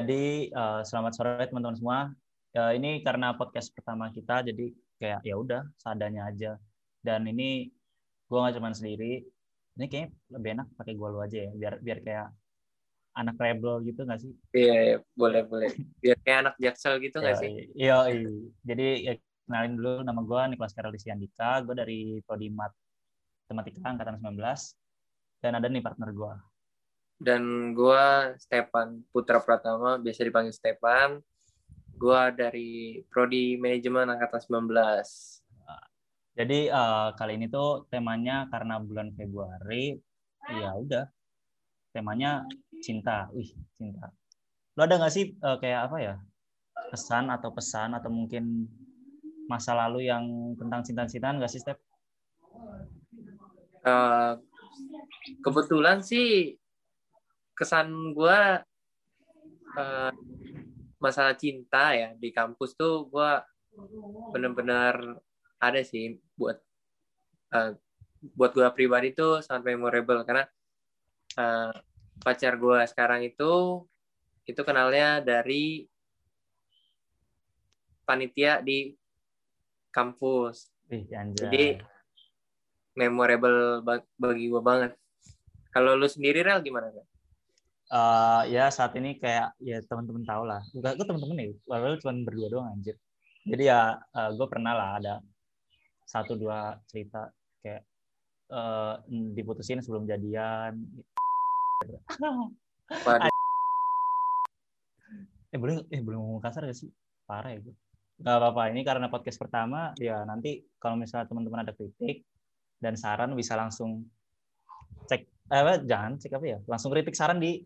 jadi 0.00 0.48
uh, 0.56 0.80
selamat 0.80 1.12
sore 1.12 1.44
teman-teman 1.46 1.76
semua. 1.76 1.98
Uh, 2.56 2.72
ini 2.74 3.04
karena 3.04 3.36
podcast 3.36 3.70
pertama 3.70 4.10
kita, 4.10 4.42
jadi 4.42 4.72
kayak 4.98 5.20
ya 5.22 5.34
udah 5.36 5.62
seadanya 5.76 6.26
aja. 6.26 6.56
Dan 7.04 7.28
ini 7.28 7.68
gue 8.26 8.38
nggak 8.40 8.56
cuma 8.56 8.72
sendiri. 8.72 9.22
Ini 9.76 9.84
kayaknya 9.86 10.08
lebih 10.34 10.50
enak 10.58 10.66
pakai 10.74 10.94
gue 10.96 11.08
lu 11.12 11.20
aja 11.22 11.38
ya, 11.46 11.52
biar 11.54 11.74
biar 11.78 11.98
kayak 12.02 12.28
anak 13.14 13.36
rebel 13.38 13.74
gitu 13.84 14.00
nggak 14.02 14.20
sih? 14.24 14.32
Iya, 14.56 14.74
iya, 14.82 14.96
boleh 15.14 15.42
boleh. 15.44 15.70
Biar 16.02 16.18
kayak 16.24 16.38
anak 16.48 16.54
jaksel 16.56 16.94
gitu 17.04 17.16
nggak 17.20 17.38
sih? 17.38 17.50
Iya, 17.76 17.96
iya. 18.10 18.30
Jadi 18.64 18.86
ya, 19.06 19.12
kenalin 19.46 19.74
dulu 19.76 19.92
nama 20.02 20.20
gue 20.24 20.40
Niklas 20.56 20.74
Karolisi 20.74 21.12
Andika. 21.12 21.60
Gue 21.62 21.76
dari 21.76 22.18
Prodi 22.24 22.48
Matematika 22.48 23.92
angkatan 23.92 24.16
19. 24.16 24.40
Dan 25.40 25.52
ada 25.56 25.66
nih 25.68 25.84
partner 25.84 26.10
gue 26.12 26.49
dan 27.20 27.76
gue 27.76 28.04
Stepan 28.40 29.04
Putra 29.12 29.38
Pratama 29.44 30.00
biasa 30.00 30.24
dipanggil 30.24 30.56
Stepan. 30.56 31.20
Gue 32.00 32.20
dari 32.32 33.04
prodi 33.12 33.60
manajemen 33.60 34.08
angkatan 34.08 34.40
19 34.64 35.40
jadi 36.40 36.72
uh, 36.72 37.12
kali 37.18 37.36
ini 37.36 37.52
tuh 37.52 37.84
temanya 37.90 38.48
karena 38.48 38.78
bulan 38.80 39.12
Februari 39.12 39.92
ya 40.48 40.72
udah. 40.72 41.04
Temanya 41.92 42.48
cinta. 42.80 43.28
Wih 43.36 43.50
cinta. 43.76 44.08
Lo 44.78 44.88
ada 44.88 44.96
nggak 44.96 45.12
sih 45.12 45.36
uh, 45.42 45.60
kayak 45.60 45.90
apa 45.90 45.96
ya 46.00 46.14
pesan 46.88 47.28
atau 47.28 47.52
pesan 47.52 47.92
atau 47.92 48.08
mungkin 48.08 48.64
masa 49.52 49.76
lalu 49.76 50.08
yang 50.08 50.56
tentang 50.56 50.80
cinta-cintaan 50.80 51.42
nggak 51.42 51.52
sih 51.52 51.60
Step? 51.60 51.76
Uh, 53.84 54.40
kebetulan 55.44 56.00
sih 56.00 56.56
kesan 57.60 58.16
gue 58.16 58.38
uh, 59.76 60.12
masalah 60.96 61.36
cinta 61.36 61.92
ya 61.92 62.16
di 62.16 62.32
kampus 62.32 62.72
tuh 62.72 63.04
gue 63.12 63.30
bener-bener 64.32 65.20
ada 65.60 65.80
sih 65.84 66.16
buat 66.40 66.56
uh, 67.52 67.76
buat 68.32 68.56
gue 68.56 68.64
pribadi 68.72 69.12
tuh 69.12 69.44
sangat 69.44 69.76
memorable 69.76 70.24
karena 70.24 70.48
uh, 71.36 71.72
pacar 72.24 72.56
gue 72.56 72.80
sekarang 72.88 73.28
itu 73.28 73.84
itu 74.48 74.60
kenalnya 74.64 75.20
dari 75.20 75.84
panitia 78.08 78.58
di 78.64 78.90
kampus. 79.94 80.74
Ih, 80.90 81.06
Jadi 81.06 81.78
memorable 82.98 83.84
bagi 84.18 84.50
gue 84.50 84.62
banget. 84.62 84.98
Kalau 85.70 85.94
lu 85.94 86.10
sendiri 86.10 86.42
Rel 86.42 86.66
gimana 86.66 86.90
kan? 86.90 87.06
Uh, 87.90 88.42
ya 88.46 88.70
saat 88.70 88.94
ini 88.96 89.18
kayak 89.18 89.58
ya 89.60 89.82
teman-teman 89.84 90.24
tahu 90.24 90.42
lah. 90.46 90.62
Gue 90.70 90.82
gue 90.82 91.06
teman-teman 91.06 91.36
nih 91.36 91.50
walau 91.66 91.98
cuma 91.98 92.14
berdua 92.22 92.48
doang 92.48 92.68
anjir. 92.70 92.96
Jadi 93.44 93.62
ya 93.66 93.98
uh, 93.98 94.18
eh, 94.18 94.30
gue 94.36 94.46
pernah 94.46 94.72
lah 94.72 94.90
ada 95.00 95.14
satu 96.06 96.34
dua 96.38 96.78
cerita 96.90 97.30
kayak 97.62 97.82
uh, 98.50 99.02
diputusin 99.34 99.82
sebelum 99.82 100.06
jadian. 100.06 100.78
Eh 105.50 105.58
boleh 105.58 105.82
eh 105.90 105.98
boleh 105.98 106.14
ngomong 106.14 106.38
kasar 106.38 106.62
gak 106.62 106.78
sih? 106.78 106.94
Parah 107.26 107.50
ya 107.50 107.58
gue 107.58 107.74
Gak 108.22 108.36
apa-apa 108.38 108.70
ini 108.70 108.86
karena 108.86 109.10
podcast 109.10 109.34
pertama 109.34 109.90
ya 109.98 110.22
nanti 110.22 110.62
kalau 110.78 110.94
misalnya 110.94 111.26
teman-teman 111.26 111.66
ada 111.66 111.74
kritik 111.74 112.22
dan 112.78 112.94
saran 112.94 113.34
bisa 113.34 113.58
langsung 113.58 114.06
cek 115.10 115.26
eh 115.26 115.78
jangan 115.90 116.22
cek 116.22 116.38
apa 116.38 116.46
ya? 116.46 116.58
Langsung 116.70 116.94
kritik 116.94 117.18
saran 117.18 117.42
di 117.42 117.58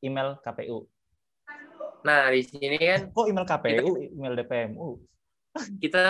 email 0.00 0.40
KPU. 0.40 0.88
Nah, 2.00 2.32
di 2.32 2.40
sini 2.40 2.80
kan 2.80 3.12
kok 3.12 3.28
email 3.28 3.44
KPU, 3.44 3.88
kita, 4.00 4.12
email 4.16 4.34
DPMU. 4.40 4.88
Kita 5.82 6.04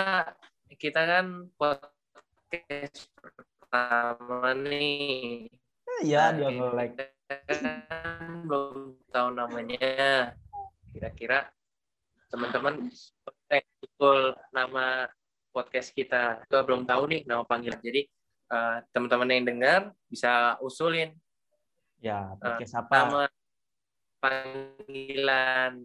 kita 0.79 1.01
kan 1.03 1.25
podcast 1.59 3.11
pertama 3.19 4.55
nih. 4.55 5.51
Iya, 6.01 6.31
nah, 6.31 6.49
dia 6.49 6.49
like. 6.71 6.95
Kan 7.27 8.47
belum 8.47 8.95
tahu 9.11 9.27
namanya. 9.35 10.35
Kira-kira 10.95 11.51
teman-teman 12.31 12.87
betul 13.83 14.35
nama 14.55 15.11
podcast 15.51 15.91
kita. 15.91 16.39
Kita 16.47 16.63
belum 16.63 16.87
tahu 16.87 17.03
nih 17.11 17.21
nama 17.27 17.43
panggilan. 17.43 17.83
Jadi 17.83 18.07
uh, 18.47 18.79
teman-teman 18.95 19.27
yang 19.27 19.45
dengar 19.47 19.79
bisa 20.07 20.55
usulin. 20.63 21.11
Ya, 21.99 22.33
podcast 22.39 22.73
uh, 22.75 22.81
apa? 22.81 22.95
Nama 22.95 23.23
panggilan 24.21 25.81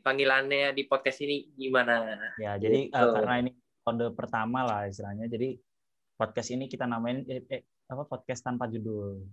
panggilannya 0.00 0.72
di 0.72 0.86
podcast 0.86 1.18
ini 1.26 1.50
gimana? 1.58 2.16
Ya, 2.38 2.54
jadi 2.56 2.88
uh, 2.94 3.18
karena 3.18 3.34
ini 3.44 3.50
kode 3.82 4.14
pertama 4.14 4.62
lah 4.62 4.86
istilahnya. 4.86 5.26
Jadi 5.26 5.58
podcast 6.14 6.54
ini 6.54 6.70
kita 6.70 6.86
namain 6.86 7.26
eh, 7.26 7.42
eh, 7.50 7.62
apa 7.90 8.06
podcast 8.06 8.46
tanpa 8.46 8.70
judul. 8.70 9.26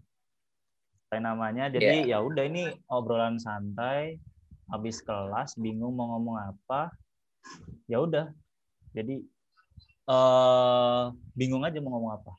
Kayak 1.07 1.23
namanya. 1.23 1.69
Jadi 1.69 2.09
yeah. 2.09 2.17
ya 2.17 2.25
udah 2.25 2.43
ini 2.43 2.73
obrolan 2.89 3.37
santai 3.37 4.17
habis 4.73 4.99
kelas 5.05 5.53
bingung 5.61 5.93
mau 5.93 6.17
ngomong 6.17 6.41
apa. 6.41 6.89
Ya 7.85 8.01
udah. 8.01 8.33
Jadi 8.97 9.21
uh, 10.09 11.13
bingung 11.37 11.61
aja 11.61 11.77
mau 11.77 11.93
ngomong 11.95 12.17
apa. 12.17 12.33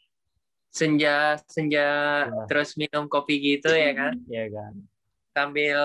Senja 0.76 1.41
senja 1.48 1.88
ya. 2.28 2.44
terus 2.50 2.76
minum 2.76 3.08
kopi 3.08 3.41
gitu 3.41 3.72
ya 3.72 3.96
kan? 3.96 4.12
Iya 4.28 4.50
kan 4.52 4.75
sambil 5.36 5.80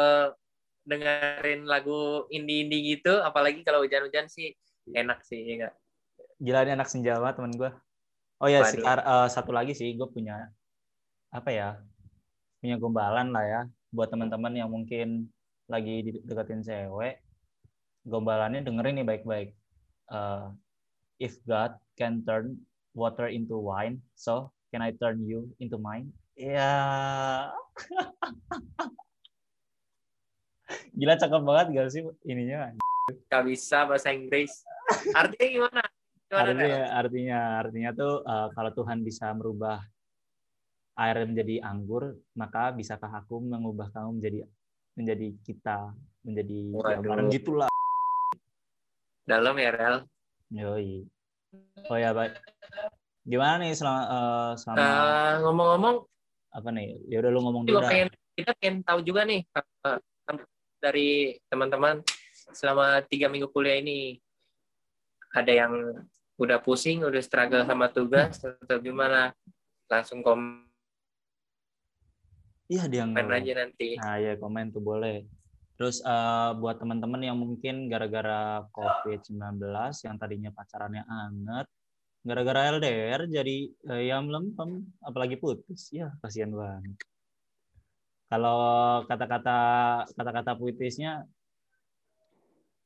dengerin 0.88 1.68
lagu 1.68 2.24
indie-indie 2.32 2.96
gitu, 2.96 3.20
apalagi 3.20 3.68
kalau 3.68 3.84
hujan-hujan 3.84 4.32
sih 4.32 4.56
enak 4.96 5.20
sih, 5.28 5.44
ya 5.44 5.68
gak? 5.68 5.74
Gila 6.40 6.64
ini 6.64 6.72
anak 6.80 6.88
senjawa 6.88 7.36
temen 7.36 7.52
gue. 7.60 7.68
Oh 8.40 8.48
ya, 8.48 8.64
sekar, 8.64 9.04
uh, 9.04 9.28
satu 9.28 9.52
lagi 9.52 9.76
sih 9.76 9.92
gue 9.94 10.08
punya 10.08 10.48
apa 11.30 11.52
ya? 11.52 11.70
Punya 12.64 12.80
gombalan 12.80 13.36
lah 13.36 13.44
ya 13.44 13.62
buat 13.92 14.08
teman-teman 14.08 14.56
yang 14.56 14.72
mungkin 14.72 15.28
lagi 15.68 16.24
deketin 16.24 16.64
cewek. 16.64 17.20
Gombalannya 18.08 18.66
dengerin 18.66 19.04
nih 19.04 19.06
baik-baik. 19.06 19.54
Uh, 20.10 20.50
if 21.22 21.38
God 21.46 21.78
can 22.00 22.26
turn 22.26 22.58
water 22.98 23.30
into 23.30 23.60
wine, 23.60 24.02
so 24.18 24.50
can 24.74 24.82
I 24.82 24.96
turn 24.98 25.22
you 25.22 25.54
into 25.62 25.78
mine? 25.78 26.10
Ya. 26.34 26.58
Yeah. 26.58 27.54
Gila 30.96 31.14
cakep 31.18 31.42
banget 31.42 31.68
gak 31.76 31.90
sih 31.92 32.02
ininya? 32.28 32.76
Gak 33.28 33.44
bisa 33.48 33.90
bahasa 33.90 34.12
Inggris. 34.12 34.64
Artinya 35.16 35.50
gimana? 35.50 35.82
gimana 36.32 36.48
artinya, 36.48 36.82
artinya, 36.96 37.40
artinya 37.60 37.90
tuh 37.92 38.14
uh, 38.24 38.48
kalau 38.56 38.72
Tuhan 38.72 39.04
bisa 39.04 39.36
merubah 39.36 39.84
air 40.96 41.28
menjadi 41.28 41.60
anggur, 41.60 42.16
maka 42.40 42.72
bisakah 42.72 43.12
aku 43.12 43.44
mengubah 43.44 43.92
kamu 43.92 44.20
menjadi 44.20 44.40
menjadi 44.96 45.28
kita, 45.44 45.92
menjadi 46.24 46.60
gambaran 46.72 47.28
gitulah. 47.32 47.72
Dalam 49.28 49.56
ya, 49.60 49.72
Rel? 49.76 49.98
Yoi. 50.52 51.04
Oh 51.92 51.98
ya, 52.00 52.16
baik. 52.16 52.40
Gimana 53.28 53.68
nih 53.68 53.76
selama 53.76 54.02
uh, 54.08 54.52
selama 54.56 54.80
uh, 54.80 55.34
ngomong-ngomong 55.48 55.96
apa 56.56 56.70
nih? 56.72 56.96
Ya 57.12 57.20
udah 57.20 57.32
lu 57.32 57.40
ngomong 57.44 57.64
dulu. 57.68 57.84
Pengen, 57.88 58.10
kita 58.40 58.52
pengen 58.60 58.76
tahu 58.88 59.00
juga 59.04 59.28
nih 59.28 59.44
uh, 59.56 60.00
dari 60.82 61.38
teman-teman 61.48 62.02
selama 62.52 63.00
tiga 63.06 63.30
minggu 63.30 63.48
kuliah 63.54 63.78
ini? 63.78 64.18
Ada 65.32 65.64
yang 65.64 65.74
udah 66.36 66.60
pusing, 66.60 67.06
udah 67.06 67.22
struggle 67.24 67.64
sama 67.64 67.88
tugas, 67.88 68.42
atau 68.42 68.78
gimana? 68.82 69.32
Langsung 69.88 70.26
komen. 70.26 70.68
Iya 72.72 72.88
dia 72.88 73.04
komen 73.04 73.30
aja 73.30 73.54
nanti. 73.62 74.00
Nah 74.00 74.18
ya 74.18 74.34
komen 74.40 74.74
tuh 74.74 74.82
boleh. 74.84 75.28
Terus 75.76 76.00
uh, 76.06 76.54
buat 76.56 76.78
teman-teman 76.78 77.22
yang 77.26 77.38
mungkin 77.38 77.90
gara-gara 77.90 78.64
COVID-19 78.70 79.60
yang 80.06 80.16
tadinya 80.22 80.52
pacarannya 80.54 81.04
anget, 81.10 81.68
gara-gara 82.22 82.70
LDR 82.78 83.26
jadi 83.28 83.58
uh, 83.90 84.02
ya 84.02 84.22
melempem, 84.22 84.88
apalagi 85.02 85.42
putus. 85.42 85.90
Ya 85.90 86.14
kasihan 86.22 86.54
banget. 86.54 86.96
Kalau 88.32 88.60
kata-kata 89.12 89.60
kata-kata 90.16 90.56
puitisnya 90.56 91.28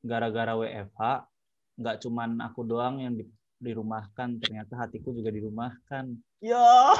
gara-gara 0.02 0.58
WFH 0.58 1.30
nggak 1.78 2.02
cuman 2.02 2.42
aku 2.42 2.66
doang 2.66 2.98
yang 2.98 3.14
di, 3.14 3.30
dirumahkan, 3.62 4.42
ternyata 4.42 4.74
hatiku 4.74 5.14
juga 5.14 5.30
dirumahkan. 5.30 6.18
Ya. 6.42 6.98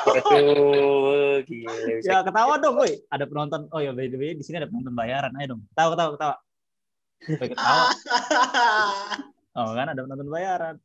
ya 2.06 2.22
ketawa 2.22 2.62
dong, 2.62 2.78
woi. 2.78 3.02
Ada 3.10 3.26
penonton. 3.26 3.66
Oh 3.74 3.82
ya, 3.82 3.98
by 3.98 4.14
the 4.14 4.18
way, 4.18 4.38
di 4.38 4.46
sini 4.46 4.62
ada 4.62 4.70
penonton 4.70 4.94
bayaran. 4.94 5.34
Ayo 5.42 5.58
dong. 5.58 5.62
Tahu, 5.74 5.90
ketawa, 5.98 6.10
ketawa. 6.14 6.36
Woi, 7.26 7.48
ketawa. 7.50 7.84
Oh 9.56 9.72
kan 9.72 9.88
ada 9.88 10.04
penonton 10.04 10.28
bayaran. 10.28 10.76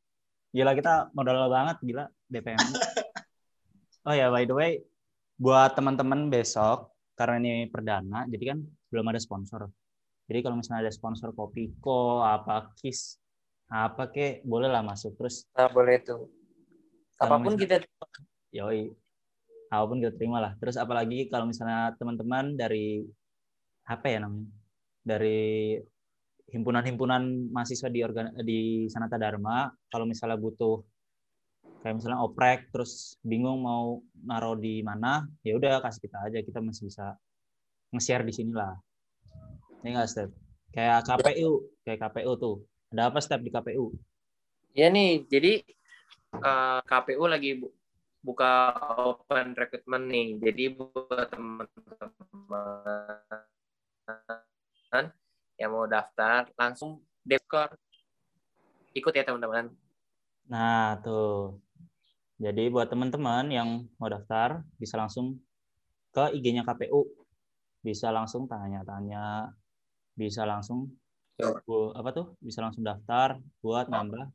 Gila 0.54 0.78
kita 0.78 1.10
modal 1.10 1.50
banget, 1.50 1.76
gila 1.84 2.04
DPM. 2.30 2.62
Oh 4.08 4.16
ya, 4.16 4.32
by 4.32 4.48
the 4.48 4.56
way, 4.56 4.80
buat 5.36 5.76
teman-teman 5.76 6.32
besok 6.32 6.88
karena 7.20 7.36
ini 7.36 7.68
perdana, 7.68 8.24
jadi 8.24 8.56
kan 8.56 8.58
belum 8.88 9.04
ada 9.12 9.20
sponsor. 9.20 9.68
Jadi 10.24 10.40
kalau 10.40 10.56
misalnya 10.56 10.88
ada 10.88 10.94
sponsor 10.94 11.36
Kopiko, 11.36 12.24
apa 12.24 12.72
Kis, 12.80 13.20
apa 13.68 14.08
kek, 14.08 14.40
boleh 14.48 14.72
lah 14.72 14.80
masuk. 14.80 15.20
Terus 15.20 15.44
Nah, 15.52 15.68
boleh. 15.68 16.00
Kalau 16.00 16.24
Apa 17.20 17.36
pun 17.36 17.52
misalnya- 17.60 17.60
kita 17.60 17.76
yoi, 18.56 18.88
apa 19.68 19.84
pun 19.84 20.00
kita 20.00 20.16
terima 20.16 20.40
lah. 20.40 20.56
Terus 20.56 20.80
apalagi 20.80 21.28
kalau 21.28 21.44
misalnya 21.44 21.92
teman-teman 22.00 22.56
dari 22.56 23.04
apa 23.84 24.06
ya 24.08 24.24
namanya, 24.24 24.48
dari 25.04 25.76
himpunan-himpunan 26.50 27.52
mahasiswa 27.52 27.92
di 27.92 28.00
organ 28.02 28.32
di 28.40 28.88
Sanata 28.88 29.20
Dharma, 29.20 29.68
kalau 29.92 30.08
misalnya 30.08 30.40
butuh 30.40 30.82
kayak 31.80 31.94
misalnya 31.96 32.20
oprek, 32.20 32.68
terus 32.72 33.16
bingung 33.24 33.64
mau 33.64 34.04
naruh 34.20 34.56
di 34.56 34.84
mana, 34.84 35.24
ya 35.40 35.56
udah 35.56 35.80
kasih 35.80 36.00
kita 36.04 36.18
aja, 36.28 36.38
kita 36.44 36.60
masih 36.60 36.88
bisa 36.88 37.16
nge-share 37.92 38.24
di 38.28 38.32
sini 38.36 38.52
lah. 38.52 38.76
Ini 39.80 39.96
nggak 39.96 40.08
step? 40.12 40.28
Kayak 40.70 41.08
KPU, 41.08 41.52
kayak 41.82 41.98
KPU 42.04 42.32
tuh. 42.36 42.56
Ada 42.92 43.08
apa 43.08 43.18
step 43.24 43.40
di 43.42 43.50
KPU? 43.50 43.90
Ya 44.76 44.86
nih, 44.92 45.24
jadi 45.26 45.64
eh, 46.36 46.78
KPU 46.86 47.24
lagi 47.26 47.58
bu- 47.58 47.74
buka 48.20 48.76
open 49.00 49.56
recruitment 49.56 50.04
nih. 50.06 50.36
Jadi 50.38 50.64
buat 50.76 51.26
teman-teman 51.32 51.66
yang 55.56 55.70
mau 55.72 55.84
daftar 55.88 56.48
langsung 56.56 57.00
dekor 57.24 57.72
ikut 58.94 59.12
ya 59.14 59.24
teman-teman. 59.24 59.70
Nah, 60.50 60.98
tuh. 61.04 61.56
Jadi 62.40 62.72
buat 62.72 62.88
teman-teman 62.88 63.52
yang 63.52 63.84
mau 64.00 64.08
daftar 64.08 64.64
bisa 64.80 64.96
langsung 64.96 65.36
ke 66.10 66.32
IG-nya 66.32 66.64
KPU. 66.64 67.04
Bisa 67.84 68.08
langsung 68.08 68.48
tanya-tanya, 68.48 69.52
bisa 70.16 70.48
langsung 70.48 70.88
apa 71.96 72.10
tuh? 72.16 72.36
Bisa 72.40 72.64
langsung 72.64 72.80
daftar 72.84 73.36
buat 73.60 73.88
nambah 73.92 74.32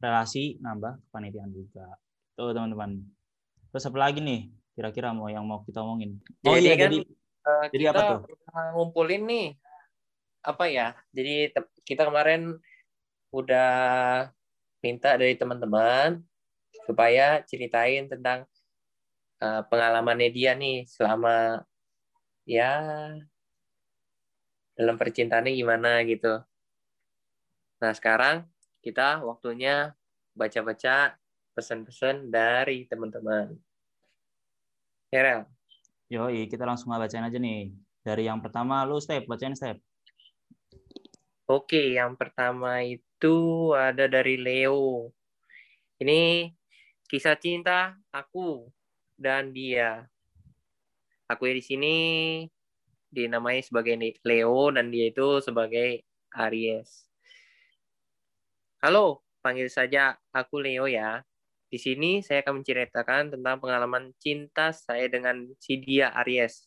relasi, 0.00 0.56
nambah 0.60 1.04
kepanitiaan 1.08 1.52
juga. 1.52 2.00
Tuh, 2.32 2.56
teman-teman. 2.56 3.04
Terus 3.72 3.84
apa 3.88 3.98
lagi 4.08 4.24
nih? 4.24 4.48
Kira-kira 4.72 5.12
mau 5.12 5.28
yang 5.28 5.44
mau 5.44 5.60
kita 5.68 5.84
omongin? 5.84 6.16
Oh 6.48 6.56
Jadi 6.56 6.64
iya, 6.64 6.74
kan, 6.80 6.88
jadi 6.88 6.98
Eh, 7.42 7.64
Jadi 7.74 7.84
kita 7.90 7.90
apa 7.90 8.02
tuh? 8.06 8.18
ngumpulin 8.78 9.22
nih 9.26 9.46
apa 10.46 10.64
ya? 10.70 10.94
Jadi 11.10 11.50
kita 11.82 12.06
kemarin 12.06 12.54
udah 13.34 13.70
minta 14.78 15.18
dari 15.18 15.34
teman-teman 15.34 16.22
supaya 16.86 17.40
ceritain 17.46 18.10
tentang 18.10 18.46
eh, 19.42 19.62
pengalamannya 19.66 20.30
dia 20.34 20.52
nih 20.54 20.86
selama 20.86 21.62
ya 22.48 22.72
dalam 24.74 24.96
percintaannya 24.98 25.52
gimana 25.54 26.02
gitu. 26.08 26.42
Nah 27.82 27.92
sekarang 27.94 28.46
kita 28.82 29.22
waktunya 29.22 29.94
baca-baca 30.34 31.14
pesan-pesan 31.52 32.32
dari 32.32 32.88
teman-teman. 32.88 33.52
Ya, 35.12 35.20
Rel? 35.20 35.40
yoi, 36.12 36.44
kita 36.48 36.64
langsung 36.68 36.92
bacain 36.92 37.24
aja 37.24 37.36
nih. 37.40 37.72
Dari 38.04 38.28
yang 38.28 38.40
pertama 38.44 38.84
lu 38.84 39.00
step, 39.00 39.24
bacain 39.24 39.56
step. 39.56 39.80
Oke, 41.48 41.96
yang 41.96 42.16
pertama 42.16 42.80
itu 42.84 43.70
ada 43.76 44.08
dari 44.08 44.40
Leo. 44.40 45.12
Ini 46.00 46.48
kisah 47.12 47.36
cinta 47.36 47.92
aku 48.08 48.72
dan 49.20 49.52
dia. 49.52 50.08
Aku 51.28 51.44
di 51.44 51.60
sini 51.60 51.96
dinamai 53.12 53.60
sebagai 53.60 54.00
Leo 54.24 54.72
dan 54.72 54.88
dia 54.88 55.12
itu 55.12 55.44
sebagai 55.44 56.08
Aries. 56.32 57.04
Halo, 58.80 59.20
panggil 59.44 59.68
saja 59.68 60.16
aku 60.32 60.64
Leo 60.64 60.88
ya. 60.88 61.20
Di 61.68 61.76
sini 61.76 62.24
saya 62.24 62.40
akan 62.40 62.64
menceritakan 62.64 63.36
tentang 63.36 63.60
pengalaman 63.60 64.16
cinta 64.16 64.72
saya 64.72 65.04
dengan 65.12 65.52
si 65.60 65.76
dia 65.84 66.08
Aries. 66.24 66.64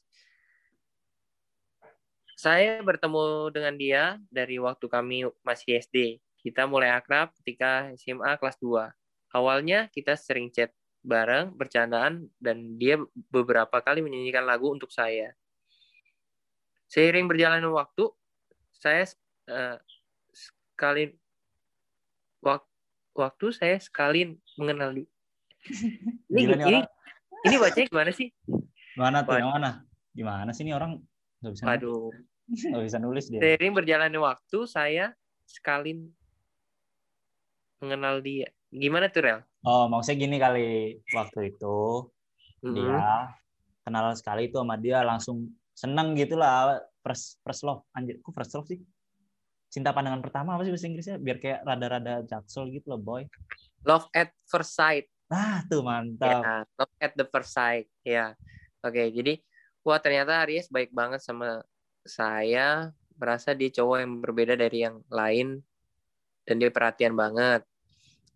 Saya 2.38 2.86
bertemu 2.86 3.50
dengan 3.50 3.74
dia 3.82 4.22
dari 4.30 4.62
waktu 4.62 4.86
kami 4.86 5.26
masih 5.42 5.82
SD. 5.82 6.22
Kita 6.38 6.70
mulai 6.70 6.94
akrab 6.94 7.34
ketika 7.42 7.90
SMA 7.98 8.38
kelas 8.38 8.62
2. 8.62 9.05
Awalnya 9.36 9.92
kita 9.92 10.16
sering 10.16 10.48
chat 10.48 10.72
bareng, 11.04 11.52
bercandaan, 11.52 12.32
dan 12.40 12.80
dia 12.80 12.96
beberapa 13.28 13.84
kali 13.84 14.00
menyanyikan 14.00 14.48
lagu 14.48 14.72
untuk 14.72 14.88
saya. 14.96 15.36
Seiring 16.88 17.28
berjalannya 17.28 17.68
waktu, 17.68 18.08
saya 18.72 19.04
eh, 19.52 19.78
sekali 20.32 21.12
wak- 22.40 22.72
waktu 23.12 23.46
saya 23.52 23.76
sekali 23.84 24.40
mengenal 24.56 24.96
dia. 24.96 25.08
Ini, 26.32 26.42
Gila 26.46 26.56
ini, 26.56 26.64
orang. 26.64 26.88
ini 27.48 27.56
bacanya 27.58 27.88
gimana 27.92 28.12
sih? 28.16 28.30
Mana 28.98 29.24
tuh? 29.24 29.36
Yang 29.40 29.52
mana? 29.56 29.70
Gimana 30.16 30.50
sih 30.56 30.64
nih 30.64 30.76
orang 30.76 31.00
nggak 31.44 31.54
bisa 31.54 31.64
Waduh. 31.68 32.12
nggak 32.72 32.84
bisa 32.86 32.98
nulis 33.04 33.26
dia. 33.28 33.40
Seiring 33.44 33.74
berjalannya 33.76 34.20
waktu, 34.20 34.58
saya 34.68 35.12
sekali 35.46 35.96
mengenal 37.84 38.20
dia. 38.24 38.50
Gimana 38.76 39.08
tuh, 39.08 39.22
Rel? 39.24 39.40
Oh, 39.64 39.88
maksudnya 39.88 40.18
gini 40.20 40.38
kali 40.38 41.00
waktu 41.16 41.56
itu 41.56 42.12
Mm-mm. 42.62 42.76
dia 42.76 43.34
kenal 43.86 44.14
sekali 44.18 44.50
itu 44.50 44.58
sama 44.58 44.76
dia 44.78 45.02
langsung 45.06 45.50
seneng 45.74 46.18
gitu 46.18 46.36
lah 46.38 46.82
first 47.06 47.38
first 47.46 47.62
love 47.62 47.86
anjir 47.94 48.18
kok 48.24 48.34
first 48.34 48.54
love 48.58 48.66
sih 48.66 48.82
cinta 49.70 49.94
pandangan 49.94 50.24
pertama 50.24 50.58
apa 50.58 50.66
sih 50.66 50.72
bahasa 50.74 50.88
Inggrisnya 50.90 51.18
biar 51.22 51.38
kayak 51.38 51.60
rada-rada 51.68 52.26
jaksel 52.26 52.72
gitu 52.74 52.96
loh 52.96 53.02
boy 53.02 53.24
Love 53.86 54.10
at 54.18 54.34
first 54.50 54.74
sight. 54.74 55.06
ah 55.30 55.62
tuh 55.70 55.86
mantap 55.86 56.42
Ya, 56.42 56.66
love 56.78 56.96
at 56.98 57.14
the 57.14 57.26
first 57.30 57.54
sight. 57.54 57.86
Ya. 58.02 58.34
Oke, 58.82 59.14
jadi 59.14 59.38
wah 59.86 60.02
ternyata 60.02 60.42
Aries 60.42 60.70
baik 60.74 60.90
banget 60.90 61.22
sama 61.22 61.62
saya. 62.02 62.90
Merasa 63.14 63.54
dia 63.54 63.70
cowok 63.70 63.98
yang 64.02 64.14
berbeda 64.26 64.58
dari 64.58 64.86
yang 64.90 65.06
lain 65.14 65.62
dan 66.50 66.56
dia 66.58 66.74
perhatian 66.74 67.14
banget 67.14 67.62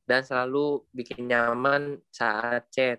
dan 0.09 0.25
selalu 0.25 0.81
bikin 0.89 1.29
nyaman 1.29 2.01
saat 2.09 2.65
chat. 2.73 2.97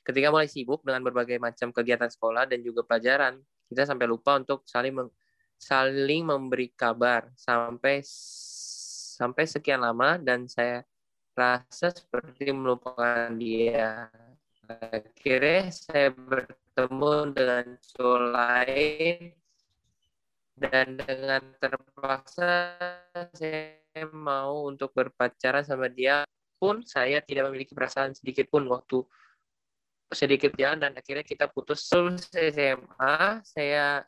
Ketika 0.00 0.32
mulai 0.32 0.48
sibuk 0.48 0.80
dengan 0.80 1.04
berbagai 1.04 1.36
macam 1.36 1.68
kegiatan 1.68 2.08
sekolah 2.08 2.48
dan 2.48 2.64
juga 2.64 2.80
pelajaran, 2.80 3.36
kita 3.68 3.84
sampai 3.84 4.08
lupa 4.08 4.40
untuk 4.40 4.64
saling 4.64 4.96
meng- 4.96 5.14
saling 5.60 6.24
memberi 6.24 6.72
kabar 6.72 7.28
sampai 7.36 8.00
sampai 9.20 9.44
sekian 9.44 9.84
lama 9.84 10.16
dan 10.16 10.48
saya 10.48 10.80
rasa 11.36 11.92
seperti 11.92 12.48
melupakan 12.56 13.28
dia. 13.36 14.08
Akhirnya 14.70 15.68
saya 15.68 16.08
bertemu 16.16 17.12
dengan 17.36 17.64
cowok 17.76 18.22
lain 18.32 19.16
dan 20.56 20.96
dengan 20.96 21.42
terpaksa 21.60 22.76
saya 23.36 24.06
mau 24.12 24.68
untuk 24.70 24.92
berpacaran 24.92 25.64
sama 25.66 25.88
dia 25.88 26.24
pun 26.60 26.84
saya 26.84 27.24
tidak 27.24 27.48
memiliki 27.48 27.72
perasaan 27.72 28.12
sedikit 28.12 28.52
pun 28.52 28.68
waktu 28.68 29.00
sedikit 30.12 30.52
jalan 30.60 30.76
dan 30.84 30.92
akhirnya 30.92 31.24
kita 31.24 31.48
putus. 31.48 31.88
Lulus 31.96 32.28
SMA 32.28 33.16
saya 33.40 34.04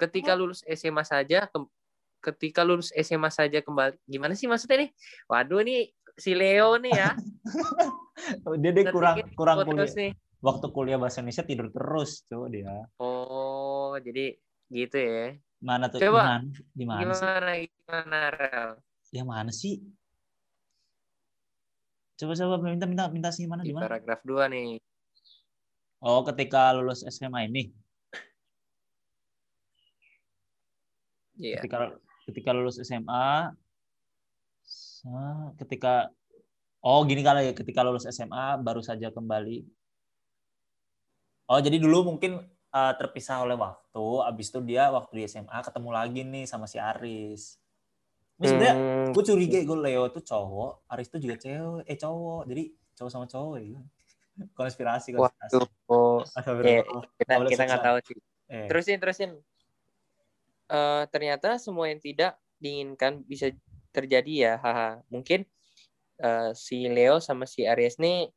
ketika 0.00 0.32
lulus 0.32 0.64
SMA 0.64 1.04
saja 1.04 1.44
ke- 1.46 1.70
ketika 2.24 2.64
lulus 2.64 2.88
SMA 2.96 3.28
saja 3.28 3.60
kembali 3.60 4.00
gimana 4.08 4.32
sih 4.32 4.48
maksudnya 4.48 4.88
nih? 4.88 4.90
Waduh 5.28 5.60
nih 5.60 5.92
si 6.16 6.32
Leo 6.32 6.80
nih 6.80 6.92
ya. 6.96 7.10
Dia 8.62 8.72
dia 8.72 8.88
kurang 8.94 9.20
kurang 9.36 9.66
kuliah. 9.66 9.84
putus 9.84 9.92
nih 9.98 10.12
waktu 10.40 10.66
kuliah 10.70 10.96
bahasa 10.96 11.20
Indonesia 11.20 11.44
tidur 11.44 11.68
terus 11.68 12.22
coba 12.24 12.46
dia. 12.48 12.86
Oh 12.96 13.92
jadi 14.00 14.38
gitu 14.70 14.96
ya. 14.96 15.36
Mana 15.60 15.90
tuh? 15.92 16.00
Coba. 16.00 16.22
gimana 16.22 16.48
gimana 16.72 17.12
sih? 17.12 17.26
Gimana 17.26 17.50
gimana 17.58 18.18
Rel? 18.32 18.70
Ya 19.12 19.22
mana 19.26 19.50
sih 19.52 19.82
coba 22.14 22.32
coba 22.38 22.54
minta 22.62 22.86
minta 22.86 23.04
minta 23.10 23.30
sih 23.34 23.50
mana 23.50 23.66
di 23.66 23.74
gimana 23.74 23.90
paragraf 23.90 24.22
2 24.22 24.52
nih. 24.54 24.78
Oh 26.04 26.20
ketika 26.22 26.70
lulus 26.76 27.02
SMA 27.08 27.50
ini. 27.50 27.72
Iya. 31.34 31.58
ketika 31.58 31.98
ketika 32.30 32.50
lulus 32.54 32.78
SMA 32.78 33.50
ketika 35.58 36.12
oh 36.86 37.02
gini 37.02 37.26
kali 37.26 37.50
ya. 37.50 37.52
Ketika 37.56 37.82
lulus 37.82 38.06
SMA 38.06 38.62
baru 38.62 38.84
saja 38.84 39.10
kembali. 39.10 39.66
Oh 41.50 41.58
jadi 41.58 41.82
dulu 41.82 42.14
mungkin 42.14 42.38
eh, 42.70 42.92
terpisah 42.94 43.42
oleh 43.42 43.58
waktu. 43.58 44.06
Abis 44.22 44.54
itu 44.54 44.60
dia 44.62 44.94
waktu 44.94 45.18
di 45.18 45.24
SMA 45.26 45.58
ketemu 45.66 45.90
lagi 45.90 46.20
nih 46.22 46.44
sama 46.46 46.70
si 46.70 46.78
Aris 46.78 47.63
ini 48.34 48.46
sebenarnya 48.50 48.74
Hmm, 48.74 49.12
gue 49.14 49.24
curiga 49.24 49.58
gue 49.62 49.78
Leo 49.78 50.04
tuh 50.10 50.24
cowok 50.26 50.90
Aris 50.90 51.08
tuh 51.12 51.20
juga 51.22 51.38
cewek 51.38 51.86
eh 51.86 51.98
cowok. 51.98 52.42
Jadi 52.50 52.62
cowok 52.98 53.10
sama 53.10 53.26
cowok 53.30 53.56
ya 53.62 53.78
konspirasi 54.54 55.14
konspirasi 55.14 55.54
waduh 55.54 55.68
oh. 55.86 56.18
Iya, 56.66 56.82
kita 57.22 57.32
kita 57.46 57.62
nggak 57.70 57.84
tahu 57.86 57.98
sih. 58.02 58.18
Eh, 58.50 58.66
terusin 58.66 58.98
terusin. 58.98 59.30
Uh, 60.64 61.04
ternyata 61.12 61.60
semua 61.60 61.92
yang 61.92 62.00
tidak 62.00 62.34
diinginkan 62.58 63.22
bisa 63.22 63.52
terjadi 63.94 64.32
ya 64.32 64.52
haha. 64.58 64.98
Mungkin 65.06 65.46
uh, 66.18 66.50
si 66.56 66.90
Leo 66.90 67.22
sama 67.22 67.46
si 67.46 67.62
Aries 67.62 68.00
nih 68.02 68.32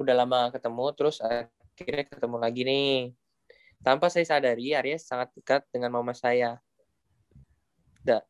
udah 0.00 0.14
lama 0.16 0.48
ketemu 0.52 0.84
terus 0.96 1.20
akhirnya 1.20 2.04
ketemu 2.08 2.36
lagi 2.40 2.62
nih. 2.64 2.96
Tanpa 3.84 4.08
saya 4.08 4.24
sadari 4.24 4.72
Aries 4.72 5.04
sangat 5.04 5.28
dekat 5.36 5.68
dengan 5.68 5.92
mama 5.92 6.16
saya. 6.16 6.56
Da, 8.00 8.22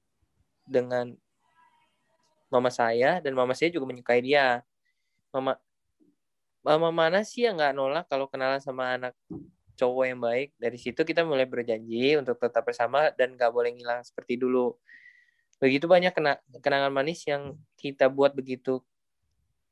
dengan 0.66 1.14
mama 2.50 2.70
saya 2.70 3.18
dan 3.18 3.32
mama 3.34 3.54
saya 3.54 3.72
juga 3.72 3.86
menyukai 3.90 4.22
dia. 4.22 4.62
Mama 5.34 5.58
mama 6.66 6.90
mana 6.90 7.22
sih 7.22 7.46
yang 7.46 7.54
nggak 7.58 7.74
nolak 7.74 8.04
kalau 8.10 8.26
kenalan 8.26 8.58
sama 8.58 8.98
anak 8.98 9.14
cowok 9.78 10.04
yang 10.10 10.20
baik? 10.22 10.48
Dari 10.58 10.78
situ 10.78 11.00
kita 11.06 11.22
mulai 11.22 11.46
berjanji 11.46 12.18
untuk 12.18 12.38
tetap 12.38 12.66
bersama 12.66 13.10
dan 13.14 13.34
nggak 13.34 13.50
boleh 13.50 13.70
ngilang 13.74 14.02
seperti 14.02 14.38
dulu. 14.38 14.74
Begitu 15.56 15.88
banyak 15.88 16.12
kena, 16.12 16.36
kenangan 16.60 16.92
manis 16.92 17.24
yang 17.24 17.56
kita 17.80 18.12
buat 18.12 18.36
begitu 18.36 18.84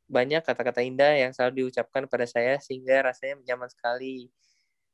banyak 0.05 0.45
kata-kata 0.45 0.85
indah 0.85 1.17
yang 1.17 1.33
selalu 1.33 1.65
diucapkan 1.65 2.05
pada 2.05 2.29
saya 2.29 2.61
sehingga 2.61 3.09
rasanya 3.09 3.41
nyaman 3.53 3.69
sekali 3.73 4.29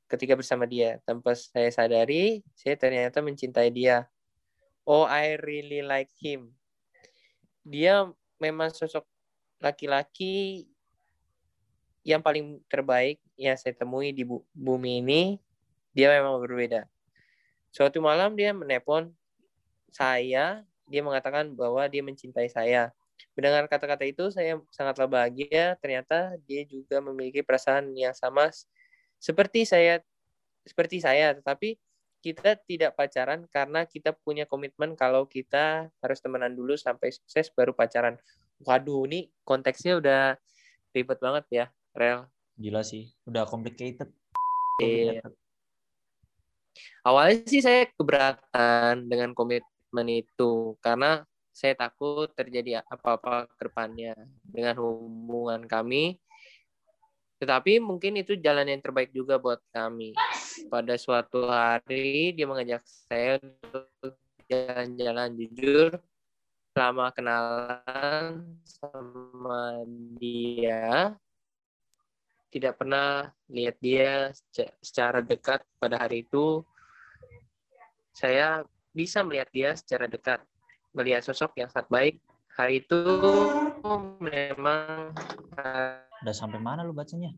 ketika 0.07 0.35
bersama 0.39 0.67
dia. 0.67 0.99
Tanpa 1.07 1.35
saya 1.35 1.71
sadari 1.71 2.43
saya 2.55 2.75
ternyata 2.79 3.23
mencintai 3.23 3.71
dia 3.71 4.07
oh 4.85 5.05
I 5.05 5.37
really 5.41 5.85
like 5.85 6.11
him. 6.17 6.53
Dia 7.65 8.09
memang 8.41 8.73
sosok 8.73 9.05
laki-laki 9.61 10.65
yang 12.01 12.25
paling 12.25 12.65
terbaik 12.67 13.21
yang 13.37 13.57
saya 13.61 13.77
temui 13.77 14.17
di 14.17 14.25
bumi 14.57 15.05
ini. 15.05 15.23
Dia 15.93 16.09
memang 16.17 16.41
berbeda. 16.41 16.89
Suatu 17.71 18.01
malam 18.01 18.35
dia 18.35 18.51
menelpon 18.57 19.13
saya, 19.93 20.65
dia 20.89 21.01
mengatakan 21.05 21.53
bahwa 21.55 21.85
dia 21.87 22.03
mencintai 22.03 22.49
saya. 22.51 22.91
Mendengar 23.37 23.69
kata-kata 23.69 24.09
itu 24.09 24.33
saya 24.33 24.59
sangatlah 24.73 25.07
bahagia, 25.07 25.77
ternyata 25.79 26.35
dia 26.49 26.65
juga 26.65 26.99
memiliki 26.99 27.45
perasaan 27.45 27.93
yang 27.95 28.17
sama 28.17 28.49
seperti 29.21 29.69
saya 29.69 30.01
seperti 30.65 31.01
saya, 31.01 31.37
tetapi 31.37 31.77
kita 32.21 32.57
tidak 32.69 32.95
pacaran 32.95 33.49
karena 33.49 33.89
kita 33.89 34.13
punya 34.13 34.45
komitmen 34.45 34.93
kalau 34.93 35.25
kita 35.25 35.89
harus 36.05 36.19
temenan 36.21 36.53
dulu 36.53 36.77
sampai 36.77 37.11
sukses 37.11 37.49
baru 37.53 37.73
pacaran. 37.73 38.21
Waduh, 38.61 39.09
ini 39.09 39.33
konteksnya 39.43 39.97
udah 39.97 40.37
ribet 40.93 41.19
banget 41.19 41.45
ya, 41.49 41.67
Rel. 41.97 42.29
Gila 42.61 42.85
sih, 42.85 43.09
udah 43.25 43.49
complicated. 43.49 44.13
Iya. 44.81 45.25
Awalnya 47.05 47.49
sih 47.49 47.65
saya 47.65 47.89
keberatan 47.89 49.09
dengan 49.09 49.33
komitmen 49.33 50.07
itu 50.13 50.77
karena 50.85 51.25
saya 51.51 51.77
takut 51.77 52.31
terjadi 52.33 52.85
apa-apa 52.89 53.49
ke 53.57 53.69
depannya 53.69 54.15
dengan 54.45 54.77
hubungan 54.81 55.65
kami 55.67 56.17
tetapi 57.41 57.81
mungkin 57.81 58.21
itu 58.21 58.37
jalan 58.37 58.69
yang 58.69 58.85
terbaik 58.85 59.09
juga 59.17 59.41
buat 59.41 59.65
kami. 59.73 60.13
Pada 60.69 60.95
suatu 61.01 61.49
hari 61.49 62.37
dia 62.37 62.45
mengajak 62.45 62.85
saya 62.85 63.41
untuk 63.41 64.15
jalan-jalan 64.45 65.33
jujur 65.41 65.97
selama 66.77 67.09
kenalan 67.17 68.45
sama 68.63 69.81
dia 70.21 71.17
tidak 72.51 72.77
pernah 72.77 73.31
lihat 73.47 73.79
dia 73.79 74.35
secara 74.83 75.23
dekat 75.23 75.63
pada 75.79 76.03
hari 76.03 76.27
itu 76.27 76.67
saya 78.11 78.67
bisa 78.91 79.23
melihat 79.23 79.49
dia 79.55 79.71
secara 79.79 80.11
dekat 80.11 80.43
melihat 80.91 81.23
sosok 81.23 81.55
yang 81.59 81.71
sangat 81.71 81.89
baik 81.91 82.15
hari 82.59 82.83
itu 82.83 82.99
memang 84.19 85.15
udah 86.25 86.35
sampai 86.35 86.61
mana 86.61 86.85
lu 86.85 86.93
bacanya? 86.93 87.33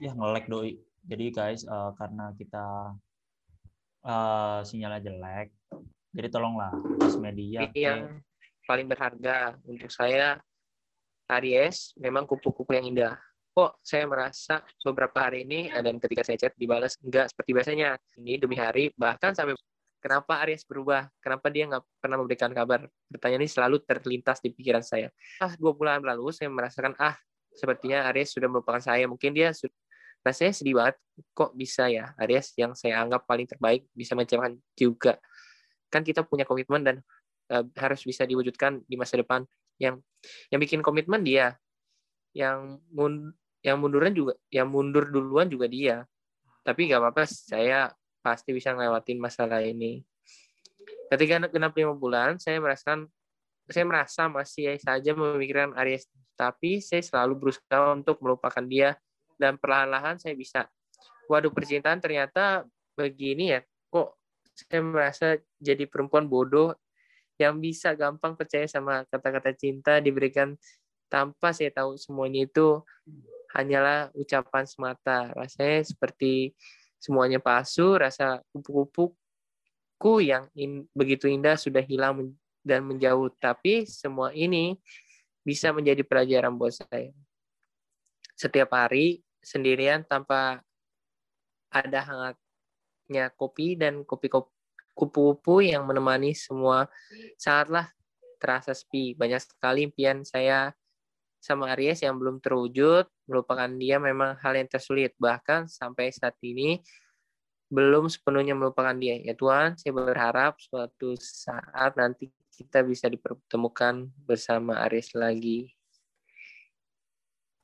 Ya 0.00 0.14
ngelek 0.14 0.48
doi. 0.48 0.78
Jadi 1.08 1.32
guys 1.32 1.64
uh, 1.64 1.96
karena 1.96 2.32
kita 2.36 2.92
uh, 4.04 4.60
sinyalnya 4.64 5.08
jelek 5.08 5.48
jadi 6.12 6.28
tolonglah 6.32 6.72
pas 6.98 7.14
media 7.20 7.68
yang 7.76 8.20
paling 8.64 8.88
berharga 8.88 9.56
untuk 9.64 9.92
saya 9.92 10.40
Aries 11.28 11.92
memang 12.00 12.24
kupu-kupu 12.24 12.72
yang 12.72 12.88
indah. 12.88 13.14
Kok 13.52 13.84
saya 13.84 14.08
merasa 14.08 14.64
beberapa 14.80 15.28
hari 15.28 15.44
ini 15.44 15.68
dan 15.68 16.00
ketika 16.00 16.24
saya 16.24 16.40
chat 16.40 16.56
dibalas 16.56 16.96
enggak 17.04 17.28
seperti 17.28 17.50
biasanya. 17.52 18.00
Ini 18.16 18.40
demi 18.40 18.56
hari 18.56 18.88
bahkan 18.96 19.36
sampai 19.36 19.52
kenapa 19.98 20.42
Aries 20.46 20.64
berubah? 20.64 21.10
Kenapa 21.22 21.50
dia 21.50 21.68
nggak 21.68 21.84
pernah 21.98 22.16
memberikan 22.18 22.50
kabar? 22.50 22.86
Pertanyaan 23.10 23.44
ini 23.44 23.50
selalu 23.50 23.76
terlintas 23.84 24.38
di 24.42 24.50
pikiran 24.54 24.82
saya. 24.82 25.10
Ah 25.42 25.52
dua 25.58 25.74
bulan 25.74 26.02
lalu 26.02 26.30
saya 26.34 26.48
merasakan 26.50 26.94
ah 26.98 27.18
sepertinya 27.52 28.06
Aries 28.10 28.32
sudah 28.32 28.46
melupakan 28.46 28.80
saya. 28.80 29.04
Mungkin 29.10 29.34
dia 29.34 29.50
sudah 29.52 29.74
rasanya 30.22 30.52
sedih 30.54 30.74
banget. 30.78 30.96
Kok 31.34 31.50
bisa 31.58 31.90
ya 31.90 32.14
Aries 32.22 32.54
yang 32.54 32.72
saya 32.78 33.02
anggap 33.02 33.26
paling 33.26 33.46
terbaik 33.46 33.86
bisa 33.92 34.14
mencapaikan 34.14 34.54
juga? 34.78 35.18
Kan 35.90 36.06
kita 36.06 36.22
punya 36.22 36.46
komitmen 36.46 36.80
dan 36.84 36.96
uh, 37.50 37.64
harus 37.76 38.02
bisa 38.06 38.22
diwujudkan 38.24 38.82
di 38.86 38.94
masa 38.94 39.18
depan. 39.18 39.42
Yang 39.78 40.02
yang 40.50 40.60
bikin 40.62 40.80
komitmen 40.82 41.22
dia 41.22 41.54
yang 42.34 42.78
mun 42.92 43.32
yang 43.62 43.78
munduran 43.82 44.14
juga 44.14 44.38
yang 44.52 44.70
mundur 44.70 45.10
duluan 45.10 45.50
juga 45.50 45.66
dia. 45.66 46.06
Tapi 46.62 46.92
gak 46.92 47.00
apa-apa 47.00 47.24
saya 47.24 47.88
pasti 48.28 48.52
bisa 48.52 48.76
ngelewatin 48.76 49.16
masalah 49.16 49.64
ini. 49.64 50.04
Ketika 51.08 51.48
genap 51.48 51.72
lima 51.72 51.96
bulan, 51.96 52.36
saya 52.36 52.60
merasakan 52.60 53.08
saya 53.68 53.84
merasa 53.84 54.28
masih 54.28 54.76
saja 54.80 55.12
memikirkan 55.12 55.76
Aries, 55.76 56.08
tapi 56.36 56.80
saya 56.80 57.04
selalu 57.04 57.48
berusaha 57.48 57.92
untuk 57.92 58.16
melupakan 58.24 58.64
dia 58.64 58.96
dan 59.36 59.60
perlahan-lahan 59.60 60.16
saya 60.16 60.32
bisa. 60.36 60.68
Waduh, 61.28 61.52
percintaan 61.52 62.00
ternyata 62.00 62.64
begini 62.96 63.52
ya. 63.52 63.60
Kok 63.92 64.08
saya 64.56 64.80
merasa 64.80 65.26
jadi 65.60 65.84
perempuan 65.84 66.24
bodoh 66.24 66.72
yang 67.36 67.60
bisa 67.60 67.92
gampang 67.94 68.34
percaya 68.34 68.64
sama 68.66 69.04
kata-kata 69.06 69.54
cinta 69.54 70.00
diberikan 70.00 70.58
tanpa 71.06 71.54
saya 71.54 71.70
tahu 71.70 71.94
semuanya 72.00 72.48
itu 72.48 72.82
hanyalah 73.52 74.10
ucapan 74.16 74.64
semata. 74.64 75.30
Rasanya 75.36 75.84
seperti 75.86 76.56
semuanya 76.98 77.38
palsu, 77.38 77.96
rasa 77.96 78.42
kupu-kupuku 78.52 80.14
yang 80.22 80.50
in, 80.58 80.86
begitu 80.92 81.30
indah 81.30 81.54
sudah 81.54 81.82
hilang 81.82 82.34
dan 82.66 82.84
menjauh. 82.84 83.30
Tapi 83.38 83.86
semua 83.86 84.34
ini 84.34 84.76
bisa 85.46 85.72
menjadi 85.72 86.04
pelajaran 86.04 86.54
buat 86.54 86.74
saya. 86.76 87.14
Setiap 88.38 88.70
hari 88.74 89.24
sendirian 89.42 90.04
tanpa 90.04 90.62
ada 91.72 92.00
hangatnya 92.04 93.32
kopi 93.34 93.74
dan 93.74 94.04
kopi 94.04 94.28
kupu-kupu 94.98 95.62
yang 95.62 95.86
menemani 95.86 96.34
semua 96.34 96.90
sangatlah 97.38 97.88
terasa 98.38 98.74
sepi. 98.74 99.14
Banyak 99.14 99.42
sekali 99.42 99.86
impian 99.86 100.26
saya 100.26 100.74
sama 101.38 101.70
Aries 101.74 102.02
yang 102.02 102.18
belum 102.18 102.42
terwujud, 102.42 103.06
melupakan 103.28 103.68
dia 103.76 104.00
memang 104.00 104.34
hal 104.40 104.56
yang 104.56 104.66
tersulit. 104.66 105.12
Bahkan 105.20 105.68
sampai 105.68 106.10
saat 106.10 106.34
ini 106.40 106.80
belum 107.68 108.08
sepenuhnya 108.08 108.56
melupakan 108.56 108.96
dia. 108.96 109.20
Ya 109.20 109.36
Tuhan, 109.36 109.76
saya 109.76 109.92
berharap 109.92 110.56
suatu 110.56 111.12
saat 111.20 111.94
nanti 112.00 112.32
kita 112.56 112.80
bisa 112.82 113.06
dipertemukan 113.06 114.08
bersama 114.24 114.80
Aries 114.88 115.12
lagi. 115.12 115.68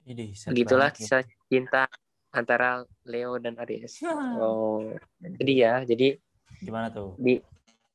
Ini 0.05 0.37
Begitulah 0.53 0.93
ya. 0.93 0.95
kisah 0.95 1.23
cinta 1.49 1.89
antara 2.29 2.85
Leo 3.09 3.41
dan 3.41 3.57
Aries. 3.65 4.05
Oh, 4.37 4.85
jadi 5.25 5.53
ya, 5.57 5.75
jadi 5.89 6.21
gimana 6.61 6.93
tuh? 6.93 7.17
Di 7.17 7.41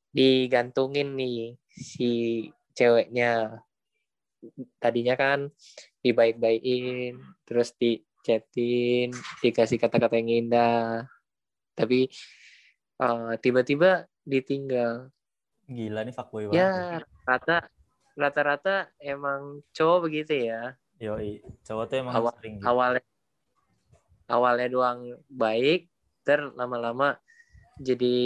digantungin 0.10 1.14
nih 1.14 1.54
si 1.70 2.10
ceweknya 2.74 3.62
tadinya 4.82 5.14
kan 5.14 5.54
dibaik-baikin 6.00 7.20
terus 7.44 7.76
di 7.76 8.00
chatin 8.24 9.12
dikasih 9.44 9.80
kata-kata 9.80 10.20
yang 10.20 10.48
indah. 10.48 11.08
Tapi 11.76 12.12
uh, 13.00 13.36
tiba-tiba 13.40 14.06
ditinggal. 14.28 15.12
Gila 15.70 16.02
nih 16.04 16.16
fuckboy 16.16 16.50
banget. 16.50 16.60
ya 16.60 16.72
rata 17.24 17.70
rata-rata 18.18 18.90
emang 19.00 19.62
cowok 19.72 20.10
begitu 20.10 20.50
ya. 20.50 20.76
Yo 21.00 21.16
cowok 21.64 21.86
tuh 21.88 21.96
emang 22.04 22.14
Awal, 22.20 22.34
sering 22.36 22.56
gitu. 22.60 22.66
awalnya 22.68 23.04
awalnya 24.28 24.68
doang 24.68 25.00
baik 25.32 25.88
ter 26.28 26.44
lama-lama 26.54 27.16
jadi 27.80 28.18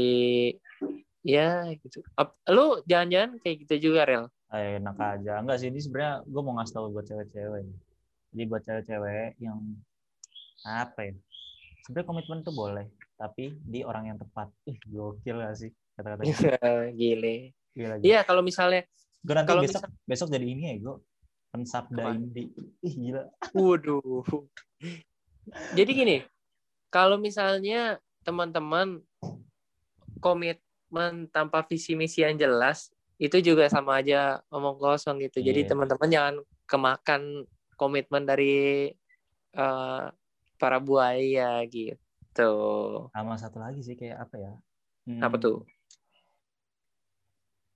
ya 1.22 1.70
gitu. 1.78 2.02
Lu 2.50 2.82
jangan-jangan 2.90 3.38
kayak 3.40 3.58
gitu 3.68 3.92
juga 3.92 4.02
rel 4.10 4.26
enak 4.54 4.98
aja 5.02 5.42
enggak 5.42 5.58
sih 5.58 5.74
ini 5.74 5.82
sebenarnya 5.82 6.22
gue 6.24 6.42
mau 6.46 6.54
ngasih 6.62 6.74
tau 6.78 6.88
buat 6.94 7.06
cewek-cewek 7.10 7.66
jadi 8.34 8.44
buat 8.46 8.62
cewek-cewek 8.62 9.42
yang 9.42 9.58
apa 10.64 11.00
ya 11.10 11.14
sebenarnya 11.84 12.08
komitmen 12.08 12.40
tuh 12.46 12.54
boleh 12.54 12.86
tapi 13.18 13.58
di 13.62 13.82
orang 13.82 14.14
yang 14.14 14.18
tepat 14.22 14.50
ih 14.70 14.78
gokil 14.88 15.42
gak 15.42 15.58
sih 15.58 15.72
kata-kata 15.98 16.26
Gile. 17.00 17.54
Gila. 17.74 17.98
Iya, 18.06 18.22
kalau 18.22 18.46
misalnya 18.46 18.86
Gue 19.24 19.34
nanti 19.34 19.50
kalau 19.50 19.62
besok 19.66 19.82
besok 20.06 20.28
jadi 20.30 20.46
ini 20.46 20.64
ya 20.70 20.76
gue 20.78 20.96
pensabda 21.50 22.04
Apa? 22.06 22.14
indie. 22.14 22.54
Ih 22.86 22.94
gila. 22.94 23.24
Waduh. 23.58 24.26
Jadi 25.74 25.92
gini, 25.92 26.18
kalau 26.94 27.18
misalnya 27.18 27.98
teman-teman 28.22 29.02
komitmen 30.22 31.28
tanpa 31.34 31.66
visi 31.66 31.98
misi 31.98 32.22
yang 32.22 32.38
jelas, 32.38 32.93
itu 33.22 33.38
juga 33.42 33.70
sama 33.70 34.02
aja 34.02 34.42
omong 34.50 34.78
kosong 34.78 35.22
gitu. 35.22 35.40
Jadi 35.40 35.64
Iya. 35.66 35.70
teman-teman 35.70 36.10
jangan 36.10 36.36
kemakan 36.66 37.22
komitmen 37.78 38.24
dari 38.26 38.90
eh, 39.54 40.06
para 40.58 40.78
buaya 40.82 41.62
gitu. 41.70 42.54
Sama 43.14 43.38
satu 43.38 43.62
lagi 43.62 43.86
sih 43.86 43.94
kayak 43.94 44.18
apa 44.30 44.36
ya? 44.42 44.54
Hmm, 45.06 45.22
Apa 45.22 45.38
tuh? 45.38 45.62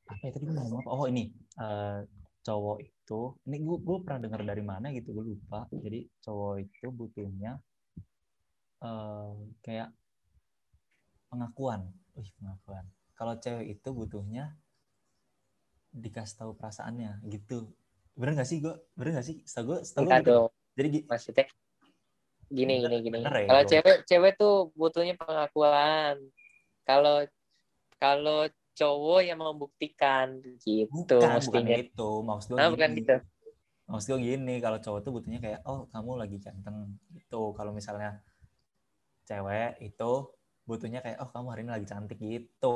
Apa 0.07 0.21
ya 0.23 0.31
tadi 0.31 0.47
gue 0.47 0.55
ngomong 0.55 0.81
apa? 0.81 0.89
Oh 0.89 1.05
ini 1.05 1.29
eh, 1.59 1.99
cowok 2.47 2.77
itu, 2.79 3.19
ini 3.45 3.57
gue 3.59 3.77
gue 3.83 3.97
pernah 4.07 4.19
dengar 4.23 4.41
dari 4.41 4.63
mana 4.63 4.87
gitu 4.95 5.11
gue 5.13 5.35
lupa. 5.35 5.67
Jadi 5.69 6.07
cowok 6.23 6.53
itu 6.63 6.87
butuhnya 6.89 7.59
eh 8.81 9.31
kayak 9.61 9.89
pengakuan. 11.27 11.91
Wih 12.15 12.29
pengakuan. 12.39 12.85
Kalau 13.13 13.33
cewek 13.37 13.77
itu 13.77 13.89
butuhnya 13.93 14.55
dikasih 15.97 16.35
tahu 16.37 16.51
perasaannya 16.53 17.25
gitu. 17.27 17.67
Bener 18.13 18.37
gak 18.37 18.49
sih 18.49 18.61
gue? 18.61 18.73
Bener 18.93 19.17
gak 19.17 19.25
sih? 19.25 19.41
Setahu 19.43 19.65
gue, 19.67 19.79
setahu 19.81 20.05
gitu. 20.07 20.25
dong. 20.25 20.49
Jadi 20.77 20.87
gi- 20.93 21.05
Maksudnya 21.05 21.45
gini 22.47 22.73
Bener- 22.79 23.01
gini 23.01 23.03
gini. 23.03 23.19
ya, 23.25 23.45
Kalau 23.45 23.63
cewek 23.65 23.97
cewek 24.05 24.33
tuh 24.37 24.55
butuhnya 24.73 25.13
pengakuan. 25.17 26.15
Kalau 26.81 27.25
kalau 27.97 28.39
cowok 28.77 29.21
yang 29.25 29.41
membuktikan 29.41 30.37
gitu 30.61 31.17
bukan, 31.17 31.41
bukan 31.43 31.63
mestinya. 31.65 31.75
itu. 31.75 32.09
Maksud 32.21 32.47
gue 32.53 32.57
Nah, 32.57 32.69
bukan 32.69 32.89
gitu. 32.93 33.15
maksud 33.87 34.07
gue 34.13 34.19
gini 34.21 34.55
kalau 34.59 34.77
cowok 34.77 34.99
tuh 35.01 35.11
butuhnya 35.15 35.39
kayak 35.39 35.59
oh 35.65 35.87
kamu 35.89 36.11
lagi 36.19 36.37
ganteng 36.37 36.99
gitu 37.09 37.55
kalau 37.55 37.71
misalnya 37.71 38.19
cewek 39.23 39.79
itu 39.81 40.11
butuhnya 40.67 40.99
kayak 40.99 41.23
oh 41.23 41.29
kamu 41.31 41.47
hari 41.51 41.61
ini 41.63 41.71
lagi 41.71 41.87
cantik 41.87 42.19
gitu 42.19 42.75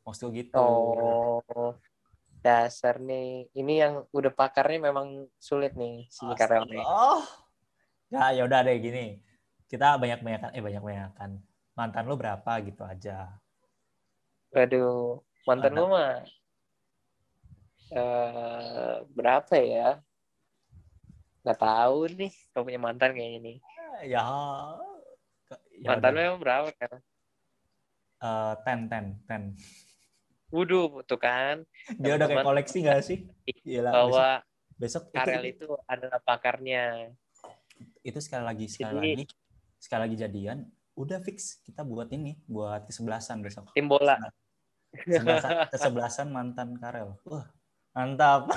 maksud 0.00 0.32
gue 0.32 0.44
gitu 0.44 0.56
Oh, 0.56 1.76
dasar 2.40 2.96
nih. 3.00 3.48
Ini 3.52 3.74
yang 3.84 3.94
udah 4.10 4.32
pakarnya 4.32 4.90
memang 4.90 5.28
sulit 5.36 5.76
nih 5.76 6.08
si 6.08 6.24
Karel 6.36 6.64
nih. 6.68 6.84
oh 6.84 7.22
ya 8.10 8.34
ya 8.34 8.42
udah 8.42 8.66
deh 8.66 8.76
gini 8.82 9.22
kita 9.70 9.94
banyak 9.94 10.18
banyakan 10.18 10.50
eh 10.50 10.62
banyak 10.62 10.82
banyakan 10.82 11.30
mantan 11.78 12.04
lu 12.10 12.18
berapa 12.18 12.52
gitu 12.66 12.82
aja 12.82 13.30
Waduh, 14.50 15.22
mantan 15.46 15.78
gue 15.78 15.86
mah 15.86 16.26
eh 17.94 18.94
berapa 19.14 19.54
ya? 19.62 20.02
Gak 21.46 21.58
tahu 21.62 22.10
nih, 22.18 22.32
kalau 22.50 22.66
punya 22.66 22.80
mantan 22.82 23.14
kayak 23.14 23.32
ini. 23.40 23.54
ya 24.04 24.26
ya 25.80 25.88
mantan 25.88 26.12
lu 26.12 26.20
emang 26.20 26.42
berapa 26.42 26.68
kan? 26.74 26.98
Eh, 28.20 28.54
ten 28.68 28.84
ten 28.90 29.16
ten 29.24 29.42
Wuduh, 30.50 31.02
tuh 31.02 31.16
kan. 31.16 31.62
dia 31.94 32.14
udah 32.14 32.26
kayak 32.26 32.42
koleksi 32.42 32.76
gak 32.82 33.00
sih 33.00 33.18
Gila, 33.66 33.90
Bahwa 33.90 34.42
besok, 34.74 35.08
besok 35.08 35.14
Karel 35.14 35.44
itu, 35.46 35.62
itu 35.62 35.68
adalah 35.84 36.18
pakarnya. 36.18 37.14
itu 38.00 38.18
sekali 38.18 38.44
lagi 38.44 38.66
sekali 38.66 38.92
Jadi- 38.92 39.12
lagi 39.14 39.24
sekali 39.76 40.00
lagi 40.04 40.16
jadian 40.18 40.58
udah 40.92 41.18
fix 41.18 41.62
kita 41.62 41.80
buat 41.80 42.10
ini 42.10 42.36
buat 42.44 42.84
kesebelasan 42.84 43.40
besok 43.40 43.72
Tim 43.72 43.86
bola. 43.86 44.18
kesebelasan, 44.90 45.50
kesebelasan 45.70 46.26
mantan 46.34 46.76
Karel 46.76 47.16
wah 47.24 47.46
mantap 47.92 48.50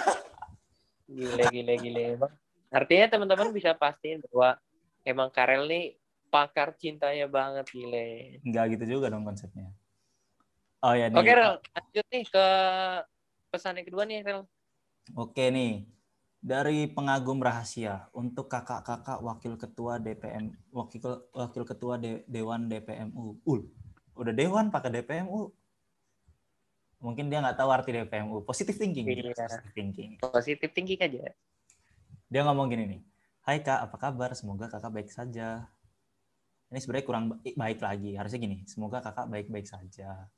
Gile, 1.05 1.45
gile, 1.47 1.73
gile. 1.77 2.05
Artinya 2.67 3.05
teman-teman 3.07 3.51
bisa 3.51 3.71
pastiin 3.73 4.23
bahwa 4.25 4.57
emang 5.03 5.29
Karel 5.29 5.67
nih 5.67 5.85
pakar 6.27 6.73
cintanya 6.73 7.27
banget, 7.27 7.69
gile. 7.69 8.39
nggak 8.41 8.65
gitu 8.73 8.97
juga 8.97 9.07
dong 9.07 9.21
konsepnya 9.21 9.69
oh 10.83 10.93
ya 10.93 11.07
nih 11.07 11.17
Oke, 11.17 11.31
Rel. 11.31 11.53
Lanjut 11.73 12.05
nih 12.11 12.23
ke 12.27 12.45
pesan 13.49 13.79
yang 13.79 13.87
kedua 13.87 14.03
nih, 14.03 14.19
Rel. 14.21 14.41
Oke 15.15 15.51
nih 15.51 15.83
dari 16.39 16.91
pengagum 16.91 17.39
rahasia 17.39 18.07
untuk 18.11 18.51
kakak-kakak 18.51 19.19
wakil 19.19 19.55
ketua 19.55 19.95
DPM 19.95 20.51
wakil 20.71 20.99
wakil 21.31 21.63
ketua 21.63 21.95
De- 21.95 22.23
Dewan 22.27 22.67
DPMU 22.67 23.39
ul 23.43 23.67
udah 24.15 24.33
Dewan 24.35 24.67
pakai 24.67 24.91
DPMU 24.91 25.51
mungkin 26.99 27.27
dia 27.27 27.43
nggak 27.43 27.59
tahu 27.59 27.69
arti 27.71 27.91
DPMU 27.91 28.43
positive 28.43 28.75
thinking 28.75 29.07
Iya. 29.07 29.35
positive 29.35 29.71
thinking 29.71 30.11
Positif 30.19 30.69
tinggi 30.71 30.95
aja. 30.99 31.31
Dia 32.27 32.41
ngomong 32.43 32.71
gini 32.71 32.83
nih, 32.89 33.01
Hai 33.43 33.59
kak, 33.59 33.83
apa 33.85 33.95
kabar? 33.99 34.31
Semoga 34.33 34.65
kakak 34.71 34.89
baik 34.89 35.11
saja. 35.11 35.67
Ini 36.71 36.79
sebenarnya 36.79 37.05
kurang 37.05 37.23
ba- 37.29 37.39
baik 37.43 37.77
lagi. 37.83 38.15
Harusnya 38.17 38.39
gini, 38.41 38.63
semoga 38.65 39.03
kakak 39.03 39.29
baik-baik 39.29 39.67
saja. 39.67 40.31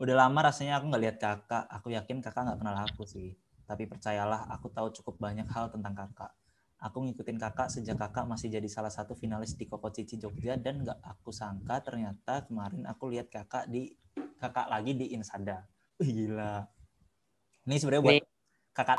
Udah 0.00 0.16
lama 0.16 0.48
rasanya 0.48 0.80
aku 0.80 0.88
nggak 0.88 1.02
lihat 1.04 1.16
kakak. 1.20 1.68
Aku 1.68 1.92
yakin 1.92 2.24
kakak 2.24 2.48
nggak 2.48 2.58
kenal 2.64 2.76
aku 2.88 3.04
sih. 3.04 3.36
Tapi 3.68 3.84
percayalah, 3.84 4.48
aku 4.48 4.72
tahu 4.72 4.88
cukup 4.96 5.20
banyak 5.20 5.44
hal 5.52 5.68
tentang 5.68 5.92
kakak. 5.92 6.32
Aku 6.80 7.04
ngikutin 7.04 7.36
kakak 7.36 7.68
sejak 7.68 8.00
kakak 8.00 8.24
masih 8.24 8.48
jadi 8.48 8.64
salah 8.64 8.88
satu 8.88 9.12
finalis 9.12 9.52
di 9.60 9.68
Koko 9.68 9.92
Cici 9.92 10.16
Jogja 10.16 10.56
dan 10.56 10.80
nggak 10.80 11.04
aku 11.04 11.28
sangka 11.28 11.84
ternyata 11.84 12.48
kemarin 12.48 12.88
aku 12.88 13.12
lihat 13.12 13.28
kakak 13.28 13.68
di 13.68 13.92
kakak 14.40 14.72
lagi 14.72 14.96
di 14.96 15.12
Insada. 15.12 15.68
Wih 16.00 16.08
gila. 16.08 16.64
Ini 17.68 17.76
sebenarnya 17.76 18.00
buat 18.00 18.16
Nih. 18.16 18.24
kakak 18.72 18.96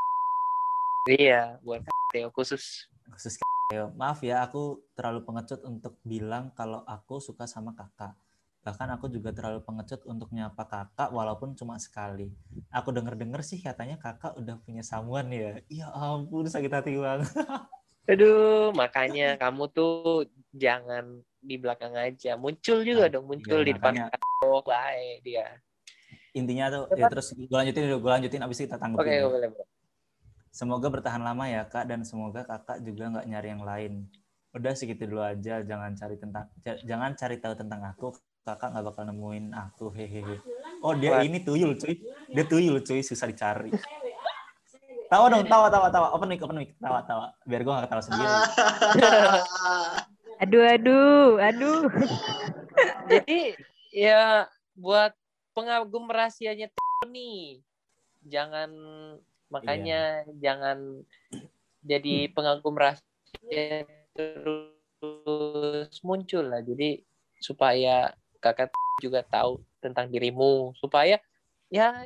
Iya, 1.09 1.57
buat 1.65 1.81
Teo 2.13 2.29
khusus. 2.29 2.85
khusus 3.09 3.41
Yo, 3.73 3.89
maaf 3.97 4.21
ya, 4.21 4.45
aku 4.45 4.85
terlalu 4.93 5.25
pengecut 5.25 5.65
untuk 5.65 5.97
bilang 6.05 6.53
kalau 6.53 6.85
aku 6.85 7.17
suka 7.17 7.49
sama 7.49 7.73
kakak. 7.73 8.13
Bahkan 8.61 8.87
aku 8.93 9.09
juga 9.09 9.33
terlalu 9.33 9.65
pengecut 9.65 10.05
untuk 10.05 10.29
nyapa 10.29 10.63
kakak 10.69 11.09
walaupun 11.09 11.57
cuma 11.57 11.81
sekali. 11.81 12.29
Aku 12.69 12.93
denger-denger 12.93 13.41
sih 13.41 13.57
katanya 13.57 13.97
kakak 13.97 14.37
udah 14.37 14.61
punya 14.61 14.85
samuan 14.85 15.33
ya. 15.33 15.57
Ya 15.65 15.89
ampun, 15.89 16.45
sakit 16.45 16.69
hati 16.69 16.93
banget. 17.01 17.25
Aduh, 18.11 18.69
makanya 18.77 19.37
kamu 19.41 19.63
tuh 19.73 20.25
jangan 20.53 21.25
di 21.41 21.55
belakang 21.57 21.97
aja. 21.97 22.37
Muncul 22.37 22.85
juga 22.85 23.09
Nah, 23.09 23.13
dong, 23.13 23.25
muncul 23.29 23.59
iya, 23.61 23.65
di 23.65 23.71
depan 23.73 23.93
makanya. 23.97 24.05
Oh, 24.45 24.61
baik 24.61 25.17
dia. 25.25 25.45
Intinya 26.37 26.65
tuh, 26.69 26.83
ya 26.95 27.05
terus 27.11 27.27
gue 27.33 27.49
lanjutin 27.49 27.83
dulu, 27.89 27.97
gue 28.07 28.11
lanjutin 28.13 28.41
abis 28.45 28.57
kita 28.61 28.75
Oke, 28.77 28.81
tanggepin. 28.81 29.11
ya. 29.11 29.25
boleh, 29.25 29.49
boleh. 29.51 29.67
Semoga 30.51 30.87
bertahan 30.91 31.23
lama 31.23 31.47
ya 31.47 31.63
kak 31.63 31.87
dan 31.87 32.03
semoga 32.03 32.43
kakak 32.43 32.83
juga 32.83 33.07
nggak 33.09 33.25
nyari 33.31 33.47
yang 33.55 33.63
lain. 33.63 33.93
Udah 34.51 34.75
segitu 34.75 35.07
dulu 35.07 35.23
aja, 35.23 35.63
jangan 35.63 35.95
cari 35.95 36.15
tentang 36.19 36.45
jangan 36.83 37.11
cari 37.15 37.35
tahu 37.39 37.53
tentang 37.55 37.81
aku. 37.87 38.07
Kakak 38.41 38.73
nggak 38.73 38.85
bakal 38.89 39.03
nemuin 39.05 39.53
aku, 39.53 39.93
hehehe. 39.93 40.41
Oh 40.81 40.97
dia 40.97 41.21
ini 41.21 41.45
tuyul 41.45 41.77
cuy, 41.77 41.93
dia 42.33 42.41
tuyul 42.49 42.81
cuy, 42.81 43.05
susah 43.05 43.29
dicari. 43.29 43.69
Tawa 45.13 45.29
dong, 45.29 45.45
tawa, 45.45 45.69
tawa, 45.69 45.93
tawa. 45.93 46.07
Open 46.17 46.25
mic, 46.33 46.41
open 46.41 46.57
mic, 46.57 46.73
tawa, 46.81 47.05
tawa. 47.05 47.37
Biar 47.45 47.61
gue 47.61 47.69
nggak 47.69 47.85
ketawa 47.85 48.01
sendiri. 48.01 48.33
Aduh, 50.41 50.65
aduh, 50.65 51.37
aduh. 51.37 51.85
Jadi 53.13 53.53
ya 53.93 54.49
buat 54.73 55.13
pengagum 55.53 56.09
rahasianya 56.09 56.73
Teo 56.73 57.13
nih, 57.13 57.61
jangan 58.25 58.73
makanya 59.53 60.25
jangan 60.41 61.05
jadi 61.85 62.33
pengagum 62.33 62.73
rahasia 62.73 63.85
terus 64.17 65.93
muncul 66.01 66.41
lah. 66.49 66.65
Jadi 66.65 67.05
supaya 67.37 68.09
kakak 68.41 68.73
juga 68.99 69.21
tahu 69.21 69.61
tentang 69.79 70.09
dirimu, 70.09 70.73
supaya 70.77 71.21
ya 71.69 72.05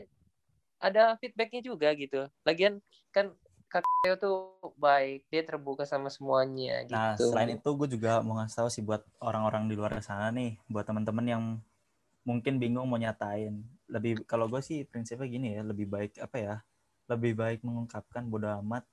ada 0.77 1.15
feedbacknya 1.17 1.63
juga 1.63 1.89
gitu. 1.95 2.27
Lagian 2.43 2.83
kan 3.09 3.31
kakak 3.71 3.89
Teo 4.03 4.15
tuh 4.19 4.37
baik, 4.77 5.25
dia 5.31 5.41
terbuka 5.41 5.87
sama 5.87 6.11
semuanya 6.11 6.83
gitu. 6.85 6.93
Nah, 6.95 7.15
selain 7.17 7.57
itu 7.57 7.69
gue 7.73 7.87
juga 7.97 8.21
mau 8.21 8.37
ngasih 8.37 8.57
tahu 8.61 8.69
sih 8.69 8.83
buat 8.85 9.01
orang-orang 9.23 9.65
di 9.71 9.75
luar 9.79 9.97
sana 10.03 10.29
nih, 10.29 10.59
buat 10.69 10.85
teman-teman 10.85 11.25
yang 11.25 11.43
mungkin 12.27 12.61
bingung 12.61 12.85
mau 12.85 12.99
nyatain. 12.99 13.65
Lebih 13.89 14.27
kalau 14.29 14.45
gue 14.51 14.61
sih 14.61 14.85
prinsipnya 14.85 15.25
gini 15.25 15.57
ya, 15.57 15.63
lebih 15.65 15.89
baik 15.89 16.19
apa 16.21 16.37
ya? 16.37 16.55
Lebih 17.09 17.33
baik 17.37 17.59
mengungkapkan 17.65 18.27
bodo 18.29 18.49
amat 18.61 18.85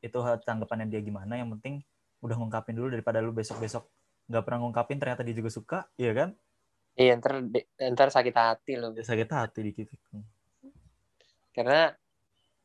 itu 0.00 0.16
hal 0.24 0.40
tanggapannya 0.40 0.88
dia 0.88 1.04
gimana, 1.04 1.36
yang 1.36 1.52
penting 1.60 1.84
udah 2.24 2.36
ngungkapin 2.36 2.72
dulu 2.72 2.88
daripada 2.92 3.20
lu 3.20 3.36
besok-besok 3.36 3.84
nggak 4.32 4.44
pernah 4.48 4.64
ngungkapin 4.64 4.96
ternyata 4.96 5.20
dia 5.20 5.36
juga 5.36 5.50
suka, 5.52 5.78
iya 6.00 6.16
kan? 6.16 6.32
Iya, 6.92 7.16
ntar, 7.16 7.40
ntar 7.88 8.08
sakit 8.08 8.34
hati 8.34 8.72
loh. 8.74 8.92
Ya, 8.92 9.02
sakit 9.02 9.28
hati 9.28 9.60
dikit. 9.62 9.88
karena 11.50 11.90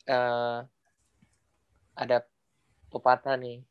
eh, 0.06 0.60
ada 1.96 2.18
pepatah 2.88 3.34
nih 3.34 3.66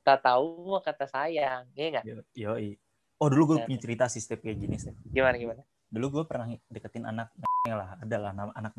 tak 0.00 0.20
tahu 0.20 0.44
kata 0.78 1.06
sayang 1.06 1.64
iya 1.72 1.86
nggak 1.90 2.04
Yo, 2.04 2.16
yoi. 2.36 2.76
Oh 3.16 3.26
dulu 3.26 3.42
gue 3.48 3.56
Nah. 3.56 3.64
punya 3.64 3.80
cerita 3.80 4.04
sih 4.04 4.20
Step 4.20 4.38
kayak 4.38 4.58
gini 4.58 4.76
Step. 4.76 4.92
gimana 5.06 5.34
gimana 5.34 5.62
dulu 5.88 6.06
gue 6.12 6.24
pernah 6.24 6.44
deketin 6.68 7.04
anak 7.04 7.32
lah 7.70 7.96
adalah 7.96 8.30
nama 8.30 8.52
anak 8.52 8.76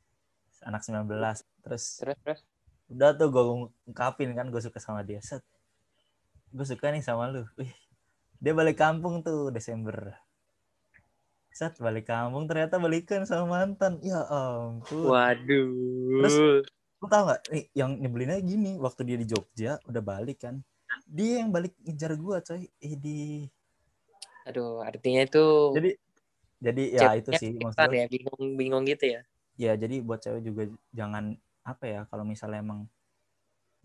anak 0.68 0.80
19 0.80 1.04
terus 1.60 1.84
Terus 2.00 2.16
terus. 2.18 2.40
udah 2.86 3.12
tuh 3.12 3.28
gue 3.28 3.44
ungkapin 3.84 4.32
kan 4.32 4.48
gue 4.48 4.58
suka 4.58 4.78
sama 4.78 5.04
dia 5.04 5.20
set 5.20 5.44
gue 6.48 6.64
suka 6.64 6.88
nih 6.88 7.04
sama 7.04 7.28
lu 7.28 7.44
Wih, 7.54 7.70
dia 8.40 8.52
balik 8.52 8.78
kampung 8.78 9.20
tuh 9.20 9.50
Desember. 9.54 10.14
Set 11.54 11.78
balik 11.78 12.10
kampung 12.10 12.50
ternyata 12.50 12.82
balikan 12.82 13.22
sama 13.26 13.46
mantan. 13.46 14.02
Ya 14.02 14.26
ampun. 14.26 15.10
Waduh. 15.10 16.22
Terus, 16.24 16.36
lu 16.98 17.06
tau 17.06 17.30
gak 17.30 17.46
nih 17.52 17.64
yang 17.76 18.00
nyebelinnya 18.00 18.42
gini 18.42 18.74
waktu 18.80 19.06
dia 19.06 19.16
di 19.20 19.26
Jogja 19.28 19.78
udah 19.86 20.02
balik 20.02 20.42
kan. 20.42 20.58
Dia 21.06 21.42
yang 21.44 21.54
balik 21.54 21.74
ngejar 21.82 22.14
gue 22.18 22.36
coy. 22.42 22.62
Eh 22.82 22.94
di 22.98 23.46
Aduh, 24.44 24.84
artinya 24.84 25.24
itu 25.24 25.72
jadi 25.72 25.90
jadi 26.64 26.82
ya 26.96 27.08
itu 27.16 27.30
sih 27.36 27.50
maksud 27.60 27.76
pintar 27.76 27.88
gue 27.92 28.00
ya, 28.00 28.06
bingung-bingung 28.08 28.84
gitu 28.88 29.04
ya. 29.16 29.20
ya 29.60 29.72
jadi 29.76 30.00
buat 30.00 30.20
cewek 30.20 30.42
juga 30.44 30.62
jangan 30.96 31.36
apa 31.64 31.84
ya 31.84 32.00
kalau 32.08 32.24
misalnya 32.24 32.60
emang 32.60 32.88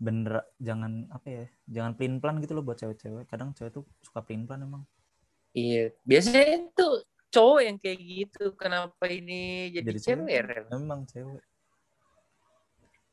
bener 0.00 0.40
jangan 0.56 1.04
apa 1.12 1.26
ya 1.28 1.44
jangan 1.68 1.92
pelin 1.92 2.16
pelan 2.18 2.40
gitu 2.40 2.56
loh 2.56 2.64
buat 2.64 2.74
cewek-cewek 2.74 3.28
kadang 3.28 3.52
cewek 3.52 3.68
tuh 3.70 3.84
suka 4.00 4.24
pelin 4.24 4.48
pelan 4.48 4.64
emang 4.64 4.84
Iya, 5.50 5.90
biasanya 6.02 6.46
itu 6.62 6.86
cowok 7.28 7.60
yang 7.60 7.76
kayak 7.76 7.98
gitu. 7.98 8.54
Kenapa 8.54 9.02
ini 9.06 9.74
jadi, 9.74 9.82
Jadi 9.82 9.98
cewek? 9.98 10.14
cewek. 10.30 10.38
Rel? 10.46 10.66
emang 10.72 11.00
cewek 11.04 11.42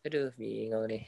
Aduh, 0.05 0.29
bingung 0.37 0.85
nih. 0.85 1.03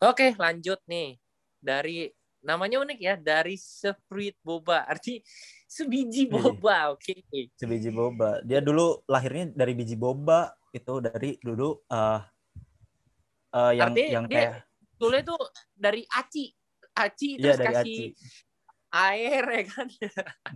Oke, 0.00 0.32
lanjut 0.34 0.78
nih. 0.86 1.18
Dari 1.58 2.08
namanya 2.40 2.80
unik 2.80 2.98
ya, 2.98 3.14
dari 3.18 3.58
sefruit 3.58 4.38
boba. 4.40 4.86
Arti 4.86 5.20
sebiji 5.66 6.30
Iya. 6.30 6.38
boba. 6.38 6.94
Oke. 6.94 7.18
sebiji 7.58 7.90
boba 7.90 8.38
dia 8.40 8.62
dulu 8.62 9.02
lahirnya 9.04 9.50
dari 9.52 9.74
biji 9.74 9.98
boba 9.98 10.48
itu 10.70 11.02
dari 11.02 11.34
dulu 11.42 11.82
eh 11.84 12.22
eh, 13.50 13.72
yang 13.74 13.90
Artinya 13.90 14.08
yang 14.08 14.24
dia- 14.24 14.64
Dulu 14.98 15.14
itu 15.16 15.36
dari 15.74 16.02
aci. 16.04 16.50
Aci 16.98 17.38
iya 17.38 17.54
terus 17.54 17.58
dari 17.62 17.66
kasih 17.70 17.82
aci 17.82 17.96
air 18.88 19.44
ya 19.44 19.62
kan. 19.70 19.86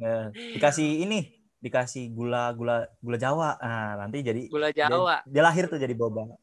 Eh, 0.02 0.26
dikasih 0.58 0.88
ini 1.06 1.18
dikasih 1.62 2.10
gula 2.10 2.50
gula 2.58 2.90
gula 2.98 3.14
Jawa 3.14 3.54
nah 3.62 3.94
nanti 3.94 4.18
jadi 4.18 4.50
Gula 4.50 4.74
dia, 4.74 4.90
Jawa. 4.90 5.22
dia 5.22 5.42
lahir 5.46 5.70
tuh 5.70 5.78
jadi 5.78 5.94
boba 5.94 6.34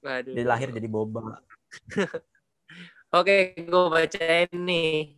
Waduh. 0.00 0.32
dia 0.32 0.48
lahir 0.48 0.72
jadi 0.72 0.88
boba 0.88 1.44
Oke, 3.14 3.54
gue 3.54 3.84
bacain 3.86 4.50
nih. 4.50 5.14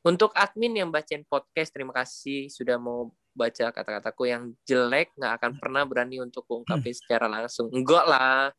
Untuk 0.00 0.32
admin 0.32 0.72
yang 0.72 0.90
bacain 0.90 1.20
podcast, 1.28 1.68
terima 1.68 1.92
kasih 1.92 2.48
sudah 2.48 2.80
mau 2.80 3.12
baca 3.36 3.70
kata-kataku 3.70 4.24
yang 4.24 4.56
jelek, 4.64 5.12
nggak 5.14 5.32
akan 5.36 5.52
pernah 5.60 5.84
berani 5.84 6.18
untuk 6.24 6.48
ungkapin 6.48 6.96
secara 6.98 7.28
langsung. 7.28 7.68
Enggak 7.70 8.08
lah. 8.08 8.50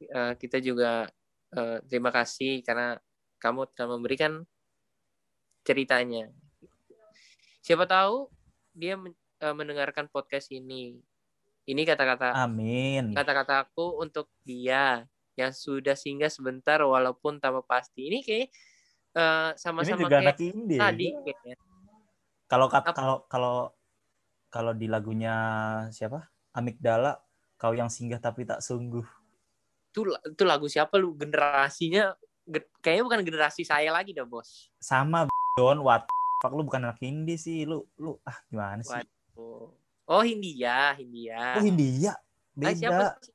Eh, 0.00 0.32
kita 0.40 0.58
juga 0.64 1.12
eh, 1.54 1.78
terima 1.86 2.10
kasih 2.10 2.64
karena 2.66 2.98
kamu 3.38 3.68
telah 3.76 3.94
memberikan 3.94 4.42
ceritanya. 5.62 6.30
Siapa 7.62 7.84
tahu 7.86 8.30
dia 8.72 8.94
men- 8.98 9.18
eh, 9.42 9.54
mendengarkan 9.54 10.06
podcast 10.10 10.50
ini. 10.54 10.98
Ini 11.66 11.82
kata-kata 11.82 12.46
amin 12.46 13.10
kata-kataku 13.10 13.98
untuk 13.98 14.30
dia 14.46 15.02
yang 15.34 15.50
sudah 15.50 15.98
singgah 15.98 16.30
sebentar 16.30 16.78
walaupun 16.80 17.42
tanpa 17.42 17.60
pasti. 17.66 18.06
Ini 18.06 18.22
kayak 18.22 18.46
ini 18.46 19.54
sama-sama 19.58 20.06
kayak 20.06 20.38
indie 20.40 20.78
tadi 20.78 21.06
kayaknya. 21.24 21.56
kalau 22.46 22.66
kalau 22.70 23.16
kalau 23.26 23.56
kalau 24.52 24.72
di 24.76 24.86
lagunya 24.86 25.34
siapa 25.90 26.30
Amigdala 26.54 27.18
kau 27.58 27.74
yang 27.74 27.90
singgah 27.90 28.20
tapi 28.20 28.46
tak 28.46 28.62
sungguh 28.62 29.04
Itu 29.96 30.04
itu 30.12 30.44
lagu 30.44 30.68
siapa 30.68 31.00
lu? 31.00 31.16
Generasinya 31.16 32.12
ge- 32.44 32.68
kayaknya 32.84 33.04
bukan 33.08 33.20
generasi 33.24 33.64
saya 33.64 33.88
lagi 33.88 34.12
dah, 34.12 34.28
Bos. 34.28 34.68
sama 34.76 35.24
Don. 35.56 35.80
What 35.80 36.04
fuck? 36.44 36.52
Lu 36.52 36.68
bukan 36.68 36.84
anak 36.84 37.00
indie 37.00 37.40
sih. 37.40 37.64
Lu 37.64 37.88
lu 37.96 38.20
ah 38.28 38.36
gimana 38.52 38.84
sih? 38.84 39.00
Oh, 39.32 39.72
oh 40.04 40.20
Hindia, 40.20 40.92
Hindia. 41.00 41.56
oh 41.56 41.64
India 41.64 42.12
Ah, 42.60 42.76
siapa 42.76 42.92
beda. 42.92 43.08
sih? 43.24 43.32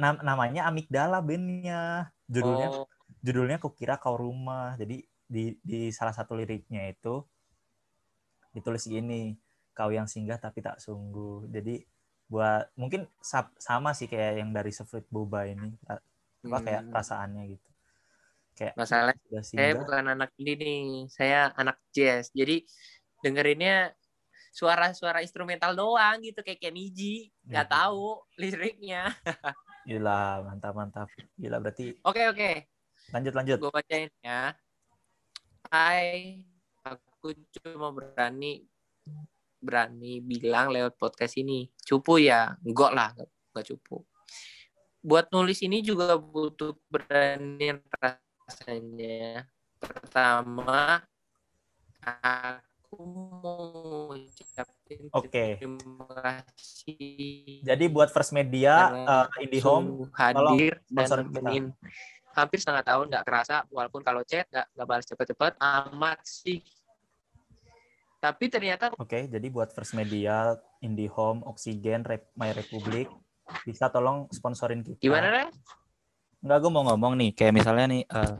Nam- 0.00 0.24
namanya 0.24 0.64
Amigdala 0.64 1.20
bandnya. 1.20 2.08
Judulnya 2.24 2.72
Oh, 2.72 2.88
judulnya 3.20 3.60
kukira 3.60 4.00
kau 4.00 4.16
rumah. 4.16 4.72
Jadi 4.80 5.04
di 5.28 5.60
di 5.60 5.92
salah 5.92 6.16
satu 6.16 6.32
liriknya 6.32 6.88
itu 6.88 7.20
ditulis 8.52 8.84
gini 8.84 9.36
kau 9.72 9.92
yang 9.92 10.08
singgah 10.08 10.40
tapi 10.40 10.64
tak 10.64 10.80
sungguh. 10.80 11.52
Jadi 11.52 11.84
buat 12.32 12.72
mungkin 12.80 13.04
sama 13.60 13.92
sih 13.92 14.08
kayak 14.08 14.40
yang 14.40 14.50
dari 14.56 14.72
Sefruit 14.72 15.04
Boba 15.12 15.44
ini 15.44 15.76
apa 15.92 16.58
kayak 16.64 16.82
hmm. 16.88 16.90
perasaannya 16.90 17.42
gitu 17.52 17.68
kayak 18.56 18.74
Masalah 18.76 19.12
saya 19.44 19.76
bukan 19.76 20.04
anak 20.16 20.30
ini 20.40 20.52
nih, 20.56 20.84
saya 21.12 21.52
anak 21.60 21.76
jazz. 21.92 22.32
Jadi 22.32 22.64
dengerinnya 23.20 23.92
suara-suara 24.52 25.20
instrumental 25.20 25.76
doang 25.76 26.20
gitu 26.24 26.40
kayak 26.40 26.60
Keniji. 26.60 27.28
Nggak 27.48 27.68
Mhm. 27.68 27.74
tahu 27.76 28.06
liriknya. 28.40 29.02
gila 29.88 30.46
mantap 30.46 30.72
mantap 30.78 31.08
gila 31.34 31.58
berarti 31.58 31.98
Oke, 32.06 32.22
oke. 32.30 32.50
lanjut 33.10 33.34
lanjut 33.34 33.58
gue 33.58 33.72
bacain 33.72 34.10
ya. 34.22 34.54
Hai, 35.72 36.38
aku 36.86 37.34
cuma 37.58 37.90
berani 37.90 38.68
berani 39.62 40.18
bilang 40.18 40.74
lewat 40.74 40.98
podcast 40.98 41.38
ini. 41.38 41.70
Cupu 41.80 42.18
ya? 42.18 42.58
Enggak 42.66 42.92
lah, 42.92 43.08
enggak 43.14 43.66
cupu. 43.70 44.02
Buat 45.02 45.30
nulis 45.30 45.62
ini 45.62 45.80
juga 45.80 46.18
butuh 46.18 46.74
berani 46.90 47.78
rasanya. 47.96 49.46
Pertama, 49.78 51.02
aku 52.02 52.98
mau 53.42 54.12
ucapin 54.12 55.08
Oke. 55.14 55.56
terima 55.56 56.06
kasih 56.52 57.62
jadi 57.64 57.84
buat 57.88 58.10
first 58.10 58.34
media 58.34 58.92
uh, 58.92 59.26
IndiHome 59.40 60.10
hadir 60.12 60.82
dan 60.90 61.72
hampir 62.32 62.58
setengah 62.58 62.84
tahun 62.84 63.06
nggak 63.12 63.24
kerasa 63.24 63.64
walaupun 63.70 64.02
kalau 64.02 64.24
chat 64.26 64.48
nggak 64.50 64.66
nggak 64.76 64.88
balas 64.88 65.06
cepet-cepet 65.06 65.52
amat 65.56 66.18
sih 66.24 66.60
tapi 68.22 68.46
ternyata 68.46 68.94
oke 68.94 69.26
jadi 69.26 69.46
buat 69.50 69.74
first 69.74 69.98
media 69.98 70.54
IndiHome 70.78 71.42
Oksigen 71.42 72.06
Rep- 72.06 72.30
My 72.38 72.54
Republic 72.54 73.10
bisa 73.66 73.90
tolong 73.90 74.30
sponsorin 74.30 74.86
kita. 74.86 75.02
Gimana 75.02 75.28
deh 75.34 75.48
Enggak, 76.42 76.58
gue 76.58 76.72
mau 76.74 76.82
ngomong 76.90 77.14
nih, 77.22 77.30
kayak 77.38 77.54
misalnya 77.54 77.86
nih, 77.86 78.02
eh, 78.02 78.34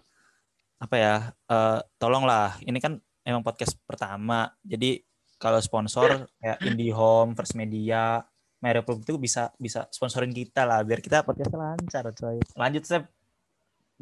apa 0.82 0.96
ya, 0.98 1.14
eh, 1.30 1.78
tolonglah, 2.02 2.58
ini 2.66 2.82
kan 2.82 2.98
emang 3.22 3.46
podcast 3.46 3.78
pertama, 3.86 4.50
jadi 4.66 4.98
kalau 5.38 5.62
sponsor 5.62 6.26
kayak 6.42 6.58
IndiHome, 6.66 7.38
First 7.38 7.54
Media, 7.54 8.18
My 8.58 8.74
Republic 8.74 9.06
itu 9.06 9.18
bisa 9.22 9.54
bisa 9.54 9.86
sponsorin 9.94 10.34
kita 10.34 10.66
lah, 10.66 10.82
biar 10.82 10.98
kita 10.98 11.22
podcast 11.22 11.54
lancar, 11.54 12.10
coy. 12.10 12.42
Lanjut, 12.58 12.82
Sep. 12.82 13.06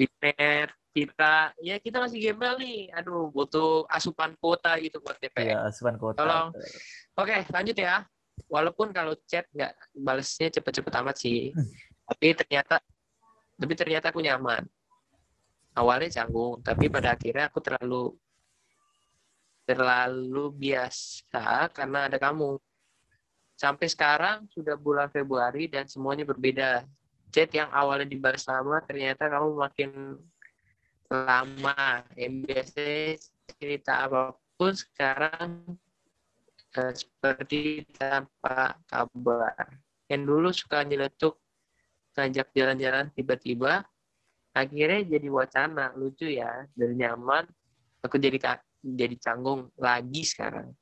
Di 0.00 0.08
DPR 0.08 0.72
kita. 0.96 1.52
Ya 1.60 1.76
kita 1.76 2.00
masih 2.00 2.18
gembel 2.24 2.56
nih. 2.56 2.88
Aduh 2.96 3.28
butuh 3.28 3.84
asupan 3.92 4.32
kuota 4.40 4.80
gitu 4.80 4.96
buat 5.04 5.20
DPR 5.20 5.44
Iya, 5.44 5.58
asupan 5.68 6.00
kota. 6.00 6.24
Tolong. 6.24 6.48
oke 7.20 7.36
lanjut 7.52 7.76
ya. 7.76 8.08
Walaupun 8.48 8.96
kalau 8.96 9.12
chat 9.28 9.44
nggak 9.52 9.76
balesnya 9.92 10.48
cepet-cepet 10.48 10.92
amat 11.04 11.16
sih 11.20 11.52
tapi 12.08 12.34
ternyata 12.34 12.80
tapi 13.60 13.72
ternyata 13.76 14.08
aku 14.08 14.24
nyaman. 14.24 14.64
Awalnya 15.76 16.24
canggung 16.24 16.64
tapi 16.64 16.88
pada 16.88 17.14
akhirnya 17.14 17.52
aku 17.52 17.60
terlalu 17.60 18.16
terlalu 19.68 20.50
biasa 20.56 21.70
karena 21.70 22.08
ada 22.10 22.16
kamu. 22.18 22.58
Sampai 23.54 23.86
sekarang 23.92 24.48
sudah 24.48 24.74
bulan 24.74 25.12
Februari 25.12 25.68
dan 25.68 25.84
semuanya 25.84 26.24
berbeda 26.24 26.88
chat 27.30 27.50
yang 27.54 27.70
awalnya 27.70 28.06
dibalas 28.06 28.44
lama 28.46 28.82
ternyata 28.84 29.30
kamu 29.30 29.48
makin 29.54 29.90
lama. 31.10 32.04
Yang 32.14 32.34
cerita 33.58 34.06
apa 34.06 34.34
pun 34.54 34.72
sekarang 34.74 35.78
eh, 36.76 36.92
seperti 36.94 37.86
tanpa 37.94 38.78
kabar. 38.86 39.80
Yang 40.10 40.22
dulu 40.26 40.48
suka 40.50 40.82
nyeletuk 40.82 41.38
ngajak 42.18 42.52
jalan-jalan 42.52 43.06
tiba-tiba 43.14 43.86
akhirnya 44.52 45.00
jadi 45.06 45.28
wacana. 45.30 45.94
Lucu 45.94 46.26
ya 46.26 46.66
dari 46.74 46.94
nyaman. 46.98 47.46
Aku 48.02 48.16
jadi 48.16 48.38
jadi 48.80 49.16
canggung 49.20 49.70
lagi 49.78 50.22
sekarang. 50.26 50.72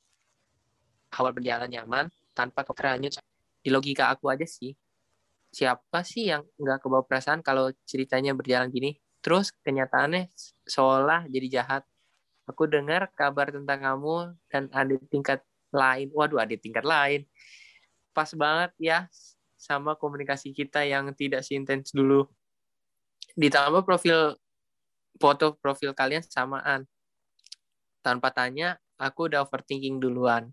Awal 1.09 1.33
berjalan 1.33 1.69
nyaman 1.73 2.07
tanpa 2.37 2.63
keteranyut 2.63 3.17
di 3.59 3.75
logika 3.75 4.15
aku 4.15 4.31
aja 4.31 4.47
sih 4.47 4.71
siapa 5.49 6.05
sih 6.05 6.29
yang 6.31 6.45
nggak 6.61 6.85
kebawa 6.85 7.05
perasaan 7.05 7.41
kalau 7.41 7.73
ceritanya 7.89 8.37
berjalan 8.37 8.69
gini 8.69 9.01
terus 9.25 9.51
kenyataannya 9.65 10.29
seolah 10.69 11.27
jadi 11.27 11.63
jahat 11.63 11.83
aku 12.49 12.65
dengar 12.65 13.13
kabar 13.13 13.53
tentang 13.53 13.85
kamu 13.85 14.17
dan 14.49 14.73
ada 14.73 14.97
tingkat 15.13 15.45
lain. 15.69 16.09
Waduh, 16.17 16.41
adik 16.41 16.65
tingkat 16.65 16.83
lain. 16.83 17.29
Pas 18.17 18.33
banget 18.33 18.73
ya 18.81 18.99
sama 19.61 19.95
komunikasi 19.95 20.57
kita 20.57 20.83
yang 20.89 21.13
tidak 21.13 21.45
seintens 21.45 21.93
dulu. 21.93 22.25
Ditambah 23.37 23.85
profil 23.85 24.35
foto 25.21 25.55
profil 25.61 25.93
kalian 25.93 26.25
samaan. 26.25 26.89
Tanpa 28.01 28.33
tanya, 28.33 28.81
aku 28.97 29.29
udah 29.29 29.45
overthinking 29.45 30.01
duluan. 30.01 30.49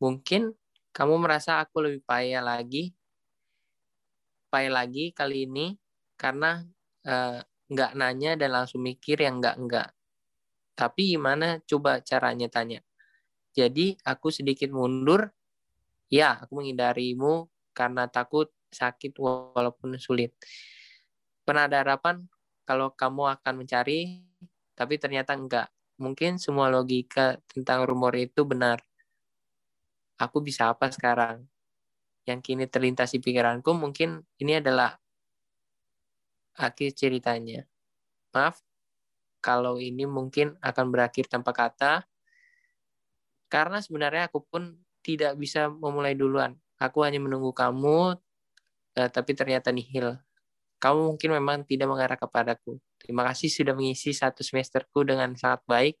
Mungkin 0.00 0.56
kamu 0.96 1.20
merasa 1.20 1.60
aku 1.60 1.84
lebih 1.84 2.00
payah 2.08 2.40
lagi, 2.40 2.96
payah 4.50 4.82
lagi 4.82 5.14
kali 5.14 5.46
ini 5.46 5.78
karena 6.18 6.60
uh, 7.06 7.40
nggak 7.70 7.92
nanya 7.94 8.34
dan 8.34 8.50
langsung 8.50 8.82
mikir 8.82 9.22
yang 9.22 9.38
nggak-nggak. 9.38 9.94
Tapi 10.74 11.14
gimana 11.14 11.62
coba 11.64 12.02
caranya 12.02 12.50
tanya. 12.50 12.82
Jadi 13.54 13.94
aku 14.02 14.34
sedikit 14.34 14.74
mundur, 14.74 15.30
ya 16.10 16.42
aku 16.42 16.60
menghindarimu 16.60 17.46
karena 17.70 18.10
takut 18.10 18.50
sakit 18.70 19.14
walaupun 19.18 19.98
sulit. 20.02 20.34
Pernah 21.46 21.66
ada 21.70 21.82
harapan 21.82 22.26
kalau 22.66 22.94
kamu 22.94 23.38
akan 23.38 23.54
mencari, 23.66 24.22
tapi 24.74 24.98
ternyata 24.98 25.34
enggak. 25.34 25.68
Mungkin 26.00 26.38
semua 26.40 26.72
logika 26.72 27.38
tentang 27.50 27.84
rumor 27.84 28.14
itu 28.16 28.46
benar. 28.46 28.80
Aku 30.16 30.40
bisa 30.40 30.70
apa 30.72 30.88
sekarang? 30.88 31.44
Yang 32.30 32.40
kini 32.46 32.64
terlintas 32.70 33.10
di 33.10 33.18
pikiranku 33.18 33.74
mungkin 33.74 34.22
ini 34.38 34.62
adalah 34.62 34.94
akhir 36.54 36.94
ceritanya. 36.94 37.66
Maaf, 38.30 38.62
kalau 39.42 39.82
ini 39.82 40.06
mungkin 40.06 40.54
akan 40.62 40.86
berakhir 40.94 41.26
tanpa 41.26 41.50
kata, 41.50 42.06
karena 43.50 43.82
sebenarnya 43.82 44.30
aku 44.30 44.46
pun 44.46 44.78
tidak 45.02 45.34
bisa 45.34 45.66
memulai 45.66 46.14
duluan. 46.14 46.54
Aku 46.78 47.02
hanya 47.02 47.18
menunggu 47.18 47.50
kamu, 47.50 48.14
uh, 48.94 49.08
tapi 49.10 49.34
ternyata 49.34 49.74
nihil. 49.74 50.16
Kamu 50.80 51.12
mungkin 51.12 51.36
memang 51.36 51.66
tidak 51.66 51.90
mengarah 51.90 52.16
kepadaku. 52.16 52.80
Terima 52.96 53.26
kasih 53.28 53.52
sudah 53.52 53.76
mengisi 53.76 54.16
satu 54.16 54.40
semesterku 54.40 55.04
dengan 55.04 55.36
sangat 55.36 55.60
baik. 55.68 55.94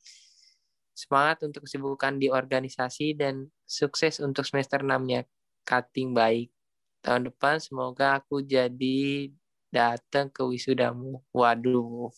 Semangat 0.96 1.44
untuk 1.44 1.68
kesibukan 1.68 2.16
di 2.16 2.32
organisasi 2.32 3.16
dan 3.16 3.48
sukses 3.64 4.20
untuk 4.24 4.44
semester 4.44 4.80
6-nya. 4.80 5.24
Cutting 5.64 6.12
baik. 6.12 6.48
Tahun 7.00 7.32
depan 7.32 7.56
semoga 7.62 8.20
aku 8.20 8.44
jadi 8.44 9.30
datang 9.72 10.28
ke 10.28 10.42
wisudamu. 10.44 11.22
Waduh. 11.32 12.10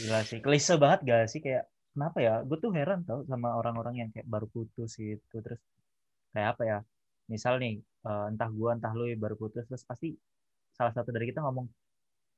Gila 0.00 0.20
sih. 0.26 0.40
Klise 0.42 0.74
banget 0.80 1.00
gak 1.06 1.24
sih? 1.30 1.40
Kayak 1.44 1.70
kenapa 1.94 2.18
ya? 2.18 2.34
Gue 2.42 2.58
tuh 2.58 2.72
heran 2.74 3.04
tau 3.06 3.22
sama 3.28 3.54
orang-orang 3.54 4.06
yang 4.06 4.08
kayak 4.10 4.26
baru 4.26 4.48
putus 4.50 4.98
gitu. 4.98 5.36
Terus 5.44 5.60
kayak 6.34 6.58
apa 6.58 6.62
ya? 6.64 6.78
Misal 7.30 7.58
nih, 7.62 7.78
uh, 8.06 8.30
entah 8.30 8.50
gue 8.50 8.70
entah 8.72 8.92
lu 8.96 9.06
baru 9.18 9.36
putus. 9.38 9.68
Terus 9.68 9.84
pasti 9.86 10.16
salah 10.74 10.92
satu 10.92 11.14
dari 11.14 11.30
kita 11.30 11.40
ngomong, 11.44 11.66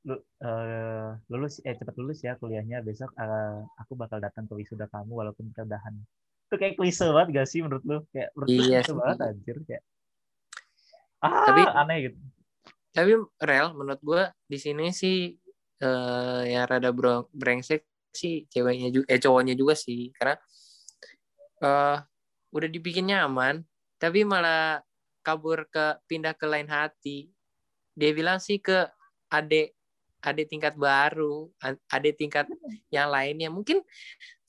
lu 0.07 0.15
uh, 0.15 1.11
lulus 1.27 1.59
eh 1.67 1.75
cepat 1.75 1.91
lulus 1.99 2.23
ya 2.23 2.39
kuliahnya 2.39 2.79
besok 2.79 3.11
uh, 3.19 3.67
aku 3.75 3.99
bakal 3.99 4.23
datang 4.23 4.47
ke 4.47 4.55
wisuda 4.55 4.87
kamu 4.87 5.11
walaupun 5.11 5.51
kita 5.51 5.67
udahan 5.67 5.91
itu 6.47 6.55
kayak 6.55 6.79
klise 6.79 7.03
banget 7.11 7.29
gak 7.35 7.47
sih 7.51 7.59
menurut 7.59 7.83
lu 7.83 7.99
kayak 8.15 8.31
menurut 8.31 8.47
iya, 8.47 8.79
klise 8.79 8.93
banget 8.95 9.17
anjir 9.27 9.57
kayak 9.67 9.83
ah 11.19 11.45
tapi 11.47 11.61
aneh 11.67 11.97
gitu. 12.09 12.17
tapi 12.89 13.11
real 13.43 13.75
menurut 13.75 14.01
gue 14.01 14.23
di 14.49 14.57
sini 14.57 14.89
sih 14.95 15.35
uh, 15.83 16.41
yang 16.45 16.67
rada 16.67 16.91
bro, 16.91 17.27
brengsek 17.31 17.87
sih 18.11 18.45
ceweknya 18.49 18.89
juga 18.91 19.05
eh 19.09 19.21
cowoknya 19.21 19.53
juga 19.55 19.73
sih. 19.77 20.11
Karena 20.15 20.35
uh, 21.63 21.97
udah 22.53 22.69
dibikin 22.69 23.09
nyaman 23.09 23.63
tapi 23.99 24.23
malah 24.23 24.81
kabur 25.23 25.67
ke 25.67 25.99
pindah 26.07 26.35
ke 26.35 26.45
lain 26.47 26.67
hati. 26.67 27.29
Dia 27.95 28.11
bilang 28.15 28.39
sih 28.39 28.59
ke 28.59 28.87
adik 29.29 29.75
adik 30.19 30.51
tingkat 30.51 30.75
baru 30.75 31.47
adik 31.91 32.15
tingkat 32.19 32.45
yang 32.91 33.11
lainnya. 33.11 33.51
Mungkin 33.51 33.83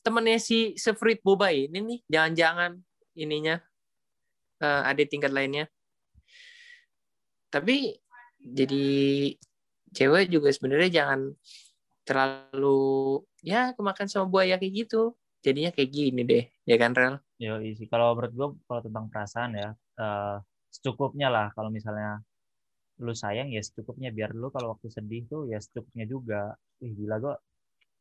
temennya 0.01 0.41
si 0.41 0.75
Sefrit 0.81 1.21
Boba 1.21 1.53
ini 1.53 1.79
nih 1.79 2.01
jangan-jangan 2.09 2.81
ininya 3.19 3.61
uh, 4.65 4.89
adik 4.89 5.13
tingkat 5.13 5.31
lainnya 5.35 5.69
tapi 7.51 7.99
jadi 8.41 8.87
cewek 9.91 10.31
juga 10.31 10.49
sebenarnya 10.55 10.91
jangan 11.03 11.21
terlalu 12.07 13.21
ya 13.45 13.75
kemakan 13.77 14.07
sama 14.09 14.27
buaya 14.31 14.57
kayak 14.57 14.87
gitu. 14.87 15.15
Jadinya 15.41 15.73
kayak 15.73 15.91
gini 15.91 16.21
deh 16.25 16.45
ya 16.65 16.77
kan 16.77 16.93
Rel? 16.93 17.17
Yo 17.41 17.61
isi 17.61 17.89
kalau 17.89 18.13
menurut 18.17 18.33
gue 18.33 18.49
kalau 18.69 18.81
tentang 18.85 19.07
perasaan 19.09 19.51
ya 19.57 19.69
uh, 20.01 20.37
secukupnya 20.71 21.29
lah. 21.33 21.53
Kalau 21.53 21.69
misalnya 21.73 22.21
lu 23.01 23.13
sayang 23.17 23.49
ya 23.53 23.61
secukupnya. 23.61 24.13
Biar 24.13 24.33
lu 24.37 24.53
kalau 24.53 24.77
waktu 24.77 24.93
sedih 24.93 25.25
tuh 25.29 25.49
ya 25.49 25.59
secukupnya 25.59 26.05
juga. 26.05 26.55
Ih 26.85 26.93
gila 26.93 27.17
gue 27.21 27.35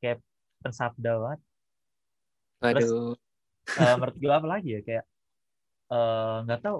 kayak 0.03 0.19
pensabda 0.63 1.11
banget. 1.19 1.41
Terus, 2.59 2.91
uh, 3.79 3.95
menurut 3.95 4.15
gue 4.19 4.33
apa 4.35 4.47
lagi 4.47 4.69
ya? 4.75 4.81
Kayak 4.83 5.05
eh, 5.89 6.37
nggak 6.43 6.59
uh, 6.59 6.63
tahu 6.63 6.79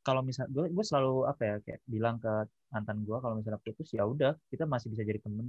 kalau 0.00 0.24
misal 0.24 0.48
gue 0.48 0.72
gue 0.72 0.84
selalu 0.84 1.28
apa 1.28 1.42
ya 1.44 1.54
kayak 1.60 1.80
bilang 1.84 2.16
ke 2.16 2.32
mantan 2.72 3.04
gue 3.04 3.18
kalau 3.20 3.34
misalnya 3.36 3.60
putus 3.60 3.88
ya 3.92 4.04
udah 4.08 4.32
kita 4.48 4.64
masih 4.64 4.88
bisa 4.92 5.02
jadi 5.04 5.20
temen 5.20 5.44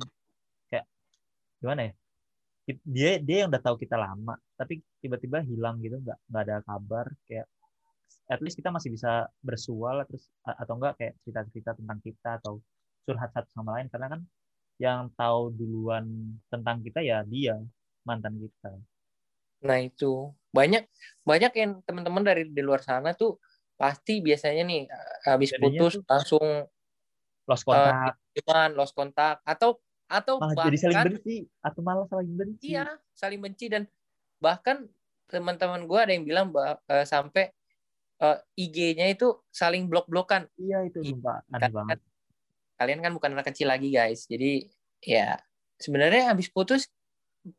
kayak 0.68 0.86
gimana 1.64 1.82
ya 1.88 1.94
dia 2.86 3.12
dia 3.20 3.38
yang 3.44 3.50
udah 3.50 3.64
tahu 3.64 3.76
kita 3.80 3.96
lama 3.98 4.38
tapi 4.60 4.84
tiba-tiba 5.02 5.42
hilang 5.44 5.80
gitu 5.82 5.98
nggak 6.00 6.20
nggak 6.30 6.44
ada 6.46 6.58
kabar 6.68 7.08
kayak 7.26 7.48
at 8.32 8.40
least 8.40 8.56
kita 8.56 8.72
masih 8.72 8.92
bisa 8.94 9.28
bersual 9.44 10.04
terus 10.08 10.28
atau 10.44 10.74
enggak 10.80 10.94
kayak 11.00 11.14
cerita-cerita 11.24 11.76
tentang 11.76 12.00
kita 12.00 12.30
atau 12.40 12.64
curhat 13.04 13.32
satu 13.36 13.50
sama 13.52 13.80
lain 13.80 13.92
karena 13.92 14.08
kan 14.08 14.22
yang 14.82 15.00
tahu 15.14 15.54
duluan 15.54 16.38
tentang 16.50 16.82
kita 16.82 17.06
ya 17.06 17.22
dia 17.28 17.60
mantan 18.02 18.34
kita. 18.40 18.72
Nah 19.62 19.78
itu 19.78 20.34
banyak 20.50 20.90
banyak 21.22 21.54
yang 21.54 21.72
teman-teman 21.86 22.24
dari 22.26 22.44
di 22.50 22.62
luar 22.66 22.82
sana 22.82 23.14
tuh 23.14 23.38
pasti 23.82 24.22
biasanya 24.22 24.62
nih 24.62 24.86
habis 25.26 25.50
Jadinya 25.50 25.66
putus 25.66 25.94
tuh 25.98 26.06
langsung 26.06 26.46
lost 27.50 27.66
kontak, 27.66 28.14
uh, 28.46 28.70
lost 28.78 28.94
kontak 28.94 29.42
atau 29.42 29.82
atau 30.06 30.38
malah 30.38 30.54
bahkan, 30.54 30.70
jadi 30.70 30.78
saling 30.78 31.04
benci 31.10 31.38
atau 31.66 31.82
malah 31.82 32.06
saling 32.06 32.34
benci. 32.38 32.78
Iya, 32.78 32.86
saling 33.18 33.40
benci 33.42 33.66
dan 33.74 33.84
bahkan 34.38 34.86
teman-teman 35.26 35.90
gue 35.90 35.98
ada 35.98 36.12
yang 36.14 36.28
bilang 36.28 36.54
uh, 36.54 36.78
sampai 37.08 37.50
uh, 38.22 38.38
IG-nya 38.54 39.10
itu 39.10 39.34
saling 39.50 39.90
blok-blokan. 39.90 40.46
Iya 40.62 40.86
itu 40.86 41.02
sumpah 41.02 41.42
aneh 41.50 41.66
kan, 41.66 41.72
banget. 41.74 42.00
Kalian 42.78 43.00
kan 43.02 43.12
bukan 43.18 43.34
anak 43.34 43.50
kecil 43.50 43.72
lagi 43.72 43.90
guys, 43.90 44.30
jadi 44.30 44.70
ya 45.02 45.42
sebenarnya 45.82 46.30
habis 46.30 46.52
putus 46.54 46.86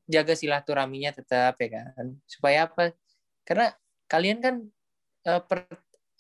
jaga 0.07 0.39
silaturahminya 0.39 1.11
tetap 1.11 1.59
ya 1.59 1.91
kan 1.91 2.15
supaya 2.31 2.71
apa 2.71 2.95
karena 3.43 3.75
kalian 4.07 4.39
kan 4.39 4.55
uh, 5.27 5.43
per, 5.43 5.67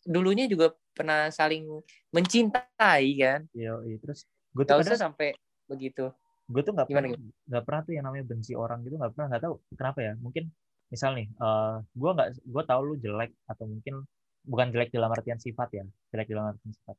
dulunya 0.03 0.51
juga 0.51 0.75
pernah 0.93 1.31
saling 1.33 1.67
mencintai 2.13 3.07
kan? 3.19 3.41
Iya 3.55 3.79
terus 4.03 4.27
gue 4.53 4.65
tuh 4.67 4.83
usah 4.83 4.99
sampai 4.99 5.33
begitu. 5.71 6.13
Gue 6.51 6.63
tuh 6.67 6.77
nggak 6.77 6.89
pernah 6.91 7.11
nggak 7.49 7.65
pernah 7.65 7.81
tuh 7.87 7.93
yang 7.97 8.05
namanya 8.07 8.25
benci 8.29 8.53
orang 8.53 8.85
gitu 8.85 8.99
nggak 8.99 9.13
pernah. 9.17 9.27
Nggak 9.33 9.43
tahu 9.49 9.55
kenapa 9.79 9.99
ya 10.05 10.13
mungkin 10.21 10.45
misal 10.93 11.17
nih 11.17 11.27
uh, 11.41 11.81
gue 11.97 12.11
nggak 12.13 12.29
gue 12.45 12.63
tahu 12.69 12.81
lu 12.85 12.95
jelek 13.01 13.33
atau 13.49 13.65
mungkin 13.65 14.05
bukan 14.45 14.69
jelek 14.75 14.93
dalam 14.93 15.09
artian 15.09 15.41
sifat 15.41 15.69
ya 15.73 15.85
jelek 16.13 16.29
dalam 16.29 16.53
artian 16.53 16.73
sifat. 16.75 16.97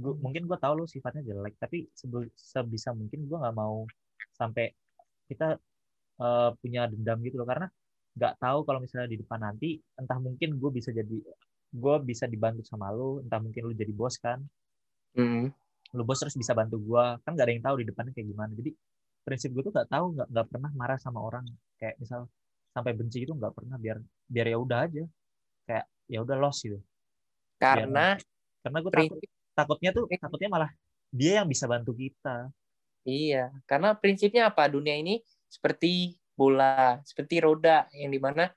Gua, 0.00 0.12
hmm. 0.16 0.20
mungkin 0.24 0.42
gue 0.50 0.58
tahu 0.58 0.72
lu 0.82 0.84
sifatnya 0.90 1.22
jelek 1.22 1.54
tapi 1.60 1.86
sebisa 2.34 2.90
mungkin 2.96 3.28
gue 3.30 3.38
nggak 3.38 3.54
mau 3.54 3.86
sampai 4.34 4.72
kita 5.30 5.60
uh, 6.18 6.50
punya 6.58 6.90
dendam 6.90 7.22
gitu 7.22 7.38
loh. 7.38 7.46
Karena 7.46 7.70
nggak 8.10 8.42
tahu 8.42 8.66
kalau 8.66 8.82
misalnya 8.82 9.06
di 9.06 9.22
depan 9.22 9.38
nanti 9.38 9.78
entah 9.94 10.18
mungkin 10.18 10.58
gue 10.58 10.70
bisa 10.74 10.90
jadi 10.90 11.22
gue 11.70 11.96
bisa 12.02 12.26
dibantu 12.26 12.66
sama 12.66 12.90
lu 12.90 13.22
entah 13.22 13.38
mungkin 13.38 13.70
lu 13.70 13.74
jadi 13.74 13.92
bos 13.94 14.18
kan. 14.18 14.42
Mm. 15.10 15.50
lu 15.90 16.06
bos 16.06 16.22
terus 16.22 16.38
bisa 16.38 16.54
bantu 16.54 16.78
gue 16.78 17.04
kan 17.26 17.34
gak 17.34 17.50
ada 17.50 17.50
yang 17.50 17.66
tahu 17.66 17.82
di 17.82 17.86
depannya 17.90 18.12
kayak 18.14 18.28
gimana. 18.30 18.52
Jadi 18.54 18.70
prinsip 19.26 19.50
gue 19.50 19.62
tuh 19.66 19.74
gak 19.74 19.90
tahu 19.90 20.14
nggak 20.14 20.28
nggak 20.30 20.46
pernah 20.46 20.70
marah 20.74 20.98
sama 21.02 21.18
orang. 21.18 21.42
Kayak 21.78 21.98
misal 21.98 22.30
sampai 22.70 22.94
benci 22.94 23.26
itu 23.26 23.34
nggak 23.34 23.52
pernah. 23.54 23.74
Biar 23.78 23.98
biar 24.30 24.46
ya 24.46 24.58
udah 24.58 24.78
aja. 24.86 25.04
Kayak 25.66 25.84
ya 26.06 26.18
udah 26.22 26.36
loss 26.38 26.62
gitu. 26.62 26.78
Karena 27.58 28.14
biar, 28.14 28.62
karena 28.62 28.78
gue 28.78 28.92
takut 28.94 29.18
takutnya 29.50 29.90
tuh 29.90 30.04
takutnya 30.06 30.48
malah 30.48 30.70
dia 31.10 31.42
yang 31.42 31.48
bisa 31.50 31.66
bantu 31.66 31.90
kita. 31.98 32.54
Iya 33.02 33.50
karena 33.66 33.98
prinsipnya 33.98 34.46
apa? 34.54 34.70
Dunia 34.70 34.94
ini 34.94 35.18
seperti 35.50 36.14
bola 36.38 37.02
seperti 37.02 37.42
roda 37.42 37.90
yang 37.92 38.14
di 38.14 38.20
mana 38.22 38.48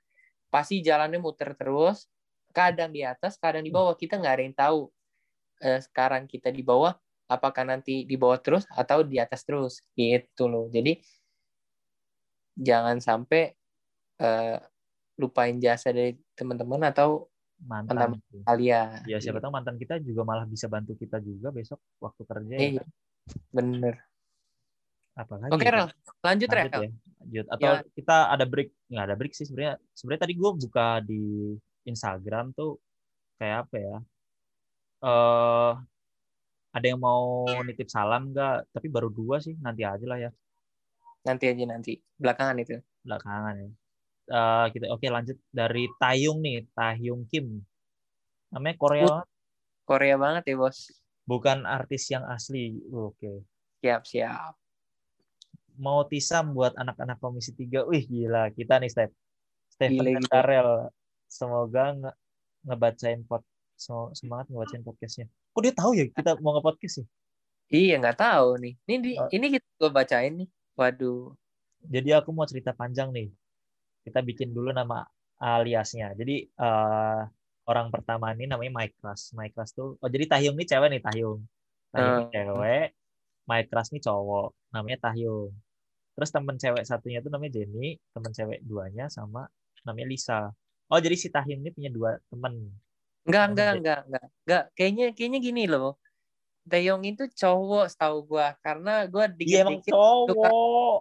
pasti 0.48 0.78
jalannya 0.80 1.18
muter 1.18 1.52
terus 1.58 2.06
kadang 2.54 2.94
di 2.94 3.02
atas, 3.02 3.34
kadang 3.36 3.66
di 3.66 3.74
bawah. 3.74 3.98
Kita 3.98 4.16
nggak 4.22 4.34
ada 4.38 4.42
yang 4.46 4.56
tahu 4.56 4.78
eh, 5.60 5.80
sekarang 5.82 6.30
kita 6.30 6.54
di 6.54 6.62
bawah, 6.62 6.94
apakah 7.26 7.66
nanti 7.66 8.06
di 8.06 8.14
bawah 8.14 8.38
terus 8.38 8.62
atau 8.70 9.02
di 9.02 9.18
atas 9.18 9.42
terus, 9.42 9.82
gitu 9.98 10.46
loh. 10.46 10.70
Jadi 10.70 11.02
jangan 12.54 13.02
sampai 13.02 13.50
eh, 14.22 14.56
lupain 15.18 15.58
jasa 15.58 15.90
dari 15.90 16.14
teman-teman 16.38 16.86
atau 16.90 17.26
mantan. 17.66 18.18
Kalian. 18.46 19.06
Ya 19.06 19.18
siapa 19.18 19.42
tahu 19.42 19.50
mantan 19.54 19.78
kita 19.78 19.98
juga 20.02 20.22
malah 20.26 20.46
bisa 20.46 20.66
bantu 20.70 20.94
kita 20.94 21.18
juga 21.22 21.50
besok 21.50 21.82
waktu 21.98 22.22
kerja 22.22 22.54
ya. 22.54 22.60
Iya. 22.60 22.82
kan? 22.82 22.88
Bener. 23.54 23.94
Apalagi 25.14 25.50
Oke, 25.54 25.66
ya? 25.66 25.70
Rel. 25.70 25.88
Lanjut, 26.26 26.48
Rel. 26.50 26.66
Lanjut 26.66 26.74
ya. 26.74 26.90
Lanjut. 27.22 27.46
Atau 27.46 27.70
Ya. 27.70 27.80
kita 27.94 28.16
ada 28.34 28.44
break? 28.44 28.68
Nggak 28.90 29.04
ada 29.06 29.14
break 29.14 29.32
sih 29.38 29.46
sebenarnya. 29.46 29.74
Sebenarnya 29.94 30.22
tadi 30.26 30.34
gue 30.34 30.50
buka 30.66 30.86
di 31.06 31.22
Instagram 31.84 32.52
tuh 32.52 32.80
kayak 33.38 33.68
apa 33.68 33.76
ya? 33.76 33.96
Eh 35.04 35.72
ada 36.74 36.86
yang 36.90 36.98
mau 36.98 37.46
nitip 37.62 37.86
salam 37.86 38.34
nggak? 38.34 38.74
Tapi 38.74 38.86
baru 38.90 39.06
dua 39.08 39.38
sih. 39.38 39.54
Nanti 39.62 39.86
aja 39.86 40.02
lah 40.04 40.18
ya. 40.18 40.30
Nanti 41.24 41.46
aja 41.46 41.64
nanti. 41.70 41.96
Belakangan 42.18 42.56
itu. 42.58 42.76
Belakangan 43.06 43.54
ya. 43.62 43.68
Eh, 44.24 44.66
kita 44.72 44.88
oke 44.88 45.04
lanjut 45.06 45.36
dari 45.52 45.84
Taeyong 46.00 46.40
nih, 46.40 46.64
Taehyung 46.72 47.28
Kim. 47.28 47.60
Namanya 48.48 48.76
Korea, 48.80 49.04
Uh. 49.04 49.22
Korea 49.84 50.16
banget 50.16 50.48
ya, 50.48 50.56
Bos. 50.56 50.88
bukan 51.28 51.68
artis 51.68 52.08
yang 52.08 52.24
asli. 52.24 52.80
Oke. 52.88 53.44
Siap, 53.84 54.02
siap. 54.08 54.56
Mau 55.76 56.08
tisam 56.08 56.56
buat 56.56 56.72
anak-anak 56.72 57.20
Komisi 57.20 57.52
3. 57.52 57.84
Wih, 57.84 58.04
gila. 58.08 58.48
Kita 58.52 58.80
nih, 58.80 58.88
Step. 58.88 59.10
Stephen 59.68 60.00
Gila, 60.00 60.10
gila. 60.24 60.28
Karel. 60.32 60.70
Semoga 61.26 61.92
nge- 61.92 62.16
ngebacain 62.64 63.20
pod 63.24 63.42
sem- 63.74 64.12
semangat 64.14 64.46
ngebacain 64.48 64.82
podcastnya. 64.82 65.26
Kok 65.52 65.62
dia 65.62 65.74
tahu 65.74 65.90
ya 65.94 66.04
kita 66.08 66.38
mau 66.40 66.54
nge-podcast 66.56 66.94
sih? 67.02 67.06
Iya, 67.70 67.98
nggak 67.98 68.18
tahu 68.18 68.48
nih. 68.60 68.74
Ini 68.84 68.96
di, 69.00 69.10
Oh. 69.16 69.28
ini 69.30 69.46
kita 69.50 69.66
gue 69.80 69.90
bacain 69.90 70.32
nih. 70.36 70.48
Waduh. 70.74 71.32
Jadi 71.84 72.08
aku 72.12 72.30
mau 72.30 72.44
cerita 72.44 72.72
panjang 72.72 73.10
nih. 73.10 73.28
Kita 74.04 74.20
bikin 74.20 74.52
dulu 74.52 74.70
nama 74.70 75.02
aliasnya. 75.36 76.12
Jadi 76.14 76.44
eh, 76.46 77.20
orang 77.64 77.88
pertama 77.88 78.32
ini 78.32 78.44
namanya 78.44 78.72
Mike 78.74 78.96
Class. 79.00 79.32
Mike 79.32 79.54
Class 79.54 79.72
tuh, 79.72 79.96
oh 79.96 80.08
jadi 80.08 80.28
Tahyung 80.28 80.54
ini 80.54 80.64
cewek 80.64 80.88
nih 80.92 81.02
Tahyung. 81.02 81.40
Tahyung 81.90 82.12
ini 82.12 82.24
Hmm. 82.24 82.32
cewek, 82.32 82.86
Mike 83.44 83.68
Class 83.68 83.88
nih 83.90 84.02
cowok. 84.02 84.48
Namanya 84.70 84.98
Tahyung. 85.02 85.52
Terus 86.14 86.30
temen 86.30 86.56
cewek 86.56 86.84
satunya 86.84 87.18
tuh 87.18 87.32
namanya 87.32 87.58
Jenny, 87.58 87.98
temen 88.12 88.30
cewek 88.30 88.60
duanya 88.62 89.08
sama 89.08 89.48
namanya 89.82 90.06
Lisa. 90.06 90.40
Oh 90.92 90.98
jadi 91.00 91.16
si 91.16 91.32
Tahyung 91.32 91.64
ini 91.64 91.70
punya 91.72 91.90
dua 91.90 92.20
temen. 92.28 92.68
Enggak, 93.24 93.44
enggak, 93.50 93.68
iya. 93.72 93.78
enggak, 93.80 94.00
enggak. 94.04 94.24
Enggak, 94.44 94.64
kayaknya 94.76 95.06
kayaknya 95.16 95.40
gini 95.40 95.62
loh. 95.64 95.96
Taeyong 96.64 97.04
itu 97.04 97.24
cowok 97.28 97.92
setahu 97.92 98.16
gua 98.24 98.56
karena 98.64 99.04
gua 99.08 99.28
Iya 99.36 99.64
emang 99.64 99.80
dikit-dikit 99.80 99.92
cowok. 99.92 100.98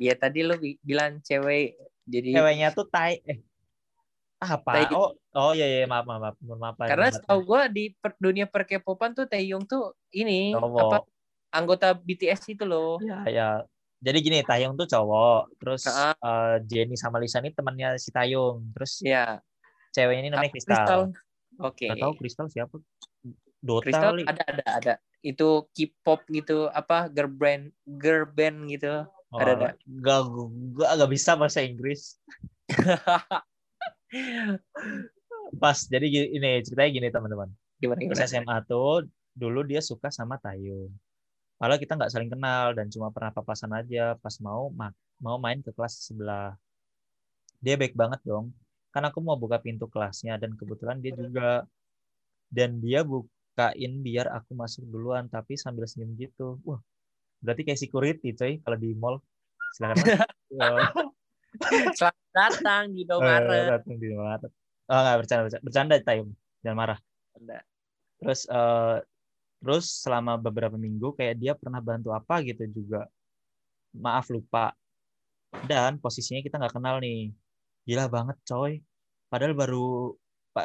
Iya, 0.00 0.14
tadi 0.16 0.38
lu 0.44 0.54
bi- 0.56 0.80
bilang 0.80 1.20
cewek. 1.20 1.76
Jadi 2.04 2.30
Ceweknya 2.36 2.68
tuh 2.72 2.86
Tai 2.88 3.16
eh 3.24 3.38
apa? 4.40 4.72
Tai- 4.76 4.92
Oh, 4.92 5.16
oh 5.36 5.52
iya 5.56 5.64
iya 5.68 5.88
maaf 5.88 6.04
maaf 6.04 6.20
maaf 6.20 6.36
Mohon 6.40 6.58
maaf. 6.60 6.74
karena 6.84 7.08
Maaf. 7.08 7.16
setahu 7.20 7.40
gua 7.44 7.60
di 7.68 7.92
per- 7.96 8.20
dunia 8.20 8.44
perkepopan 8.48 9.16
tuh 9.16 9.24
Taeyong 9.28 9.64
tuh 9.64 9.96
ini 10.12 10.52
Cowok. 10.52 10.80
apa 10.84 10.96
anggota 11.54 11.96
BTS 11.96 12.52
itu 12.52 12.64
loh. 12.68 13.00
Ya, 13.00 13.24
ya. 13.28 13.48
Jadi 14.00 14.18
gini, 14.20 14.38
Taeyong 14.42 14.74
tuh 14.74 14.88
cowok, 14.90 15.54
terus 15.60 15.86
Ah. 15.88 16.12
eh, 16.16 16.56
Jenny 16.66 16.96
sama 16.98 17.22
Lisa 17.22 17.38
ini 17.40 17.54
temannya 17.54 17.96
si 17.96 18.10
Taeyong, 18.10 18.74
terus 18.74 19.00
Ya. 19.00 19.40
ceweknya 19.94 20.20
ini 20.26 20.30
namanya 20.34 20.50
Apa, 20.50 20.54
Kristal. 20.54 21.00
Oke. 21.62 21.86
Gak 21.86 22.02
tahu 22.02 22.12
Kristal 22.18 22.46
siapa? 22.50 22.76
Dota 23.64 23.96
kali. 23.96 24.28
ada 24.28 24.42
ada 24.44 24.64
ada. 24.66 24.94
Itu 25.24 25.72
K-pop 25.72 26.28
gitu, 26.28 26.68
apa 26.68 27.08
girl 27.08 27.32
band 27.32 27.72
girl 27.86 28.28
band 28.28 28.68
gitu. 28.68 29.08
Oh, 29.32 29.40
ada, 29.40 29.56
ada. 29.56 29.68
Gak, 29.80 30.20
gua 30.76 30.86
agak 30.92 31.08
bisa 31.08 31.32
bahasa 31.38 31.64
Inggris. 31.64 32.20
Pas, 35.62 35.78
jadi 35.86 36.06
ini 36.06 36.60
ceritanya 36.60 36.90
gini 36.92 37.08
teman-teman. 37.08 37.48
Gimana 37.80 37.98
gimana? 38.04 38.26
SMA 38.28 38.56
tuh 38.68 39.08
dulu 39.32 39.64
dia 39.64 39.80
suka 39.80 40.12
sama 40.12 40.36
Taeyong. 40.36 40.92
Padahal 41.54 41.78
kita 41.78 41.94
nggak 41.94 42.12
saling 42.12 42.30
kenal 42.30 42.74
dan 42.74 42.90
cuma 42.90 43.08
pernah 43.14 43.30
papasan 43.30 43.70
aja 43.72 44.18
pas 44.18 44.34
mau 44.42 44.68
ma- 44.74 44.94
mau 45.22 45.38
main 45.38 45.62
ke 45.62 45.70
kelas 45.70 46.10
sebelah. 46.10 46.58
Dia 47.62 47.78
baik 47.80 47.94
banget 47.94 48.20
dong. 48.26 48.50
Kan 48.90 49.06
aku 49.06 49.18
mau 49.22 49.34
buka 49.34 49.58
pintu 49.58 49.86
kelasnya 49.88 50.36
dan 50.36 50.54
kebetulan 50.54 50.98
dia 51.00 51.14
juga 51.14 51.64
dan 52.50 52.78
dia 52.78 53.02
bukain 53.02 53.92
biar 54.02 54.30
aku 54.30 54.52
masuk 54.54 54.84
duluan 54.86 55.26
tapi 55.30 55.54
sambil 55.56 55.86
senyum 55.86 56.14
gitu. 56.14 56.58
Wah, 56.66 56.78
berarti 57.40 57.62
kayak 57.64 57.80
security 57.80 58.34
coy 58.34 58.58
kalau 58.60 58.78
di 58.78 58.90
mall. 58.94 59.18
Silakan. 59.74 60.06
Selamat 61.98 62.26
datang 62.34 62.82
di 62.90 63.02
Eh, 63.02 63.04
Indomaret. 63.06 63.66
datang 63.78 63.94
di. 63.98 64.06
Oh, 64.14 65.00
nggak 65.00 65.16
bercanda, 65.22 65.42
bercanda, 65.62 65.94
bercanda. 65.96 65.96
Jangan 66.62 66.76
marah. 66.76 66.98
Ada. 67.34 67.58
terus 68.14 68.46
eh, 68.46 68.96
terus 69.64 70.04
selama 70.04 70.36
beberapa 70.36 70.76
minggu 70.76 71.16
kayak 71.16 71.34
dia 71.40 71.52
pernah 71.56 71.80
bantu 71.80 72.12
apa 72.12 72.44
gitu 72.44 72.68
juga. 72.68 73.08
Maaf 73.96 74.28
lupa. 74.28 74.76
Dan 75.64 75.96
posisinya 75.96 76.44
kita 76.44 76.60
nggak 76.60 76.74
kenal 76.76 77.00
nih. 77.00 77.32
Gila 77.88 78.04
banget 78.12 78.36
coy. 78.44 78.84
Padahal 79.32 79.56
baru 79.56 80.12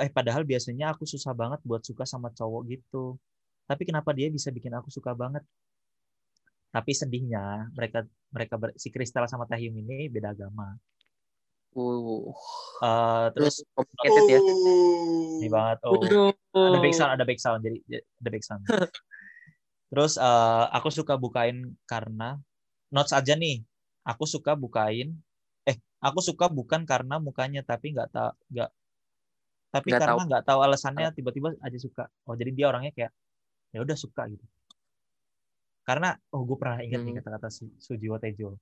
eh 0.03 0.11
padahal 0.11 0.43
biasanya 0.43 0.91
aku 0.91 1.07
susah 1.07 1.31
banget 1.31 1.63
buat 1.63 1.79
suka 1.87 2.03
sama 2.03 2.27
cowok 2.35 2.61
gitu. 2.67 3.15
Tapi 3.63 3.87
kenapa 3.87 4.11
dia 4.11 4.27
bisa 4.27 4.51
bikin 4.51 4.75
aku 4.75 4.91
suka 4.91 5.15
banget? 5.15 5.47
Tapi 6.75 6.91
sedihnya 6.91 7.71
mereka 7.71 8.03
mereka 8.35 8.55
si 8.75 8.91
Kristal 8.91 9.25
sama 9.31 9.47
Tahyung 9.47 9.79
ini 9.79 10.11
beda 10.11 10.35
agama 10.35 10.75
Uh, 11.73 12.33
Eh, 12.81 13.25
terus 13.37 13.61
complicated 13.77 14.25
ya. 14.25 14.39
ini 15.39 15.47
banget. 15.47 15.77
Oh. 15.85 16.01
Ada 16.55 16.77
back 16.81 16.93
sound 16.95 17.11
ada 17.13 17.23
back 17.27 17.39
sound. 17.39 17.61
Jadi 17.61 17.77
ada 17.93 18.29
back 18.29 18.43
sound. 18.43 18.63
Terus 19.89 20.17
eh, 20.17 20.65
aku 20.69 20.89
suka 20.93 21.17
bukain 21.17 21.73
karena 21.85 22.37
notes 22.89 23.13
aja 23.13 23.33
nih. 23.33 23.61
Aku 24.05 24.25
suka 24.25 24.53
bukain 24.53 25.13
eh 25.65 25.77
aku 26.01 26.21
suka 26.23 26.49
bukan 26.49 26.85
karena 26.87 27.21
mukanya 27.21 27.61
tapi 27.61 27.93
nggak 27.93 28.09
tahu 28.09 28.31
nggak 28.49 28.69
tapi 29.69 29.87
Nggak 29.93 30.01
karena 30.01 30.23
nggak 30.25 30.43
tahu 30.49 30.59
alasannya 30.65 31.09
tiba-tiba 31.13 31.53
aja 31.61 31.77
suka. 31.77 32.09
Oh 32.25 32.33
jadi 32.33 32.49
dia 32.53 32.65
orangnya 32.69 32.89
kayak 32.93 33.11
ya 33.69 33.79
udah 33.85 33.97
suka 33.97 34.25
gitu. 34.29 34.45
Karena 35.85 36.13
oh 36.33 36.41
gue 36.45 36.57
pernah 36.57 36.81
ingat 36.81 37.01
nih 37.01 37.13
Hmm. 37.17 37.21
kata-kata 37.21 37.49
Su- 37.53 37.77
Sujiwo 37.77 38.17
Tejo 38.17 38.57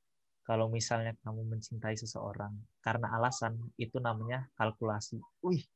kalau 0.47 0.71
misalnya 0.71 1.12
kamu 1.27 1.43
mencintai 1.43 1.99
seseorang 1.99 2.55
karena 2.79 3.12
alasan 3.19 3.60
itu 3.75 3.99
namanya 3.99 4.47
kalkulasi 4.55 5.19
wih 5.43 5.67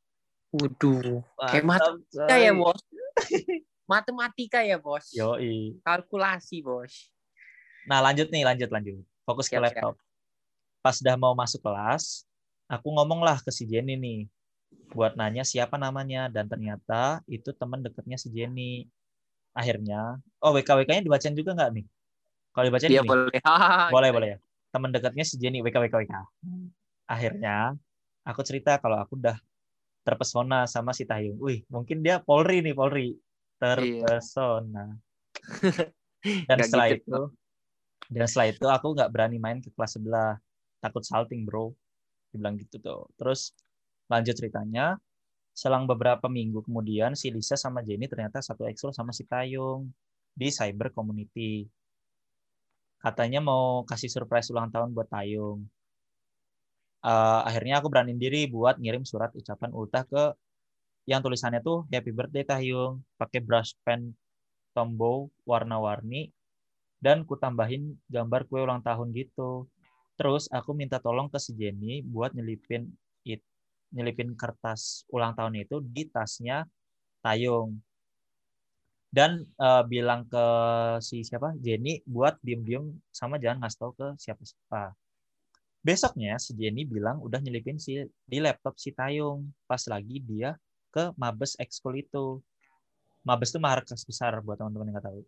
Waduh. 0.52 1.24
Kayak 1.48 1.64
matematika 1.64 2.36
ya. 2.36 2.52
Bos. 2.52 2.82
Matematika 3.92 4.60
ya, 4.64 4.78
Bos. 4.80 5.06
Yoi. 5.16 5.80
Kalkulasi, 5.84 6.60
Bos. 6.60 7.08
Nah 7.88 8.04
lanjut 8.04 8.28
nih, 8.30 8.44
lanjut 8.44 8.68
lanjut. 8.68 9.00
Fokus 9.24 9.48
ke 9.48 9.56
Siap, 9.56 9.64
laptop. 9.64 9.96
Pas 10.84 10.96
udah 11.00 11.16
mau 11.16 11.34
masuk 11.34 11.64
kelas, 11.64 12.28
aku 12.68 12.88
ngomong 12.92 13.24
lah 13.24 13.40
ke 13.40 13.50
si 13.54 13.64
Jenny 13.70 13.96
nih, 13.96 14.20
buat 14.92 15.16
nanya 15.16 15.46
siapa 15.46 15.78
namanya 15.78 16.28
dan 16.28 16.50
ternyata 16.50 17.22
itu 17.30 17.54
teman 17.56 17.80
dekatnya 17.80 18.20
si 18.20 18.28
Jenny. 18.34 18.86
Akhirnya, 19.52 20.20
oh 20.40 20.52
WKWK-nya 20.56 21.04
dibacain 21.04 21.36
juga 21.36 21.52
nggak 21.52 21.72
nih? 21.76 21.86
Kalau 22.52 22.66
dibacain 22.68 22.90
gini, 22.92 23.08
boleh. 23.08 23.40
Boleh 23.96 24.10
boleh 24.12 24.28
ya. 24.36 24.38
Teman 24.72 24.90
dekatnya 24.96 25.28
si 25.28 25.36
Jenny 25.36 25.60
WKWKWK. 25.60 26.16
Akhirnya 27.12 27.76
aku 28.24 28.42
cerita 28.48 28.80
kalau 28.80 29.04
aku 29.04 29.20
udah 29.20 29.36
terpesona 30.02 30.66
sama 30.66 30.96
si 30.96 31.04
Tahyung. 31.06 31.38
Wih, 31.38 31.62
mungkin 31.68 32.02
dia 32.02 32.24
Polri 32.24 32.64
nih 32.64 32.74
Polri. 32.74 33.14
Terpesona. 33.60 34.96
Dan 36.50 36.58
Nggak 36.62 36.68
setelah 36.70 36.88
gitu, 36.94 37.02
itu, 37.02 37.22
dan 38.14 38.26
setelah 38.30 38.48
itu 38.54 38.66
aku 38.70 38.88
nggak 38.94 39.10
berani 39.10 39.38
main 39.42 39.58
ke 39.58 39.74
kelas 39.74 39.98
sebelah. 39.98 40.38
Takut 40.78 41.02
salting 41.02 41.50
bro. 41.50 41.74
Dibilang 42.30 42.62
gitu 42.62 42.78
tuh. 42.78 43.10
Terus 43.18 43.58
lanjut 44.06 44.38
ceritanya. 44.38 45.02
Selang 45.52 45.90
beberapa 45.90 46.30
minggu 46.30 46.62
kemudian 46.64 47.18
si 47.18 47.34
Lisa 47.34 47.58
sama 47.58 47.82
Jenny 47.82 48.06
ternyata 48.06 48.40
satu 48.40 48.70
ekskul 48.70 48.94
sama 48.94 49.12
si 49.12 49.26
Tayung 49.26 49.90
di 50.32 50.48
cyber 50.54 50.94
community. 50.94 51.66
Katanya 53.04 53.40
mau 53.42 53.82
kasih 53.90 54.10
surprise 54.14 54.48
ulang 54.54 54.70
tahun 54.74 54.90
buat 54.96 55.10
Tayung. 55.10 55.66
Eh, 57.02 57.42
akhirnya 57.50 57.82
aku 57.82 57.90
beraniin 57.90 58.22
diri 58.22 58.46
buat 58.46 58.78
ngirim 58.78 59.02
surat 59.10 59.34
ucapan 59.34 59.74
ultah 59.74 60.06
ke 60.06 60.24
yang 61.10 61.26
tulisannya 61.26 61.66
tuh 61.66 61.90
Happy 61.90 62.14
Birthday 62.14 62.46
Tahyung 62.46 63.02
pakai 63.18 63.42
brush 63.42 63.74
pen 63.82 64.14
tombol 64.78 65.34
warna-warni 65.50 66.30
dan 67.02 67.26
ku 67.26 67.34
tambahin 67.42 67.98
gambar 68.06 68.46
kue 68.46 68.62
ulang 68.62 68.86
tahun 68.86 69.10
gitu. 69.18 69.66
Terus 70.14 70.46
aku 70.54 70.78
minta 70.78 71.02
tolong 71.02 71.26
ke 71.34 71.42
si 71.42 71.58
Jenny 71.58 72.06
buat 72.06 72.38
nyelipin 72.38 72.86
it, 73.26 73.42
nyelipin 73.90 74.38
kertas 74.38 75.10
ulang 75.10 75.34
tahun 75.34 75.58
itu 75.66 75.82
di 75.82 76.06
tasnya 76.06 76.70
Tayung. 77.26 77.82
Dan 79.12 79.44
eh, 79.44 79.84
bilang 79.92 80.24
ke 80.24 80.46
si 81.04 81.28
siapa 81.28 81.52
Jenny 81.60 82.00
buat 82.08 82.40
diem-diem 82.40 82.96
sama 83.12 83.36
jangan 83.36 83.68
ngasih 83.68 83.80
tahu 83.84 83.92
ke 84.00 84.08
siapa-siapa. 84.16 84.96
Besoknya 85.84 86.40
si 86.40 86.56
Jenny 86.56 86.88
bilang 86.88 87.20
udah 87.20 87.44
nyelipin 87.44 87.76
si 87.76 88.00
di 88.08 88.38
laptop 88.40 88.80
si 88.80 88.96
Tayung 88.96 89.52
pas 89.68 89.84
lagi 89.92 90.24
dia 90.24 90.56
ke 90.96 91.12
Mabes 91.20 91.60
ekskul 91.60 92.00
itu. 92.00 92.40
Mabes 93.28 93.52
itu 93.52 93.60
markas 93.60 94.08
besar 94.08 94.40
buat 94.40 94.58
teman-teman 94.58 94.90
yang 94.90 94.96
nggak 94.98 95.08
tahu. 95.12 95.22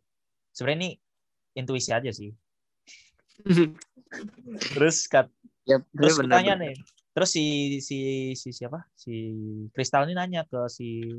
Sebenarnya 0.55 0.79
ini 0.79 0.89
intuisi 1.59 1.91
aja 1.91 2.09
sih. 2.13 2.31
terus 4.77 5.09
kat, 5.09 5.27
ya, 5.65 5.81
terus 5.91 6.21
tanya 6.21 6.53
benar. 6.55 6.69
nih. 6.69 6.75
Terus 7.13 7.29
si 7.29 7.45
si 7.81 7.97
si 8.33 8.49
siapa? 8.49 8.85
Si 8.93 9.13
Kristal 9.73 10.05
ini 10.09 10.17
nanya 10.17 10.45
ke 10.45 10.69
si 10.69 11.17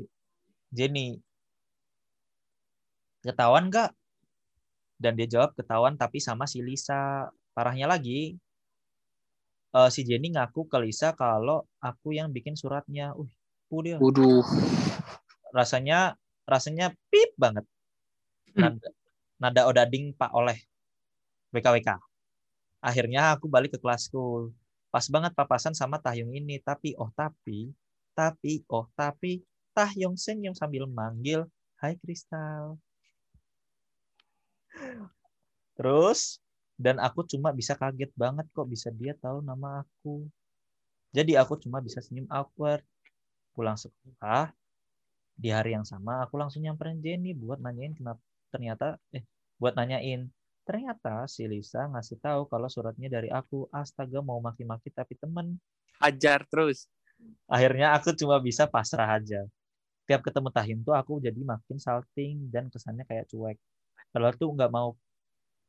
Jenny. 0.71 1.15
Ketahuan 3.25 3.73
nggak? 3.73 3.89
Dan 5.01 5.17
dia 5.17 5.25
jawab 5.25 5.57
ketahuan 5.57 5.97
tapi 5.97 6.21
sama 6.21 6.45
si 6.45 6.61
Lisa. 6.61 7.33
Parahnya 7.57 7.89
lagi, 7.89 8.37
eh, 9.73 9.89
si 9.89 10.05
Jenny 10.05 10.31
ngaku 10.35 10.69
ke 10.69 10.77
Lisa 10.77 11.17
kalau 11.17 11.65
aku 11.81 12.13
yang 12.13 12.29
bikin 12.29 12.53
suratnya. 12.53 13.17
Uh, 13.17 13.27
dia. 13.81 13.97
Waduh. 13.97 14.45
Rasanya 15.51 16.15
rasanya 16.45 16.93
pip 17.09 17.33
banget. 17.35 17.65
Hmm. 18.53 18.77
Nada, 18.77 18.87
nada 19.41 19.61
odading 19.67 20.13
Pak 20.13 20.31
Oleh. 20.31 20.61
WKWK. 21.51 21.97
Akhirnya 22.83 23.33
aku 23.33 23.49
balik 23.49 23.75
ke 23.75 23.79
kelasku. 23.81 24.53
Pas 24.93 25.03
banget 25.11 25.33
papasan 25.35 25.73
sama 25.73 25.99
Tahyung 25.99 26.31
ini. 26.31 26.61
Tapi, 26.61 26.95
oh 26.95 27.11
tapi, 27.11 27.73
tapi, 28.15 28.63
oh 28.71 28.87
tapi, 28.95 29.43
Tahyung 29.75 30.15
senyum 30.15 30.55
sambil 30.55 30.87
manggil, 30.87 31.49
Hai 31.75 31.99
Kristal. 31.99 32.79
Terus, 35.75 36.39
dan 36.75 36.99
aku 36.99 37.23
cuma 37.27 37.51
bisa 37.51 37.75
kaget 37.75 38.11
banget 38.15 38.47
kok 38.51 38.67
bisa 38.67 38.91
dia 38.91 39.15
tahu 39.15 39.43
nama 39.43 39.83
aku. 39.83 40.27
Jadi 41.15 41.39
aku 41.39 41.59
cuma 41.59 41.79
bisa 41.79 42.03
senyum 42.03 42.27
awkward. 42.27 42.83
Pulang 43.55 43.79
sekolah, 43.79 44.51
di 45.35 45.51
hari 45.51 45.75
yang 45.75 45.83
sama 45.83 46.23
aku 46.23 46.39
langsung 46.39 46.63
nyamperin 46.63 47.03
Jenny 47.03 47.35
buat 47.35 47.59
nanyain 47.59 47.91
kenapa 47.91 48.23
ternyata 48.47 48.95
eh 49.11 49.27
buat 49.59 49.75
nanyain 49.75 50.31
ternyata 50.63 51.27
si 51.27 51.43
Lisa 51.43 51.91
ngasih 51.91 52.23
tahu 52.23 52.47
kalau 52.47 52.71
suratnya 52.71 53.11
dari 53.11 53.27
aku 53.27 53.67
astaga 53.69 54.23
mau 54.23 54.39
maki-maki 54.39 54.89
tapi 54.89 55.19
temen 55.19 55.59
Hajar 55.99 56.43
terus. 56.47 56.87
akhirnya 57.47 57.95
aku 57.95 58.11
cuma 58.15 58.39
bisa 58.39 58.67
pasrah 58.67 59.19
aja 59.19 59.43
tiap 60.07 60.23
ketemu 60.23 60.49
Tahyung 60.51 60.81
tuh 60.83 60.95
aku 60.95 61.19
jadi 61.19 61.39
makin 61.39 61.77
salting 61.79 62.47
dan 62.51 62.71
kesannya 62.71 63.03
kayak 63.07 63.27
cuek 63.27 63.59
kalau 64.11 64.29
tuh 64.35 64.49
nggak 64.53 64.71
mau 64.71 64.89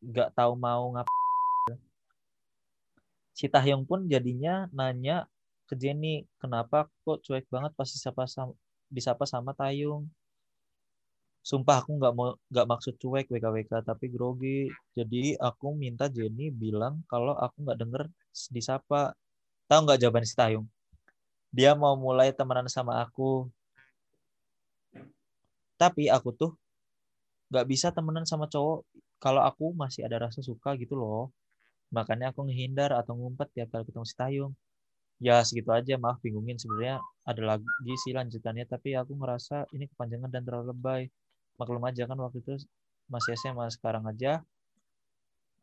nggak 0.05 0.28
tahu 0.37 0.53
mau 0.59 0.82
ngap 0.93 1.07
si 3.37 3.47
Tahyung 3.53 3.84
pun 3.84 4.09
jadinya 4.09 4.64
nanya 4.72 5.28
ke 5.68 5.74
Jenny 5.76 6.24
kenapa 6.41 6.89
kok 7.05 7.20
cuek 7.20 7.45
banget 7.53 7.76
pas 7.76 7.84
disapa 7.84 8.24
sama, 8.24 8.57
disapa 8.89 9.24
sama 9.28 9.53
Tahyung? 9.53 10.09
Sumpah 11.45 11.84
aku 11.84 11.95
nggak 12.01 12.14
mau 12.16 12.34
nggak 12.51 12.66
maksud 12.66 12.95
cuek 12.97 13.26
WKWK 13.30 13.72
tapi 13.84 14.07
grogi. 14.11 14.72
Jadi 14.97 15.37
aku 15.37 15.76
minta 15.76 16.09
Jenny 16.09 16.49
bilang 16.49 17.05
kalau 17.11 17.37
aku 17.37 17.66
nggak 17.66 17.78
denger 17.78 18.03
disapa. 18.51 19.12
Tahu 19.68 19.80
nggak 19.84 20.01
jawaban 20.01 20.24
si 20.26 20.34
Tahyung? 20.39 20.66
Dia 21.53 21.74
mau 21.76 21.95
mulai 21.99 22.30
temenan 22.32 22.70
sama 22.72 23.03
aku. 23.03 23.51
Tapi 25.76 26.09
aku 26.09 26.30
tuh 26.32 26.53
nggak 27.51 27.66
bisa 27.72 27.88
temenan 27.97 28.24
sama 28.28 28.47
cowok. 28.51 28.86
Kalau 29.22 29.42
aku 29.42 29.72
masih 29.72 30.05
ada 30.07 30.16
rasa 30.28 30.40
suka 30.44 30.76
gitu 30.80 30.94
loh. 30.99 31.32
Makanya 31.94 32.34
aku 32.34 32.47
ngehindar 32.51 32.90
atau 32.92 33.14
ngumpet 33.18 33.49
tiap 33.55 33.68
kali 33.72 33.84
ketemu 33.88 34.07
si 34.07 34.14
Tahyung 34.18 34.53
ya 35.22 35.40
segitu 35.47 35.70
aja. 35.72 35.94
Maaf 35.97 36.18
bingungin. 36.24 36.59
Sebenarnya 36.61 37.01
ada 37.24 37.42
lagi 37.57 37.94
sih 38.05 38.12
lanjutannya 38.16 38.64
tapi 38.68 38.94
aku 38.99 39.12
ngerasa 39.16 39.70
ini 39.74 39.86
kepanjangan 39.92 40.30
dan 40.34 40.42
terlalu 40.47 40.66
lebay. 40.74 41.03
Maklum 41.61 41.82
aja 41.88 42.05
kan 42.11 42.18
waktu 42.20 42.38
itu 42.44 42.55
masih 43.09 43.38
SMA 43.38 43.70
sekarang 43.70 44.05
aja 44.11 44.42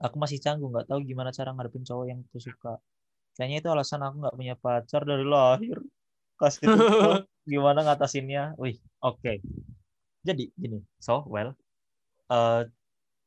aku 0.04 0.16
masih 0.20 0.38
canggung 0.44 0.76
nggak 0.76 0.88
tahu 0.92 1.00
gimana 1.08 1.32
cara 1.32 1.56
ngadepin 1.56 1.88
cowok 1.88 2.06
yang 2.12 2.20
aku 2.28 2.40
suka. 2.44 2.74
Kayaknya 3.40 3.58
itu 3.64 3.70
alasan 3.72 4.02
aku 4.04 4.16
nggak 4.20 4.36
punya 4.36 4.56
pacar 4.60 5.02
dari 5.08 5.26
lahir. 5.26 5.78
Kasih 6.36 6.68
gimana 7.52 7.80
ngatasinnya? 7.88 8.60
Wih 8.60 8.78
oke. 9.00 9.40
Jadi 10.28 10.52
gini. 10.60 10.84
So 11.00 11.24
well 11.32 11.56
uh, 12.32 12.62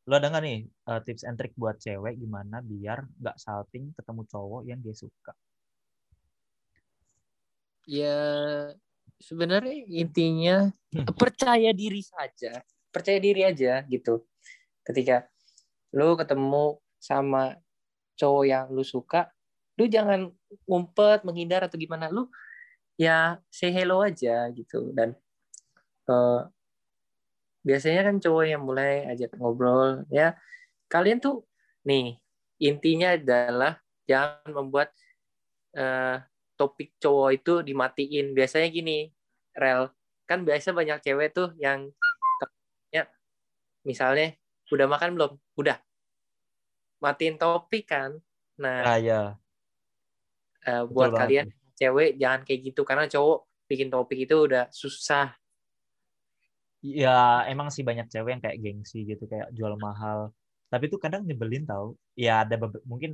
lo 0.06 0.14
ada 0.14 0.30
nggak 0.30 0.44
nih 0.46 0.58
uh, 0.86 1.00
tips 1.02 1.26
and 1.26 1.34
trick 1.34 1.52
buat 1.58 1.76
cewek 1.82 2.16
gimana 2.16 2.62
biar 2.62 3.02
nggak 3.18 3.36
salting 3.42 3.90
ketemu 3.98 4.22
cowok 4.30 4.62
yang 4.64 4.78
dia 4.78 4.94
suka 4.94 5.34
Ya 7.86 8.18
sebenarnya 9.22 9.86
intinya 9.86 10.74
Hmm. 10.96 11.06
percaya 11.12 11.76
diri 11.76 12.00
saja, 12.00 12.64
percaya 12.88 13.20
diri 13.20 13.44
aja 13.44 13.84
gitu. 13.84 14.24
Ketika 14.80 15.28
lu 15.92 16.16
ketemu 16.16 16.80
sama 16.96 17.52
cowok 18.16 18.44
yang 18.48 18.66
lu 18.72 18.80
suka, 18.80 19.28
lu 19.76 19.86
jangan 19.92 20.32
ngumpet, 20.64 21.20
menghindar 21.22 21.68
atau 21.68 21.76
gimana. 21.76 22.08
Lu 22.08 22.32
ya 22.96 23.36
say 23.52 23.68
hello 23.70 24.00
aja 24.00 24.48
gitu 24.56 24.88
dan 24.96 25.12
eh, 26.08 26.40
biasanya 27.66 28.06
kan 28.06 28.16
cowok 28.22 28.44
yang 28.46 28.62
mulai 28.62 29.10
ajak 29.10 29.34
ngobrol 29.34 30.06
ya. 30.06 30.38
Kalian 30.86 31.18
tuh 31.18 31.42
nih 31.82 32.14
intinya 32.62 33.18
adalah 33.18 33.82
jangan 34.06 34.54
membuat 34.54 34.94
eh, 35.74 36.22
topik 36.54 36.94
cowok 37.02 37.30
itu 37.34 37.52
dimatiin. 37.66 38.30
Biasanya 38.38 38.70
gini 38.70 39.10
rel 39.58 39.90
kan 40.30 40.46
biasa 40.46 40.70
banyak 40.70 41.02
cewek 41.02 41.34
tuh 41.34 41.50
yang 41.58 41.90
ya 42.94 43.10
misalnya 43.82 44.38
udah 44.70 44.86
makan 44.86 45.18
belum? 45.18 45.32
Udah. 45.58 45.82
Matiin 47.02 47.34
topik 47.34 47.90
kan? 47.90 48.14
Nah 48.62 48.86
ah 48.86 48.98
ya 49.02 49.20
eh, 50.66 50.82
buat 50.86 51.14
banget. 51.14 51.20
kalian 51.22 51.46
cewek 51.78 52.10
jangan 52.18 52.40
kayak 52.42 52.60
gitu 52.72 52.82
karena 52.82 53.04
cowok 53.06 53.38
bikin 53.66 53.88
topik 53.90 54.18
itu 54.26 54.36
udah 54.46 54.66
susah 54.74 55.34
ya 57.02 57.42
emang 57.52 57.68
sih 57.74 57.82
banyak 57.88 58.06
cewek 58.12 58.30
yang 58.34 58.42
kayak 58.44 58.58
gengsi 58.64 58.98
gitu 59.10 59.24
kayak 59.32 59.48
jual 59.56 59.74
mahal. 59.86 60.18
Tapi 60.72 60.84
itu 60.90 60.96
kadang 61.04 61.22
nyebelin 61.28 61.64
tau. 61.66 61.86
Ya 62.18 62.42
ada 62.44 62.56
mungkin 62.90 63.10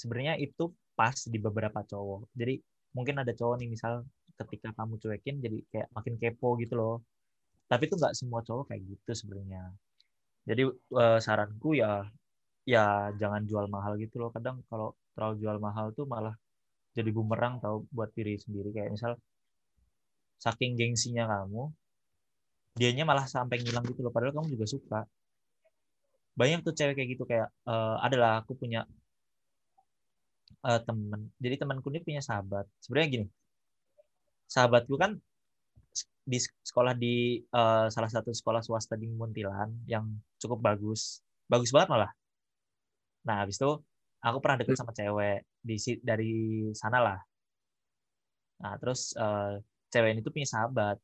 sebenarnya 0.00 0.34
itu 0.38 0.62
pas 0.98 1.16
di 1.32 1.38
beberapa 1.46 1.80
cowok. 1.90 2.20
Jadi 2.40 2.54
mungkin 2.96 3.14
ada 3.22 3.32
cowok 3.38 3.54
nih 3.60 3.68
misal 3.74 3.92
ketika 4.40 4.68
kamu 4.76 4.94
cuekin 5.02 5.36
jadi 5.44 5.58
kayak 5.72 5.88
makin 5.96 6.14
kepo 6.20 6.48
gitu 6.62 6.74
loh. 6.80 6.94
Tapi 7.70 7.82
itu 7.88 7.94
nggak 8.00 8.14
semua 8.18 8.40
cowok 8.46 8.64
kayak 8.72 8.82
gitu 8.90 9.12
sebenarnya. 9.20 9.62
Jadi 10.48 10.62
eh, 11.02 11.18
saranku 11.26 11.68
ya 11.82 12.06
ya 12.66 13.10
jangan 13.20 13.42
jual 13.50 13.66
mahal 13.74 13.92
gitu 14.02 14.16
loh. 14.22 14.30
Kadang 14.36 14.56
kalau 14.70 14.94
terlalu 15.14 15.34
jual 15.42 15.58
mahal 15.66 15.86
tuh 15.98 16.06
malah 16.08 16.34
jadi 16.96 17.10
bumerang 17.16 17.54
tau 17.64 17.76
buat 17.96 18.10
diri 18.16 18.34
sendiri. 18.40 18.70
Kayak 18.76 18.90
misal 18.96 19.12
saking 20.44 20.72
gengsinya 20.78 21.24
kamu 21.32 21.72
dianya 22.78 23.04
malah 23.08 23.26
sampai 23.26 23.56
ngilang 23.62 23.84
gitu 23.90 24.00
loh. 24.04 24.12
Padahal 24.14 24.32
kamu 24.36 24.48
juga 24.54 24.66
suka. 24.74 25.00
Banyak 26.40 26.60
tuh 26.66 26.74
cewek 26.76 26.94
kayak 26.96 27.08
gitu 27.16 27.24
kayak 27.30 27.48
eh, 27.48 27.96
adalah 28.06 28.44
aku 28.44 28.52
punya 28.60 28.80
eh, 30.68 30.80
temen. 30.86 31.20
Jadi 31.42 31.54
temanku 31.60 31.88
ini 31.92 32.00
punya 32.06 32.20
sahabat. 32.28 32.66
Sebenarnya 32.84 33.08
gini 33.20 33.26
sahabatku 34.46 34.94
kan 34.94 35.18
di 36.22 36.38
sekolah 36.38 36.94
di 36.94 37.40
eh, 37.42 37.86
salah 37.94 38.10
satu 38.10 38.30
sekolah 38.30 38.62
swasta 38.62 38.94
di 38.94 39.08
Muntilan 39.10 39.70
yang 39.88 40.04
cukup 40.38 40.58
bagus. 40.62 41.24
Bagus 41.50 41.70
banget 41.74 41.88
malah. 41.94 42.10
Nah 43.26 43.42
habis 43.42 43.58
itu 43.58 43.70
aku 44.26 44.38
pernah 44.42 44.58
deket 44.60 44.76
sama 44.78 44.90
cewek 44.90 45.46
di 45.62 45.76
dari 46.02 46.34
sana 46.74 46.98
lah 47.02 47.20
nah 48.56 48.72
terus 48.80 49.12
eh, 49.14 49.60
cewek 49.92 50.10
ini 50.16 50.20
tuh 50.24 50.32
punya 50.32 50.48
sahabat 50.48 50.96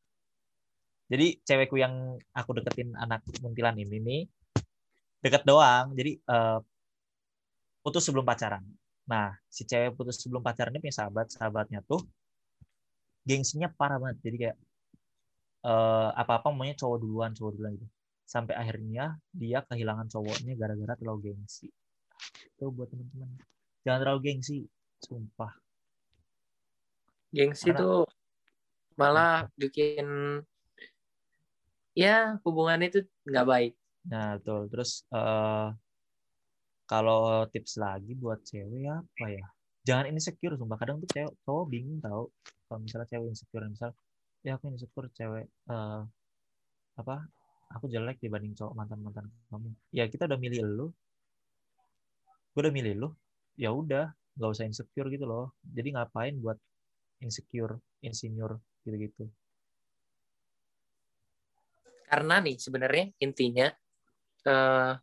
jadi 1.12 1.26
cewekku 1.44 1.76
yang 1.76 2.16
aku 2.32 2.56
deketin 2.56 2.96
anak 2.96 3.20
Muntilan 3.44 3.76
ini 3.76 4.00
nih 4.00 4.22
deket 5.20 5.44
doang. 5.44 5.92
Jadi 5.92 6.16
eh, 6.16 6.58
putus 7.84 8.08
sebelum 8.08 8.24
pacaran. 8.24 8.64
Nah 9.12 9.36
si 9.52 9.68
cewek 9.68 9.92
putus 9.92 10.24
sebelum 10.24 10.40
pacaran 10.40 10.72
ini 10.72 10.80
punya 10.80 10.96
sahabat. 10.96 11.28
Sahabatnya 11.28 11.84
tuh 11.84 12.00
gengsinya 13.28 13.68
parah 13.68 14.00
banget. 14.00 14.24
Jadi 14.24 14.36
kayak 14.40 14.56
eh, 15.68 16.10
apa-apa 16.16 16.48
maunya 16.48 16.72
cowok 16.80 16.96
duluan 17.04 17.36
cowok 17.36 17.52
duluan 17.60 17.72
gitu. 17.76 17.88
Sampai 18.24 18.56
akhirnya 18.56 19.20
dia 19.36 19.60
kehilangan 19.68 20.08
cowoknya 20.08 20.56
gara-gara 20.56 20.96
terlalu 20.96 21.36
gengsi. 21.36 21.68
Itu 22.56 22.72
buat 22.72 22.88
teman-teman 22.88 23.36
jangan 23.84 23.98
terlalu 24.00 24.20
gengsi 24.32 24.64
sumpah. 24.96 25.52
Gengsi 27.36 27.68
Karena- 27.68 27.80
tuh 27.84 28.00
malah 28.96 29.44
bikin 29.60 30.40
ya 31.92 32.40
hubungan 32.44 32.80
itu 32.84 33.04
nggak 33.28 33.46
baik. 33.46 33.72
Nah 34.10 34.36
betul. 34.38 34.68
Terus 34.72 34.90
eh, 35.12 35.68
kalau 36.88 37.46
tips 37.48 37.80
lagi 37.80 38.12
buat 38.18 38.40
cewek 38.44 38.84
apa 38.88 39.26
ya? 39.28 39.46
Jangan 39.86 40.04
insecure 40.12 40.54
sumpah. 40.58 40.78
Kadang 40.80 41.02
tuh 41.02 41.10
cewek 41.10 41.32
cowok 41.44 41.64
bingung 41.70 41.98
tau. 42.02 42.30
Kalau 42.68 42.78
misalnya 42.82 43.08
cewek 43.10 43.28
insecure 43.32 43.64
misal 43.68 43.90
ya 44.42 44.58
aku 44.58 44.74
insecure 44.74 45.06
cewek 45.14 45.46
uh, 45.70 46.02
apa 46.98 47.24
aku 47.70 47.86
jelek 47.86 48.18
dibanding 48.18 48.52
cowok 48.58 48.74
mantan 48.74 49.00
mantan 49.00 49.26
kamu. 49.48 49.70
Ya 49.94 50.04
kita 50.10 50.28
udah 50.28 50.38
milih 50.40 50.60
lu. 50.66 50.86
Gue 52.52 52.60
udah 52.68 52.74
milih 52.74 52.94
lu. 53.00 53.08
Ya 53.56 53.70
udah 53.72 54.12
nggak 54.36 54.50
usah 54.52 54.64
insecure 54.68 55.08
gitu 55.12 55.24
loh. 55.24 55.56
Jadi 55.64 55.94
ngapain 55.96 56.36
buat 56.40 56.58
insecure 57.22 57.78
insinyur 58.02 58.58
gitu 58.82 58.96
gitu 58.98 59.24
karena 62.12 62.44
nih 62.44 62.60
sebenarnya 62.60 63.04
intinya 63.24 63.72
rata 64.44 65.00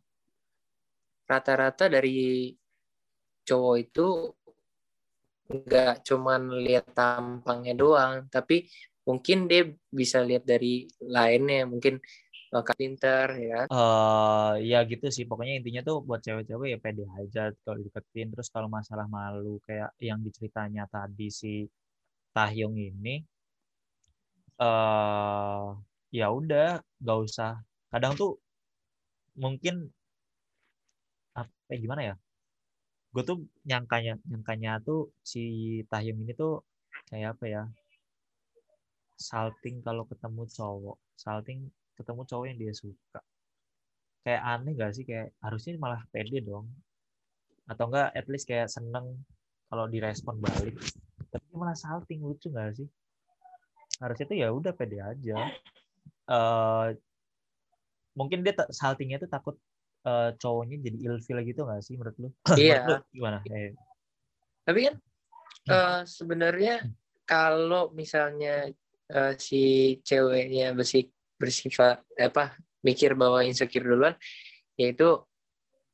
rata-rata 1.26 1.90
dari 1.90 2.54
cowok 3.42 3.76
itu 3.82 4.06
nggak 5.50 6.06
cuman 6.06 6.62
lihat 6.62 6.94
tampangnya 6.94 7.74
doang 7.74 8.30
tapi 8.30 8.70
mungkin 9.02 9.50
dia 9.50 9.66
bisa 9.90 10.22
lihat 10.22 10.46
dari 10.46 10.86
lainnya 11.02 11.66
mungkin 11.66 11.98
bakal 12.50 12.74
pinter 12.78 13.26
ya 13.38 13.60
uh, 13.70 14.58
ya 14.58 14.82
gitu 14.82 15.06
sih. 15.06 15.22
Pokoknya 15.22 15.62
intinya 15.62 15.86
tuh 15.86 16.02
buat 16.02 16.18
cewek-cewek 16.18 16.74
ya 16.74 16.78
pede 16.82 17.06
aja 17.14 17.54
kalau 17.62 17.78
deketin 17.78 18.34
terus 18.34 18.50
kalau 18.50 18.66
masalah 18.66 19.06
malu 19.06 19.62
kayak 19.62 19.94
yang 20.02 20.18
diceritanya 20.18 20.90
tadi 20.90 21.30
si 21.30 21.62
Tahyung 22.34 22.74
ini 22.74 23.22
uh, 24.58 25.78
ya 26.10 26.26
udah 26.30 26.82
nggak 27.02 27.18
usah. 27.26 27.62
Kadang 27.90 28.14
tuh 28.18 28.38
mungkin 29.38 29.90
apa 31.34 31.72
gimana 31.78 32.02
ya? 32.02 32.14
Gue 33.14 33.22
tuh 33.26 33.38
nyangkanya 33.66 34.18
nyangkanya 34.26 34.78
tuh 34.82 35.10
si 35.22 35.42
Tahyung 35.90 36.22
ini 36.22 36.34
tuh 36.34 36.62
kayak 37.10 37.38
apa 37.38 37.44
ya? 37.46 37.62
Salting 39.18 39.82
kalau 39.86 40.04
ketemu 40.06 40.42
cowok 40.50 40.98
salting 41.18 41.68
ketemu 41.94 42.22
cowok 42.24 42.44
yang 42.48 42.58
dia 42.58 42.72
suka. 42.74 43.20
Kayak 44.24 44.42
aneh 44.44 44.72
gak 44.76 44.92
sih? 44.96 45.04
Kayak 45.04 45.36
harusnya 45.44 45.76
malah 45.76 46.02
pede 46.12 46.40
dong. 46.40 46.68
Atau 47.68 47.88
enggak 47.92 48.08
at 48.16 48.26
least 48.28 48.48
kayak 48.48 48.68
seneng 48.72 49.20
kalau 49.68 49.84
direspon 49.86 50.40
balik. 50.40 50.76
Tapi 51.28 51.48
malah 51.52 51.76
salting 51.76 52.24
lucu 52.24 52.48
gak 52.48 52.72
sih? 52.80 52.88
Harusnya 54.00 54.26
tuh 54.26 54.38
ya 54.40 54.48
udah 54.48 54.72
pede 54.72 54.98
aja 55.04 55.52
uh, 56.30 56.94
mungkin 58.14 58.46
dia 58.46 58.54
saltingnya 58.70 59.18
tuh 59.22 59.30
takut 59.30 59.56
uh, 60.06 60.32
cowoknya 60.38 60.80
jadi 60.80 60.98
ilfil 61.10 61.38
gitu 61.44 61.66
gak 61.66 61.82
sih 61.84 61.98
menurut 61.98 62.16
lu 62.18 62.28
iya 62.56 62.80
menurut 62.86 63.04
lu 63.04 63.14
gimana 63.14 63.38
eh. 63.50 63.74
tapi 64.64 64.78
kan 64.88 64.94
uh, 65.70 66.00
sebenarnya 66.06 66.74
hmm. 66.86 66.92
kalau 67.26 67.90
misalnya 67.92 68.70
uh, 69.12 69.32
si 69.36 69.96
ceweknya 70.06 70.72
bersih 70.72 71.10
bersifat 71.40 72.04
apa 72.20 72.56
mikir 72.84 73.16
bahwa 73.16 73.44
insecure 73.44 73.84
duluan 73.84 74.16
yaitu 74.76 75.20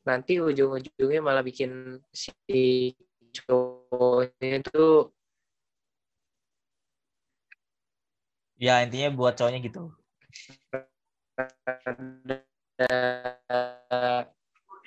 nanti 0.07 0.39
ujung-ujungnya 0.39 1.19
malah 1.19 1.43
bikin 1.43 1.99
si 2.15 2.95
cowoknya 3.35 4.63
itu 4.63 5.11
ya 8.57 8.87
intinya 8.87 9.11
buat 9.13 9.35
cowoknya 9.35 9.61
gitu 9.67 9.91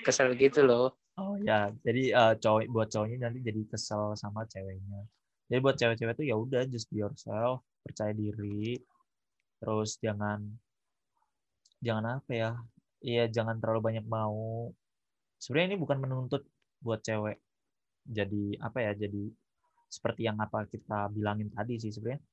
kesel 0.03 0.33
gitu 0.37 0.63
loh. 0.65 0.95
Oh 1.19 1.35
ya 1.43 1.67
jadi 1.83 2.15
uh, 2.15 2.33
cowok 2.39 2.71
buat 2.71 2.87
cowoknya 2.87 3.27
nanti 3.27 3.43
jadi 3.43 3.61
kesel 3.67 4.15
sama 4.15 4.47
ceweknya. 4.47 5.03
Jadi 5.51 5.59
buat 5.59 5.75
cewek-cewek 5.75 6.13
tuh 6.15 6.25
ya 6.29 6.35
udah 6.39 6.63
just 6.69 6.87
be 6.93 7.03
yourself 7.03 7.65
percaya 7.83 8.15
diri. 8.15 8.79
Terus 9.59 9.99
jangan 9.99 10.39
jangan 11.83 12.23
apa 12.23 12.31
ya 12.31 12.51
iya 13.03 13.27
jangan 13.27 13.59
terlalu 13.59 13.81
banyak 13.83 14.05
mau. 14.07 14.71
Sebenarnya 15.39 15.75
ini 15.75 15.79
bukan 15.79 15.97
menuntut 15.99 16.43
buat 16.79 17.03
cewek 17.03 17.35
jadi 18.07 18.55
apa 18.63 18.79
ya 18.79 18.91
jadi 18.95 19.27
seperti 19.91 20.23
yang 20.29 20.39
apa 20.39 20.63
kita 20.71 21.11
bilangin 21.11 21.51
tadi 21.51 21.75
sih 21.81 21.91
sebenarnya. 21.91 22.23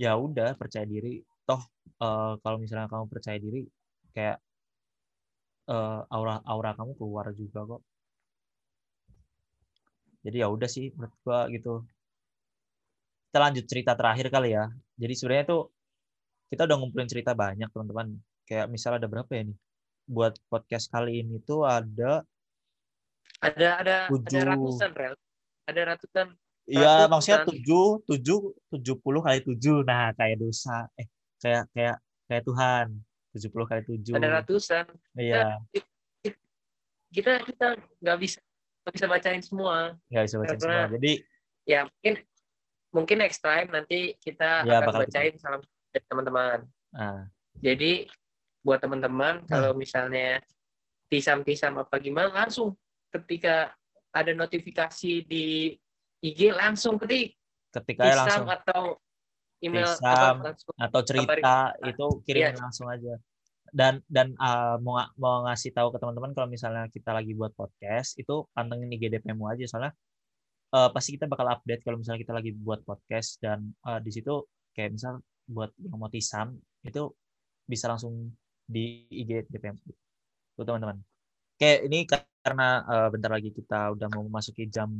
Ya 0.00 0.16
udah 0.16 0.56
percaya 0.56 0.88
diri 0.88 1.20
toh 1.46 1.62
uh, 2.02 2.34
kalau 2.42 2.58
misalnya 2.58 2.90
kamu 2.90 3.06
percaya 3.06 3.38
diri 3.38 3.62
kayak 4.12 4.42
uh, 5.70 6.02
aura 6.10 6.42
aura 6.44 6.74
kamu 6.74 6.92
keluar 6.98 7.30
juga 7.32 7.60
kok 7.64 7.82
jadi 10.26 10.42
ya 10.42 10.48
udah 10.50 10.66
sih 10.66 10.90
menurut 10.98 11.14
gua 11.22 11.46
gitu 11.54 11.86
kita 13.36 13.52
lanjut 13.52 13.68
cerita 13.68 13.92
terakhir 13.92 14.32
kali 14.32 14.56
ya. 14.56 14.64
Jadi 14.96 15.12
sebenarnya 15.12 15.44
tuh 15.44 15.68
kita 16.48 16.64
udah 16.64 16.76
ngumpulin 16.80 17.04
cerita 17.04 17.36
banyak 17.36 17.68
teman-teman. 17.68 18.16
Kayak 18.48 18.72
misalnya 18.72 19.04
ada 19.04 19.12
berapa 19.12 19.28
ya 19.28 19.52
nih? 19.52 19.58
Buat 20.08 20.40
podcast 20.48 20.88
kali 20.88 21.20
ini 21.20 21.44
tuh 21.44 21.68
ada 21.68 22.24
ada 23.44 23.68
ada 23.84 23.96
tujuh. 24.08 24.40
ada 24.40 24.56
ratusan 24.56 24.90
rel. 24.96 25.14
Ada 25.68 25.80
ratusan. 25.84 26.26
Iya, 26.64 26.94
maksudnya 27.12 27.44
tujuh, 27.44 27.86
tujuh, 28.08 28.38
tujuh 28.72 28.96
puluh 29.04 29.20
kali 29.20 29.44
tujuh. 29.44 29.84
Nah, 29.84 30.16
kayak 30.16 30.40
dosa. 30.40 30.88
Eh, 30.96 31.04
kayak 31.40 31.64
kayak 31.72 31.96
kayak 32.28 32.42
Tuhan. 32.44 32.86
Tujuh 33.36 33.50
puluh 33.52 33.66
kali 33.68 33.82
tujuh. 33.84 34.16
Ada 34.16 34.40
ratusan. 34.40 34.86
Iya. 35.16 35.60
Kita 37.12 37.40
kita 37.44 37.76
nggak 38.00 38.18
bisa 38.20 38.38
nggak 38.84 38.94
bisa 38.96 39.06
bacain 39.06 39.42
semua. 39.44 39.76
Nggak 40.08 40.24
bisa 40.24 40.36
bacain 40.40 40.58
Karena, 40.58 40.76
semua. 40.86 40.94
Jadi 40.96 41.12
ya 41.66 41.80
mungkin 41.84 42.14
mungkin 42.94 43.16
next 43.20 43.40
time 43.44 43.68
nanti 43.68 44.16
kita 44.22 44.64
ya, 44.64 44.80
akan 44.80 45.04
bacain 45.04 45.34
salam 45.36 45.60
dari 45.92 46.04
teman-teman. 46.08 46.58
Ah. 46.96 47.28
Jadi 47.60 48.08
buat 48.64 48.80
teman-teman 48.82 49.44
hmm. 49.44 49.48
kalau 49.52 49.76
misalnya 49.78 50.42
tisam-tisam 51.06 51.78
apa 51.78 52.02
gimana 52.02 52.34
langsung 52.34 52.74
ketika 53.14 53.70
ada 54.10 54.32
notifikasi 54.34 55.22
di 55.22 55.76
IG 56.18 56.50
langsung 56.50 56.98
ketik 56.98 57.38
ketika 57.70 58.26
langsung 58.26 58.48
atau 58.50 58.98
email 59.64 59.88
apa, 59.88 60.52
langsung 60.52 60.74
atau 60.76 61.00
cerita 61.04 61.56
itu 61.84 62.06
kirim 62.28 62.52
ya. 62.52 62.60
langsung 62.60 62.86
aja 62.88 63.16
dan 63.72 64.00
dan 64.06 64.32
uh, 64.38 64.78
mau 64.78 65.00
mau 65.18 65.44
ngasih 65.48 65.74
tahu 65.74 65.90
ke 65.92 65.98
teman-teman 65.98 66.32
kalau 66.36 66.48
misalnya 66.48 66.86
kita 66.92 67.10
lagi 67.10 67.32
buat 67.34 67.52
podcast 67.56 68.14
itu 68.20 68.46
pantengin 68.54 68.92
IGDP-mu 68.92 69.48
aja 69.50 69.64
soalnya 69.66 69.92
uh, 70.72 70.88
pasti 70.92 71.16
kita 71.16 71.26
bakal 71.26 71.46
update 71.50 71.82
kalau 71.82 71.98
misalnya 72.00 72.20
kita 72.22 72.34
lagi 72.36 72.50
buat 72.54 72.82
podcast 72.86 73.42
dan 73.42 73.74
uh, 73.84 73.98
di 73.98 74.10
situ 74.12 74.44
kayak 74.76 74.96
misal 74.96 75.20
buat 75.46 75.70
yang 75.78 75.98
mau 75.98 76.10
tisam 76.10 76.58
itu 76.82 77.10
bisa 77.66 77.90
langsung 77.90 78.34
di 78.66 79.06
IG 79.10 79.46
DPM 79.50 79.78
tuh 80.58 80.64
teman-teman. 80.66 80.98
Kayak 81.56 81.78
ini 81.88 81.98
karena 82.42 82.82
uh, 82.84 83.08
bentar 83.10 83.30
lagi 83.32 83.50
kita 83.54 83.94
udah 83.94 84.08
mau 84.12 84.26
memasuki 84.26 84.66
jam 84.68 84.90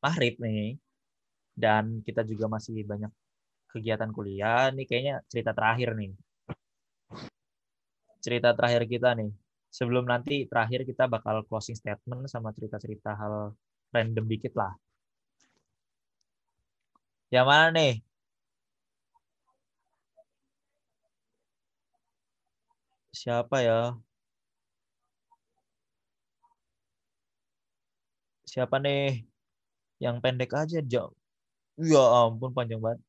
maghrib 0.00 0.36
nih 0.40 0.80
dan 1.54 2.00
kita 2.02 2.24
juga 2.24 2.48
masih 2.48 2.82
banyak 2.82 3.12
kegiatan 3.74 4.10
kuliah 4.16 4.70
nih 4.76 4.86
kayaknya 4.88 5.14
cerita 5.30 5.50
terakhir 5.58 5.88
nih. 6.00 6.10
Cerita 8.24 8.48
terakhir 8.56 8.82
kita 8.92 9.08
nih. 9.18 9.30
Sebelum 9.76 10.04
nanti 10.12 10.44
terakhir 10.50 10.80
kita 10.90 11.04
bakal 11.14 11.36
closing 11.48 11.76
statement 11.78 12.26
sama 12.32 12.50
cerita-cerita 12.56 13.10
hal 13.20 13.34
random 13.94 14.26
dikit 14.32 14.52
lah. 14.60 14.72
Yang 17.30 17.46
mana 17.50 17.68
nih? 17.78 17.92
Siapa 23.20 23.56
ya? 23.66 24.00
Siapa 28.50 28.76
nih? 28.84 29.24
Yang 30.04 30.16
pendek 30.24 30.50
aja, 30.60 30.78
jauh. 30.92 31.14
Ya 31.92 32.02
ampun, 32.22 32.50
panjang 32.56 32.80
banget. 32.84 33.00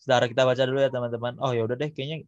Sebentar 0.00 0.24
kita 0.32 0.42
baca 0.48 0.62
dulu 0.64 0.80
ya 0.80 0.88
teman-teman. 0.88 1.36
Oh 1.44 1.52
ya 1.52 1.68
udah 1.68 1.76
deh, 1.76 1.92
kayaknya 1.92 2.24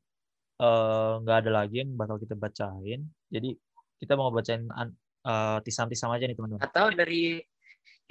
eh, 0.61 1.13
nggak 1.25 1.37
uh, 1.37 1.41
ada 1.41 1.51
lagi 1.51 1.81
yang 1.81 1.97
bakal 1.97 2.21
kita 2.21 2.37
bacain. 2.37 3.09
Jadi 3.33 3.57
kita 3.97 4.13
mau 4.15 4.29
bacain 4.29 4.69
uh, 4.69 5.59
tisam-tisam 5.65 6.13
aja 6.13 6.29
nih 6.29 6.37
teman-teman. 6.37 6.61
Atau 6.61 6.93
dari 6.93 7.41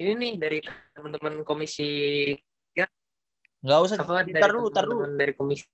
ini 0.01 0.11
nih 0.17 0.33
dari 0.41 0.59
teman-teman 0.97 1.45
komisi 1.45 1.89
ya 2.73 2.89
nggak 3.61 3.79
usah 3.85 3.97
apa, 4.01 4.25
tar 4.33 4.51
dulu 4.55 4.67
tar 4.73 4.85
dulu. 4.89 5.03
dari 5.13 5.33
komisi 5.37 5.67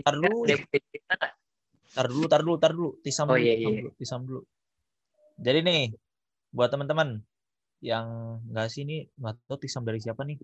tar 0.00 0.16
dulu. 0.16 0.48
Tar 1.92 2.06
dulu 2.08 2.24
tar 2.28 2.40
dulu 2.40 2.56
tar 2.56 2.72
dulu. 2.72 2.90
Tisam 3.04 3.28
oh, 3.28 3.36
dulu, 3.36 3.44
iya, 3.44 3.54
iya. 3.60 3.68
dulu 3.84 3.90
tisam 4.00 4.20
dulu. 4.24 4.40
Jadi 5.36 5.60
nih 5.60 5.82
buat 6.56 6.72
teman-teman 6.72 7.20
yang 7.84 8.40
nggak 8.48 8.66
sih 8.72 8.88
ini 8.88 9.04
nggak 9.20 9.44
tahu 9.44 9.60
tisam 9.60 9.84
dari 9.84 10.00
siapa 10.00 10.24
nih. 10.24 10.40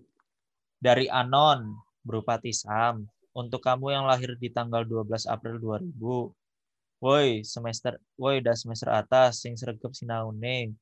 Dari 0.77 1.09
anon 1.09 1.73
berupa 2.03 2.37
tisam 2.37 3.07
untuk 3.33 3.63
kamu 3.63 3.95
yang 3.95 4.05
lahir 4.05 4.37
di 4.37 4.51
tanggal 4.53 4.85
12 4.85 5.25
April 5.25 5.57
2000 5.57 7.01
woi 7.03 7.43
semester 7.43 7.99
woi 8.15 8.39
udah 8.39 8.55
semester 8.55 8.89
atas 8.93 9.43
sing 9.43 9.57
sregep 9.59 9.91
sinaune 9.91 10.75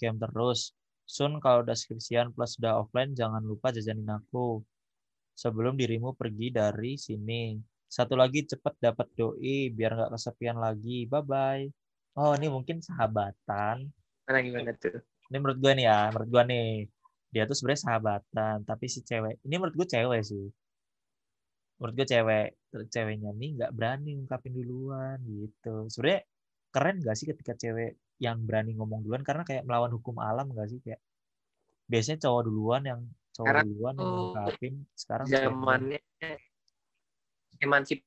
game 0.00 0.18
terus 0.18 0.72
Sun 1.08 1.40
kalau 1.40 1.64
udah 1.64 1.72
skripsian 1.72 2.36
plus 2.36 2.60
udah 2.60 2.84
offline 2.84 3.16
jangan 3.16 3.40
lupa 3.40 3.72
jajanin 3.72 4.12
aku. 4.12 4.60
sebelum 5.38 5.78
dirimu 5.78 6.18
pergi 6.18 6.50
dari 6.50 6.98
sini. 6.98 7.54
Satu 7.86 8.18
lagi 8.18 8.42
cepet 8.42 8.74
dapat 8.82 9.06
doi 9.14 9.70
biar 9.70 9.94
nggak 9.94 10.10
kesepian 10.18 10.58
lagi. 10.58 11.06
Bye 11.06 11.22
bye. 11.22 11.64
Oh 12.18 12.34
ini 12.34 12.50
mungkin 12.50 12.82
sahabatan. 12.82 13.86
Mana 14.26 14.38
gimana 14.42 14.74
tuh? 14.74 14.98
Ini 15.30 15.36
menurut 15.38 15.58
gue 15.62 15.72
nih 15.78 15.86
ya, 15.86 16.10
menurut 16.10 16.28
gue 16.28 16.42
nih 16.50 16.66
dia 17.32 17.44
tuh 17.48 17.56
sebenarnya 17.56 17.82
sahabatan, 17.84 18.56
tapi 18.64 18.86
si 18.88 19.00
cewek 19.04 19.40
ini 19.44 19.54
menurut 19.60 19.76
gue 19.76 19.88
cewek 19.88 20.20
sih. 20.24 20.46
Menurut 21.78 21.94
gue 21.94 22.06
cewek, 22.08 22.46
ceweknya 22.90 23.30
nih 23.36 23.50
nggak 23.56 23.72
berani 23.76 24.10
ngungkapin 24.18 24.52
duluan 24.56 25.20
gitu. 25.22 25.86
Sebenarnya 25.92 26.22
keren 26.68 27.00
gak 27.00 27.16
sih 27.16 27.26
ketika 27.30 27.56
cewek 27.56 27.96
yang 28.20 28.44
berani 28.44 28.76
ngomong 28.76 29.00
duluan 29.06 29.24
karena 29.24 29.40
kayak 29.46 29.64
melawan 29.64 29.92
hukum 29.94 30.18
alam 30.20 30.52
gak 30.52 30.68
sih 30.68 30.80
kayak 30.84 31.00
biasanya 31.88 32.28
cowok 32.28 32.42
duluan 32.44 32.82
yang 32.84 33.00
cowok 33.32 33.46
Sekarang 33.46 33.64
duluan 33.64 33.94
yang 33.96 34.10
ngungkapin 34.10 34.74
sekarang 34.92 35.26
Zamannya 35.30 36.00
emansipasi 37.58 38.04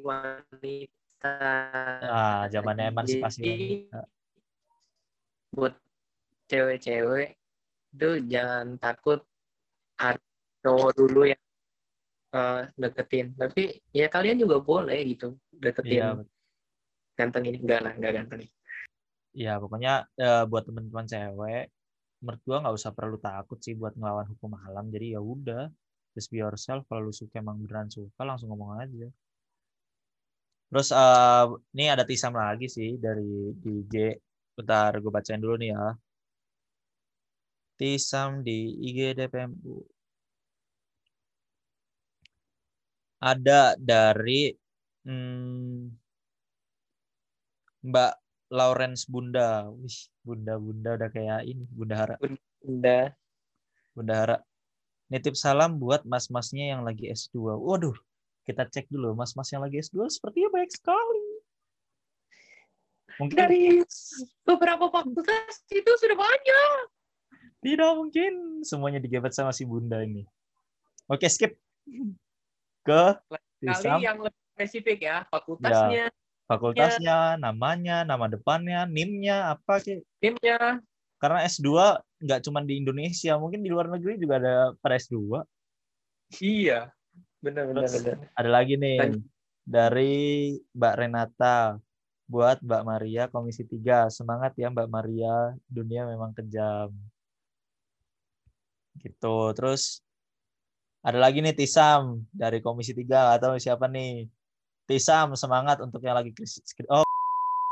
wanita. 0.00 1.36
ah 2.08 2.48
zamannya 2.48 2.88
emansipasi 2.94 3.44
wanita. 3.44 4.00
buat 5.54 5.74
cewek-cewek 6.50 7.36
itu 7.94 8.10
jangan 8.26 8.76
takut 8.82 9.22
cowok 10.64 10.92
dulu 10.96 11.28
yang 11.28 11.42
eh, 12.34 12.62
deketin. 12.74 13.36
Tapi 13.36 13.78
ya 13.94 14.06
kalian 14.10 14.40
juga 14.42 14.58
boleh 14.60 14.98
gitu 15.06 15.38
deketin. 15.52 16.00
Iya, 16.00 16.08
ganteng 17.14 17.44
ini 17.46 17.58
enggak 17.62 17.80
lah 17.84 17.92
enggak 17.94 18.12
ganteng 18.22 18.40
ya 19.34 19.58
pokoknya 19.58 20.06
eh, 20.14 20.44
buat 20.46 20.62
teman-teman 20.62 21.06
cewek 21.10 21.66
menurut 22.22 22.40
gua 22.46 22.56
nggak 22.62 22.76
usah 22.78 22.92
perlu 22.94 23.18
takut 23.20 23.58
sih 23.60 23.74
buat 23.76 23.92
ngelawan 23.98 24.24
hukum 24.32 24.56
alam. 24.64 24.88
Jadi 24.88 25.18
ya 25.18 25.20
udah 25.20 25.68
just 26.14 26.30
be 26.32 26.40
yourself. 26.40 26.86
Kalau 26.88 27.10
lu 27.10 27.12
suka 27.12 27.42
emang 27.42 27.60
beneran 27.60 27.90
suka 27.90 28.22
langsung 28.24 28.48
ngomong 28.54 28.80
aja. 28.80 29.06
Terus 30.70 30.88
eh, 30.94 31.46
ini 31.76 31.84
ada 31.92 32.06
tisam 32.06 32.32
lagi 32.32 32.66
sih 32.70 32.96
dari 32.96 33.52
DJ 33.58 34.16
bentar 34.54 34.94
gue 35.02 35.10
bacain 35.10 35.42
dulu 35.42 35.58
nih 35.58 35.74
ya 35.74 35.98
tisam 37.74 38.46
di 38.46 38.70
IG 38.86 39.18
DPMU 39.18 39.82
ada 43.24 43.72
dari 43.80 44.52
hmm, 45.08 45.88
Mbak 47.88 48.14
Lawrence 48.52 49.08
Bunda. 49.08 49.64
Wih, 49.72 49.98
Bunda-bunda 50.20 51.00
udah 51.00 51.08
kayak 51.08 51.48
ini, 51.48 51.64
Bunda 51.72 51.96
Hara. 51.96 52.16
udah 52.64 53.08
Bunda 53.96 54.14
Hara. 54.14 54.36
Nitip 55.08 55.36
salam 55.36 55.80
buat 55.80 56.04
mas-masnya 56.04 56.76
yang 56.76 56.84
lagi 56.84 57.08
S2. 57.08 57.56
Waduh, 57.56 57.96
kita 58.44 58.68
cek 58.68 58.92
dulu 58.92 59.16
mas-mas 59.16 59.48
yang 59.52 59.64
lagi 59.64 59.80
S2 59.80 60.08
sepertinya 60.12 60.48
banyak 60.52 60.72
sekali. 60.72 61.24
Mungkin 63.14 63.36
dari 63.36 63.78
beberapa 64.42 64.90
fakultas 64.90 65.62
itu 65.70 65.90
sudah 66.02 66.18
banyak 66.18 66.93
tidak 67.64 67.90
mungkin. 67.96 68.60
Semuanya 68.60 69.00
digebet 69.00 69.32
sama 69.32 69.56
si 69.56 69.64
Bunda 69.64 70.04
ini. 70.04 70.28
Oke, 71.08 71.26
skip. 71.32 71.56
Ke 72.86 73.16
kali 73.64 74.04
yang 74.04 74.20
lebih 74.20 74.44
spesifik 74.52 75.08
ya. 75.08 75.24
Fakultasnya. 75.32 76.12
Fakultasnya, 76.44 77.40
namanya, 77.40 78.04
nama 78.04 78.28
depannya, 78.28 78.84
NIM-nya 78.84 79.56
apa 79.56 79.80
kayak 79.80 80.04
timnya 80.20 80.84
karena 81.16 81.40
S2 81.48 81.72
nggak 82.20 82.40
cuma 82.44 82.60
di 82.60 82.76
Indonesia, 82.76 83.40
mungkin 83.40 83.64
di 83.64 83.72
luar 83.72 83.88
negeri 83.88 84.20
juga 84.20 84.36
ada 84.36 84.56
pada 84.76 85.00
S2. 85.00 85.40
iya. 86.44 86.92
Benar 87.40 87.72
benar 87.72 87.88
Terus- 87.88 88.04
benar. 88.04 88.16
Ada 88.36 88.50
lagi 88.52 88.74
nih 88.76 88.98
Dan- 89.00 89.24
dari 89.64 90.14
Mbak 90.76 90.94
Renata. 91.00 91.80
Buat 92.24 92.64
Mbak 92.64 92.82
Maria 92.88 93.22
Komisi 93.28 93.68
3. 93.68 94.08
Semangat 94.08 94.56
ya 94.56 94.72
Mbak 94.72 94.88
Maria, 94.88 95.52
dunia 95.68 96.08
memang 96.08 96.32
kejam. 96.32 96.88
Gitu. 98.98 99.36
Terus 99.56 100.02
ada 101.04 101.20
lagi 101.20 101.44
nih 101.44 101.52
Tisam 101.52 102.24
dari 102.32 102.64
Komisi 102.64 102.96
3 102.96 103.36
atau 103.36 103.56
siapa 103.60 103.90
nih? 103.90 104.26
Tisam 104.84 105.32
semangat 105.32 105.80
untuk 105.80 106.04
yang 106.04 106.16
lagi 106.16 106.36
oh 106.92 107.04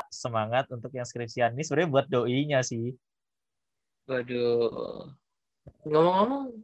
semangat 0.09 0.65
untuk 0.73 0.89
yang 0.93 1.05
skripsian. 1.05 1.53
Ini 1.53 1.63
sebenarnya 1.65 1.89
buat 1.89 2.07
doinya 2.09 2.59
sih. 2.65 2.93
waduh 4.03 5.07
ngomong-ngomong 5.87 6.59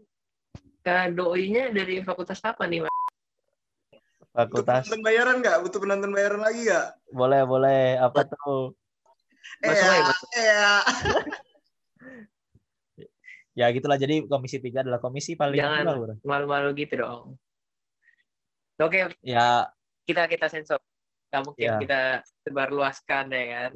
Kak 0.83 1.15
doinya 1.15 1.71
dari 1.75 1.99
fakultas 2.03 2.39
apa 2.43 2.63
nih 2.63 2.83
Mas? 2.87 2.91
Butuh 2.91 4.27
Fakultas. 4.31 4.87
penonton 4.87 5.01
bayaran 5.03 5.35
nggak? 5.43 5.57
Butuh 5.65 5.79
penonton 5.83 6.11
bayaran 6.15 6.39
lagi 6.39 6.59
nggak? 6.67 6.87
Boleh, 7.11 7.41
boleh. 7.43 7.99
Apa 7.99 8.23
tuh? 8.23 8.71
Masuk. 9.59 10.15
iya. 10.39 10.79
Ya 13.59 13.67
gitulah. 13.75 13.99
Jadi 13.99 14.23
Komisi 14.23 14.55
3 14.63 14.87
adalah 14.87 15.03
komisi 15.03 15.35
paling 15.35 15.59
Jangan. 15.59 15.83
Bro. 15.83 16.15
malu-malu 16.23 16.71
gitu 16.79 17.03
dong 17.03 17.35
oke 18.79 19.11
Ya, 19.19 19.67
kita 20.07 20.23
kita 20.31 20.47
sensor 20.47 20.79
nggak 21.29 21.43
mungkin 21.43 21.67
Ya. 21.67 21.77
kita 21.83 22.01
sebarluaskan 22.47 23.29
ya 23.29 23.43
kan 23.51 23.71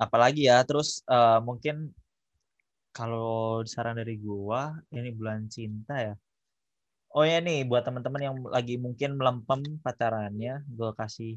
apalagi 0.00 0.48
ya 0.48 0.64
terus 0.64 1.04
eh, 1.04 1.38
mungkin 1.44 1.92
kalau 2.90 3.60
saran 3.68 4.00
dari 4.00 4.16
gua 4.18 4.74
ini 4.90 5.12
bulan 5.12 5.46
cinta 5.46 5.94
ya 5.94 6.14
oh 7.12 7.22
ya 7.22 7.38
nih 7.38 7.68
buat 7.68 7.84
teman-teman 7.84 8.22
yang 8.24 8.36
lagi 8.48 8.80
mungkin 8.80 9.14
melempem 9.20 9.60
pacarannya 9.84 10.64
gua 10.72 10.96
kasih 10.96 11.36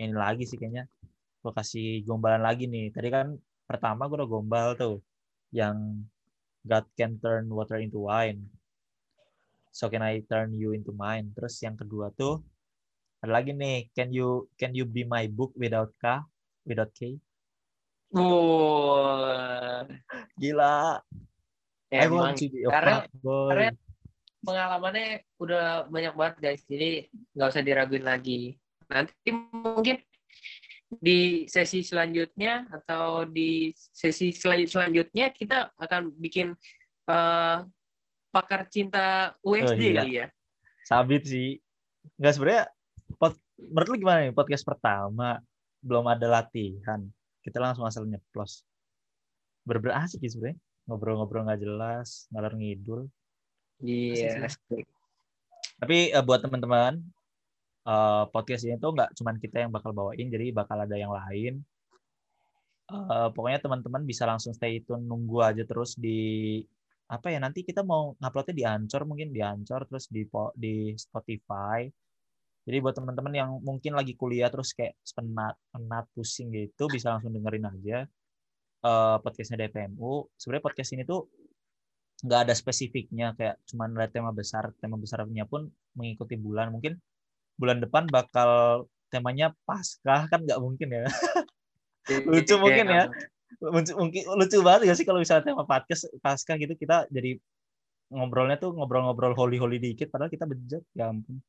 ini 0.00 0.14
lagi 0.16 0.48
sih 0.48 0.56
kayaknya 0.56 0.88
gua 1.44 1.52
kasih 1.54 2.02
gombalan 2.02 2.40
lagi 2.42 2.66
nih 2.66 2.90
tadi 2.90 3.12
kan 3.12 3.36
pertama 3.68 4.08
gua 4.08 4.24
udah 4.24 4.30
gombal 4.32 4.68
tuh 4.74 5.04
yang 5.52 6.02
God 6.68 6.84
can 6.92 7.16
turn 7.16 7.48
water 7.48 7.80
into 7.80 8.04
wine. 8.04 8.44
So 9.72 9.88
can 9.88 10.04
I 10.04 10.20
turn 10.28 10.52
you 10.52 10.76
into 10.76 10.92
mine? 10.92 11.32
Terus 11.32 11.56
yang 11.64 11.80
kedua 11.80 12.12
tuh 12.12 12.44
ada 13.24 13.40
lagi 13.40 13.56
nih 13.56 13.88
can 13.96 14.12
you 14.12 14.46
can 14.54 14.76
you 14.76 14.84
be 14.86 15.02
my 15.02 15.26
book 15.26 15.50
without 15.56 15.90
K 15.98 16.20
without 16.68 16.92
K? 16.92 17.16
Wah, 18.12 19.84
Gila. 20.36 21.00
I 21.88 22.04
emang 22.04 22.36
want 22.36 22.40
to 22.40 22.52
be 22.52 22.64
karena- 22.68 23.08
karena- 23.24 23.76
pengalamannya 24.38 25.24
udah 25.40 25.88
banyak 25.88 26.14
banget 26.14 26.36
guys, 26.40 26.62
jadi 26.64 27.08
nggak 27.36 27.48
usah 27.52 27.64
diraguin 27.64 28.04
lagi. 28.06 28.56
Nanti 28.88 29.28
mungkin 29.52 30.00
di 30.88 31.44
sesi 31.44 31.84
selanjutnya 31.84 32.64
atau 32.72 33.28
di 33.28 33.68
sesi 33.76 34.32
selan- 34.32 34.64
selanjutnya 34.64 35.28
kita 35.30 35.76
akan 35.76 36.16
bikin 36.16 36.56
eh, 37.04 37.58
pakar 38.28 38.68
cinta 38.68 39.36
USD 39.40 39.72
Oh, 39.72 39.76
iya. 39.76 39.96
kali 40.00 40.12
ya. 40.20 40.26
Sabit 40.84 41.22
sih. 41.24 41.60
Enggak 42.16 42.32
sebenarnya 42.36 42.62
pod- 43.16 43.40
menurut 43.56 43.88
lu 43.88 43.96
gimana 44.00 44.18
nih 44.24 44.32
podcast 44.32 44.64
pertama 44.64 45.40
belum 45.80 46.08
ada 46.08 46.26
latihan. 46.28 47.04
Kita 47.40 47.60
langsung 47.60 47.84
asal 47.84 48.04
nyeplos. 48.04 48.64
Bener-bener 49.64 50.04
asik 50.04 50.20
sih 50.20 50.32
sebenarnya. 50.32 50.56
Ngobrol-ngobrol 50.88 51.44
nggak 51.44 51.60
jelas, 51.60 52.28
ngalor 52.32 52.56
ngidul. 52.56 53.00
Iya. 53.84 54.48
Tapi 55.78 56.10
eh, 56.10 56.22
buat 56.24 56.40
teman-teman 56.40 56.98
eh, 57.86 58.24
podcast 58.32 58.62
ini 58.66 58.76
tuh 58.82 58.90
nggak 58.96 59.10
cuman 59.18 59.36
kita 59.42 59.56
yang 59.66 59.72
bakal 59.74 59.90
bawain, 59.94 60.26
jadi 60.30 60.50
bakal 60.54 60.78
ada 60.82 60.96
yang 60.98 61.12
lain. 61.14 61.62
Eh, 62.88 63.28
pokoknya 63.36 63.60
teman-teman 63.60 64.02
bisa 64.08 64.24
langsung 64.24 64.56
stay 64.56 64.80
tune 64.80 65.04
nunggu 65.04 65.38
aja 65.44 65.62
terus 65.68 65.92
di 66.00 66.64
apa 67.08 67.32
ya 67.32 67.38
nanti 67.40 67.60
kita 67.64 67.80
mau 67.84 68.16
nguploadnya 68.20 68.54
di 68.56 68.64
Anchor 68.64 69.02
mungkin 69.08 69.28
di 69.36 69.40
Anchor 69.44 69.84
terus 69.88 70.08
di 70.08 70.24
di 70.56 70.96
Spotify. 70.96 71.84
Jadi 72.68 72.76
buat 72.84 72.96
teman-teman 72.96 73.32
yang 73.32 73.50
mungkin 73.64 73.92
lagi 73.96 74.12
kuliah 74.16 74.48
terus 74.52 74.72
kayak 74.76 74.96
penat 75.16 75.56
penat 75.72 76.04
pusing 76.12 76.48
gitu 76.52 76.84
bisa 76.88 77.12
langsung 77.16 77.32
dengerin 77.36 77.64
aja 77.68 77.98
eh, 78.88 79.16
podcastnya 79.24 79.68
DPMU. 79.68 80.32
Sebenarnya 80.40 80.64
podcast 80.64 80.90
ini 80.96 81.02
tuh 81.04 81.28
nggak 82.24 82.40
ada 82.50 82.54
spesifiknya 82.56 83.26
kayak 83.38 83.62
cuman 83.70 83.94
ada 83.94 84.08
tema 84.10 84.30
besar 84.34 84.74
tema 84.82 84.96
besarnya 84.98 85.44
pun 85.46 85.70
mengikuti 85.94 86.34
bulan 86.34 86.74
mungkin 86.74 86.98
bulan 87.58 87.82
depan 87.82 88.06
bakal 88.08 88.84
temanya 89.12 89.52
paskah 89.66 90.30
kan 90.30 90.40
nggak 90.46 90.60
mungkin 90.62 90.88
ya 90.88 91.04
Lucu 92.24 92.56
mungkin 92.56 92.86
ya. 92.88 93.04
Lucu- 93.60 93.96
mungkin 93.98 94.22
lucu 94.32 94.56
banget 94.64 94.88
gak 94.88 94.96
sih 94.96 95.04
kalau 95.04 95.20
misalnya 95.20 95.44
tema 95.44 95.64
podcast 95.68 96.08
paskah 96.24 96.56
gitu 96.56 96.72
kita 96.72 97.04
jadi 97.12 97.36
ngobrolnya 98.08 98.56
tuh 98.56 98.72
ngobrol-ngobrol 98.72 99.36
holy-holy 99.36 99.76
dikit 99.76 100.08
padahal 100.08 100.32
kita 100.32 100.48
bejat 100.48 100.80
ya 100.96 101.12
ampun 101.12 101.42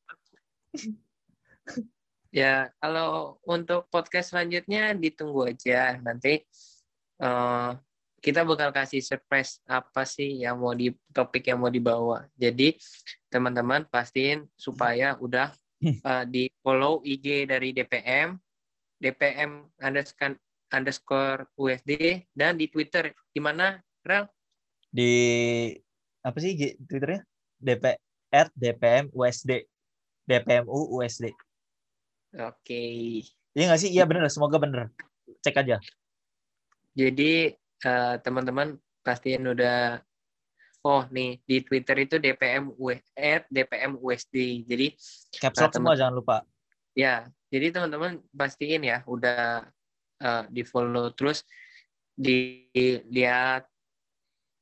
Ya, 2.30 2.70
kalau 2.78 3.42
untuk 3.42 3.90
podcast 3.90 4.30
selanjutnya 4.38 4.94
ditunggu 4.94 5.50
aja 5.50 5.98
nanti. 5.98 6.46
eh, 7.20 7.72
kita 8.20 8.44
bakal 8.48 8.72
kasih 8.76 9.00
surprise 9.04 9.60
apa 9.68 10.04
sih 10.08 10.44
yang 10.44 10.60
mau 10.60 10.76
di 10.76 10.92
topik 11.12 11.48
yang 11.52 11.60
mau 11.60 11.72
dibawa. 11.72 12.28
Jadi 12.36 12.76
teman-teman 13.32 13.88
pastiin 13.88 14.44
supaya 14.60 15.16
udah 15.20 15.52
uh, 15.82 16.24
di 16.28 16.52
follow 16.64 17.00
IG 17.04 17.48
dari 17.48 17.72
DPM, 17.72 18.36
DPM 19.00 19.68
underscore 19.80 20.36
underscore 20.70 21.50
USD 21.58 22.24
dan 22.38 22.60
di 22.60 22.70
Twitter 22.70 23.10
di 23.34 23.40
mana 23.42 23.80
Rel? 24.06 24.30
Di 24.90 25.12
apa 26.22 26.38
sih 26.42 26.54
Twitternya? 26.86 27.26
DP 27.60 27.84
at 28.32 28.50
DPM 28.56 29.12
USD. 29.12 29.66
DPMU 30.30 30.94
USD. 31.02 31.34
Oke. 32.38 32.84
Iya 33.58 33.64
nggak 33.66 33.82
sih? 33.82 33.90
Iya 33.90 34.06
bener. 34.06 34.30
Semoga 34.30 34.62
bener. 34.62 34.94
Cek 35.42 35.58
aja. 35.58 35.82
Jadi 36.94 37.50
eh, 37.58 38.16
teman-teman 38.22 38.78
pastiin 39.02 39.50
udah 39.50 39.98
oh 40.86 41.04
nih 41.12 41.40
di 41.44 41.58
Twitter 41.64 41.98
itu 42.08 42.16
DPM 42.22 42.72
at 43.16 43.44
DPM 43.52 44.00
USD. 44.00 44.64
Jadi 44.64 44.88
Caps 45.40 45.60
lock 45.60 45.72
Nah, 45.72 45.76
semua 45.76 45.94
jangan 45.98 46.16
lupa. 46.16 46.38
ya, 46.98 47.28
jadi 47.48 47.72
teman-teman 47.72 48.20
pastiin 48.36 48.84
ya 48.84 49.04
udah 49.08 49.68
eh, 50.20 50.44
di 50.52 50.64
follow 50.68 51.12
terus 51.16 51.44
dilihat 52.20 53.64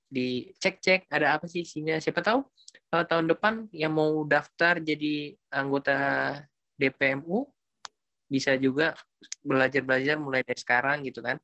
dicek-cek 0.07 1.09
ada 1.09 1.38
apa 1.38 1.45
sih 1.49 1.65
isinya. 1.65 1.97
Siapa 1.97 2.22
tahu 2.22 2.45
eh, 2.93 3.05
tahun 3.05 3.26
depan 3.30 3.70
yang 3.74 3.93
mau 3.93 4.26
daftar 4.26 4.82
jadi 4.82 5.34
anggota 5.53 5.97
DPMU 6.78 7.45
bisa 8.28 8.53
juga 8.59 8.91
belajar-belajar 9.41 10.20
mulai 10.20 10.43
dari 10.43 10.59
sekarang 10.59 11.07
gitu 11.07 11.24
kan. 11.24 11.39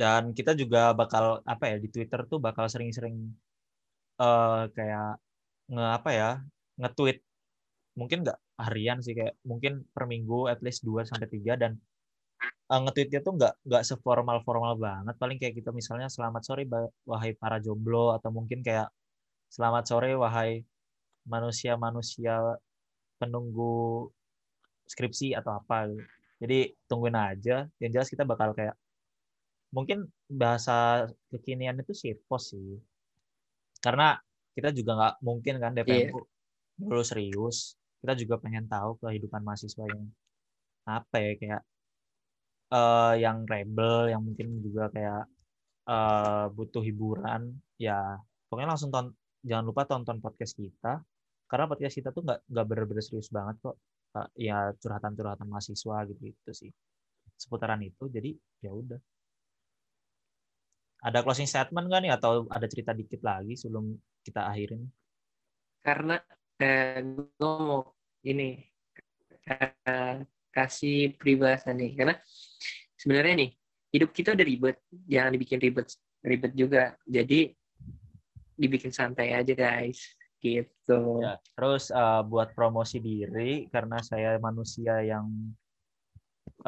Dan 0.00 0.22
kita 0.38 0.52
juga 0.62 0.80
bakal 1.00 1.24
apa 1.52 1.64
ya 1.70 1.76
di 1.84 1.88
Twitter 1.94 2.20
tuh 2.30 2.38
bakal 2.46 2.66
sering-sering 2.72 3.16
eh 4.22 4.62
kayak 4.76 5.08
nge 5.72 5.84
apa 5.98 6.10
ya 6.20 6.30
nge-tweet. 6.80 7.18
Mungkin 8.00 8.18
nggak 8.24 8.38
harian 8.66 8.98
sih 9.04 9.14
kayak 9.18 9.34
mungkin 9.50 9.72
per 9.94 10.04
minggu 10.12 10.38
at 10.52 10.60
least 10.64 10.80
2 10.86 11.06
sampai 11.10 11.28
3 11.30 11.62
dan 11.62 11.72
uh, 12.70 12.80
nge-tweetnya 12.84 13.20
tuh 13.26 13.32
nggak 13.38 13.54
nggak 13.66 13.82
seformal 13.88 14.38
formal 14.46 14.74
banget. 14.86 15.14
Paling 15.22 15.38
kayak 15.40 15.54
kita 15.58 15.70
misalnya 15.78 16.08
selamat 16.10 16.42
sore 16.46 16.62
wahai 17.10 17.32
para 17.38 17.56
jomblo 17.64 18.14
atau 18.16 18.30
mungkin 18.34 18.60
kayak 18.66 18.88
selamat 19.54 19.84
sore 19.90 20.10
wahai 20.18 20.50
manusia-manusia 21.32 22.58
penunggu 23.20 24.10
skripsi 24.90 25.34
atau 25.38 25.52
apa. 25.60 25.88
Gitu. 25.90 26.04
jadi 26.42 26.58
tungguin 26.90 27.16
aja. 27.16 27.56
Yang 27.80 27.90
jelas 27.94 28.08
kita 28.12 28.24
bakal 28.28 28.52
kayak 28.58 28.74
mungkin 29.74 30.06
bahasa 30.30 31.10
kekinian 31.34 31.82
itu 31.82 31.90
shitpost 31.90 32.54
sih. 32.54 32.78
Karena 33.82 34.14
kita 34.54 34.70
juga 34.70 34.94
nggak 34.94 35.14
mungkin 35.26 35.54
kan 35.58 35.74
DPM 35.74 36.14
dulu 36.78 37.02
serius. 37.02 37.74
Kita 37.98 38.14
juga 38.14 38.38
pengen 38.38 38.70
tahu 38.70 39.02
kehidupan 39.02 39.42
mahasiswa 39.42 39.84
yang 39.90 40.06
apa 40.86 41.16
ya 41.18 41.32
kayak 41.40 41.62
eh 42.74 43.14
yang 43.24 43.48
rebel 43.50 44.12
yang 44.12 44.22
mungkin 44.22 44.62
juga 44.62 44.88
kayak 44.94 45.26
eh 45.90 46.46
butuh 46.54 46.82
hiburan. 46.86 47.58
Ya 47.76 48.22
pokoknya 48.46 48.78
langsung 48.78 48.94
ton 48.94 49.10
jangan 49.42 49.64
lupa 49.66 49.82
tonton 49.90 50.22
podcast 50.22 50.54
kita. 50.54 51.02
Karena 51.50 51.66
podcast 51.66 51.98
kita 51.98 52.14
tuh 52.14 52.22
nggak 52.22 52.40
nggak 52.46 52.66
bener-bener 52.70 53.02
serius 53.02 53.28
banget 53.34 53.58
kok. 53.58 53.76
Eh, 54.14 54.46
ya 54.46 54.70
curhatan-curhatan 54.78 55.50
mahasiswa 55.50 55.96
gitu 56.06 56.22
itu 56.30 56.52
sih. 56.54 56.70
Seputaran 57.34 57.82
itu 57.82 58.06
jadi 58.06 58.30
ya 58.62 58.70
udah 58.70 59.00
ada 61.04 61.20
closing 61.20 61.44
statement 61.44 61.86
nggak 61.92 62.02
nih? 62.08 62.12
Atau 62.16 62.48
ada 62.48 62.64
cerita 62.64 62.96
dikit 62.96 63.20
lagi 63.20 63.52
sebelum 63.60 63.92
kita 64.24 64.48
akhirin? 64.48 64.88
Karena 65.84 66.16
eh, 66.56 67.04
gue 67.04 67.52
mau 67.60 67.84
ini 68.24 68.56
eh, 69.44 70.16
kasih 70.48 71.12
peribahasa 71.20 71.76
nih. 71.76 71.92
Karena 71.92 72.16
sebenarnya 72.96 73.34
nih 73.44 73.50
hidup 73.92 74.10
kita 74.16 74.32
udah 74.32 74.46
ribet. 74.48 74.76
Jangan 75.04 75.30
dibikin 75.36 75.60
ribet 75.60 75.92
ribet 76.24 76.52
juga. 76.56 76.96
Jadi 77.04 77.52
dibikin 78.56 78.90
santai 78.90 79.36
aja 79.36 79.52
guys. 79.52 80.00
Gitu. 80.44 81.00
Ya, 81.24 81.40
terus 81.56 81.88
uh, 81.88 82.20
buat 82.20 82.52
promosi 82.52 83.00
diri 83.00 83.64
karena 83.72 84.04
saya 84.04 84.36
manusia 84.36 85.00
yang 85.00 85.24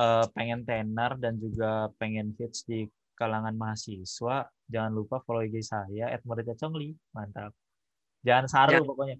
uh, 0.00 0.24
pengen 0.32 0.64
tenar 0.64 1.20
dan 1.20 1.36
juga 1.36 1.92
pengen 2.00 2.32
hits 2.40 2.64
di 2.64 2.88
kalangan 3.16 3.56
mahasiswa, 3.56 4.44
jangan 4.68 4.92
lupa 4.92 5.24
follow 5.24 5.40
IG 5.42 5.64
saya 5.64 6.12
@muridnya_congli. 6.22 6.92
Mantap. 7.16 7.56
Jangan 8.22 8.46
saru 8.46 8.78
Ya. 8.78 8.80
pokoknya. 8.84 9.16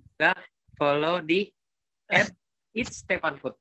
follow 0.77 1.25
di 1.25 1.49
it's 2.77 3.01
Stefan 3.01 3.41
Food 3.41 3.57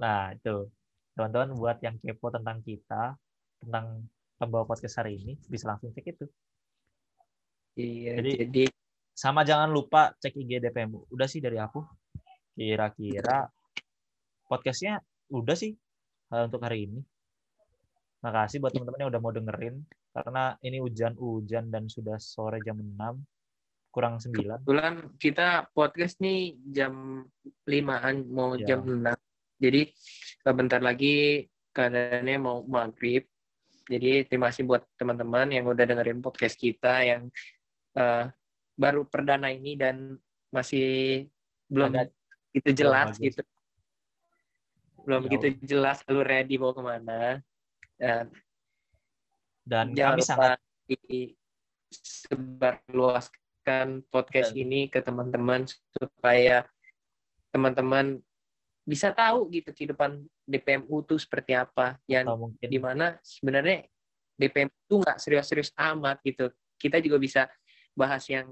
Nah, 0.00 0.32
itu. 0.32 0.66
Teman-teman 1.14 1.54
buat 1.54 1.78
yang 1.84 1.94
kepo 2.00 2.32
tentang 2.32 2.58
kita, 2.64 3.14
tentang 3.62 4.08
pembawa 4.34 4.66
podcast 4.66 4.98
hari 4.98 5.20
ini, 5.20 5.36
bisa 5.46 5.70
langsung 5.70 5.92
cek 5.94 6.08
itu. 6.10 6.26
iya 7.78 8.18
Jadi- 8.18 8.38
jadi 8.48 8.64
Sama 9.14 9.46
jangan 9.46 9.70
lupa 9.70 10.10
cek 10.18 10.34
IG 10.34 10.58
DPMU. 10.58 11.06
Udah 11.06 11.30
sih 11.30 11.38
dari 11.38 11.54
aku. 11.54 11.78
Kira-kira 12.58 13.46
podcastnya 14.50 14.98
udah 15.30 15.54
sih 15.54 15.70
uh, 16.34 16.50
untuk 16.50 16.58
hari 16.66 16.90
ini. 16.90 16.98
Makasih 18.24 18.58
buat 18.58 18.72
teman-teman 18.72 19.04
yang 19.04 19.10
udah 19.12 19.20
mau 19.20 19.30
dengerin. 19.30 19.76
Karena 20.10 20.56
ini 20.64 20.80
hujan-hujan 20.80 21.68
dan 21.68 21.84
sudah 21.86 22.16
sore 22.16 22.58
jam 22.64 22.80
6. 22.80 23.20
Kurang 23.94 24.18
9. 24.18 24.34
kebetulan 24.58 24.94
kita 25.22 25.70
podcast 25.70 26.18
nih 26.18 26.58
jam 26.66 27.22
5-an 27.62 28.26
mau 28.26 28.58
Ya. 28.58 28.74
jam 28.74 28.82
6 28.82 29.14
jadi 29.62 29.86
eh, 30.42 30.50
bentar 30.58 30.82
lagi 30.82 31.46
keadaannya 31.70 32.36
mau 32.42 32.66
maghrib 32.66 33.22
jadi 33.86 34.26
terima 34.26 34.50
kasih 34.50 34.66
buat 34.66 34.82
teman-teman 34.98 35.46
yang 35.54 35.70
udah 35.70 35.86
dengerin 35.86 36.18
podcast 36.18 36.58
kita 36.58 37.06
yang 37.06 37.30
eh, 37.94 38.34
baru 38.74 39.06
perdana 39.06 39.54
ini 39.54 39.78
dan 39.78 40.18
masih 40.50 41.30
belum 41.70 41.94
Agak- 41.94 42.18
itu 42.50 42.70
jelas 42.74 43.14
gitu 43.22 43.46
belum 45.06 45.22
Ya 45.22 45.24
begitu 45.30 45.46
jelas 45.62 46.02
lu 46.10 46.18
ready 46.26 46.58
mau 46.58 46.74
ke 46.74 46.82
mana 46.82 47.38
dan 47.98 48.30
Dan 49.64 49.96
jangan 49.96 50.12
kami 50.12 50.20
lupa 50.20 50.28
sangat 50.28 50.60
disebarluaskan 51.88 53.86
podcast 54.12 54.52
Dan- 54.52 54.60
ini 54.60 54.80
ke 54.92 55.00
teman-teman 55.00 55.64
supaya 55.68 56.68
teman-teman 57.48 58.20
bisa 58.84 59.08
tahu 59.16 59.48
gitu 59.48 59.72
kehidupan 59.72 60.20
DPMU 60.44 61.00
itu 61.00 61.16
seperti 61.16 61.56
apa. 61.56 61.96
Yang 62.04 62.24
atau 62.28 62.36
mungkin 62.36 62.68
di 62.68 62.76
mana 62.76 63.16
sebenarnya 63.24 63.88
DPM 64.36 64.68
itu 64.68 64.94
nggak 65.00 65.16
serius-serius 65.16 65.72
amat 65.78 66.20
gitu. 66.20 66.52
Kita 66.76 67.00
juga 67.00 67.16
bisa 67.16 67.42
bahas 67.96 68.26
yang 68.28 68.50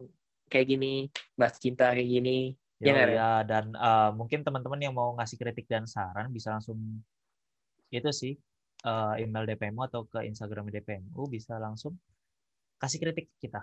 kayak 0.49 0.67
gini 0.73 1.13
bahas 1.37 1.61
cinta 1.61 1.93
kayak 1.93 2.09
gini. 2.09 2.57
Ya, 2.81 2.89
Ya 2.89 2.93
nggak, 2.97 3.07
Ren? 3.07 3.15
ya, 3.15 3.31
dan 3.47 3.65
uh, 3.77 4.11
mungkin 4.17 4.41
teman-teman 4.43 4.81
yang 4.81 4.95
mau 4.97 5.13
ngasih 5.21 5.37
kritik 5.39 5.69
dan 5.69 5.85
saran 5.87 6.33
bisa 6.33 6.51
langsung 6.57 6.81
itu 7.93 8.09
sih 8.11 8.35
uh, 8.87 9.15
email 9.19 9.47
DPMU 9.47 9.83
atau 9.87 10.07
ke 10.07 10.27
Instagram 10.27 10.69
DPMU 10.71 11.27
bisa 11.31 11.57
langsung 11.59 11.95
kasih 12.79 12.99
kritik 12.99 13.31
kita. 13.39 13.63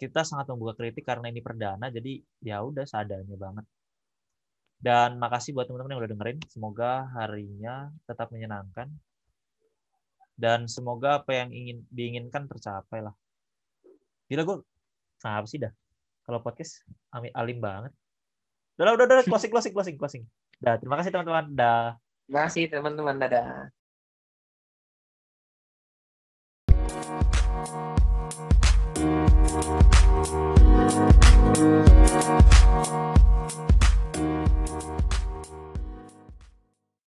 Kita 0.00 0.24
sangat 0.24 0.48
membuka 0.50 0.80
kritik 0.80 1.04
karena 1.04 1.28
ini 1.28 1.44
perdana, 1.44 1.92
jadi 1.92 2.18
ya 2.40 2.64
udah 2.64 2.88
seadanya 2.88 3.36
banget. 3.36 3.66
Dan 4.80 5.20
makasih 5.20 5.52
buat 5.52 5.68
teman-teman 5.68 5.92
yang 5.92 6.00
udah 6.00 6.12
dengerin. 6.16 6.38
Semoga 6.48 7.04
harinya 7.20 7.92
tetap 8.08 8.32
menyenangkan. 8.32 8.88
Dan 10.32 10.64
semoga 10.72 11.20
apa 11.20 11.36
yang 11.36 11.52
ingin 11.52 11.84
diinginkan 11.92 12.48
tercapai 12.48 13.04
lah. 13.04 13.12
Gila 14.32 14.40
gue, 14.48 14.56
apa 15.20 15.44
sih 15.44 15.60
dah? 15.60 15.68
Kalau 16.24 16.40
podcast 16.40 16.80
alim 17.12 17.60
banget. 17.60 17.92
Udah, 18.80 18.96
udah, 18.96 19.04
udah, 19.04 19.28
closing, 19.28 19.52
closing, 19.52 19.76
closing, 19.76 19.96
closing. 20.00 20.24
Dah, 20.56 20.80
terima 20.80 20.96
kasih 20.96 21.12
teman-teman. 21.12 21.52
Dah. 21.52 22.00
terima 22.24 22.48
kasih 22.48 22.72
teman-teman 22.72 23.20
dadah 23.20 23.68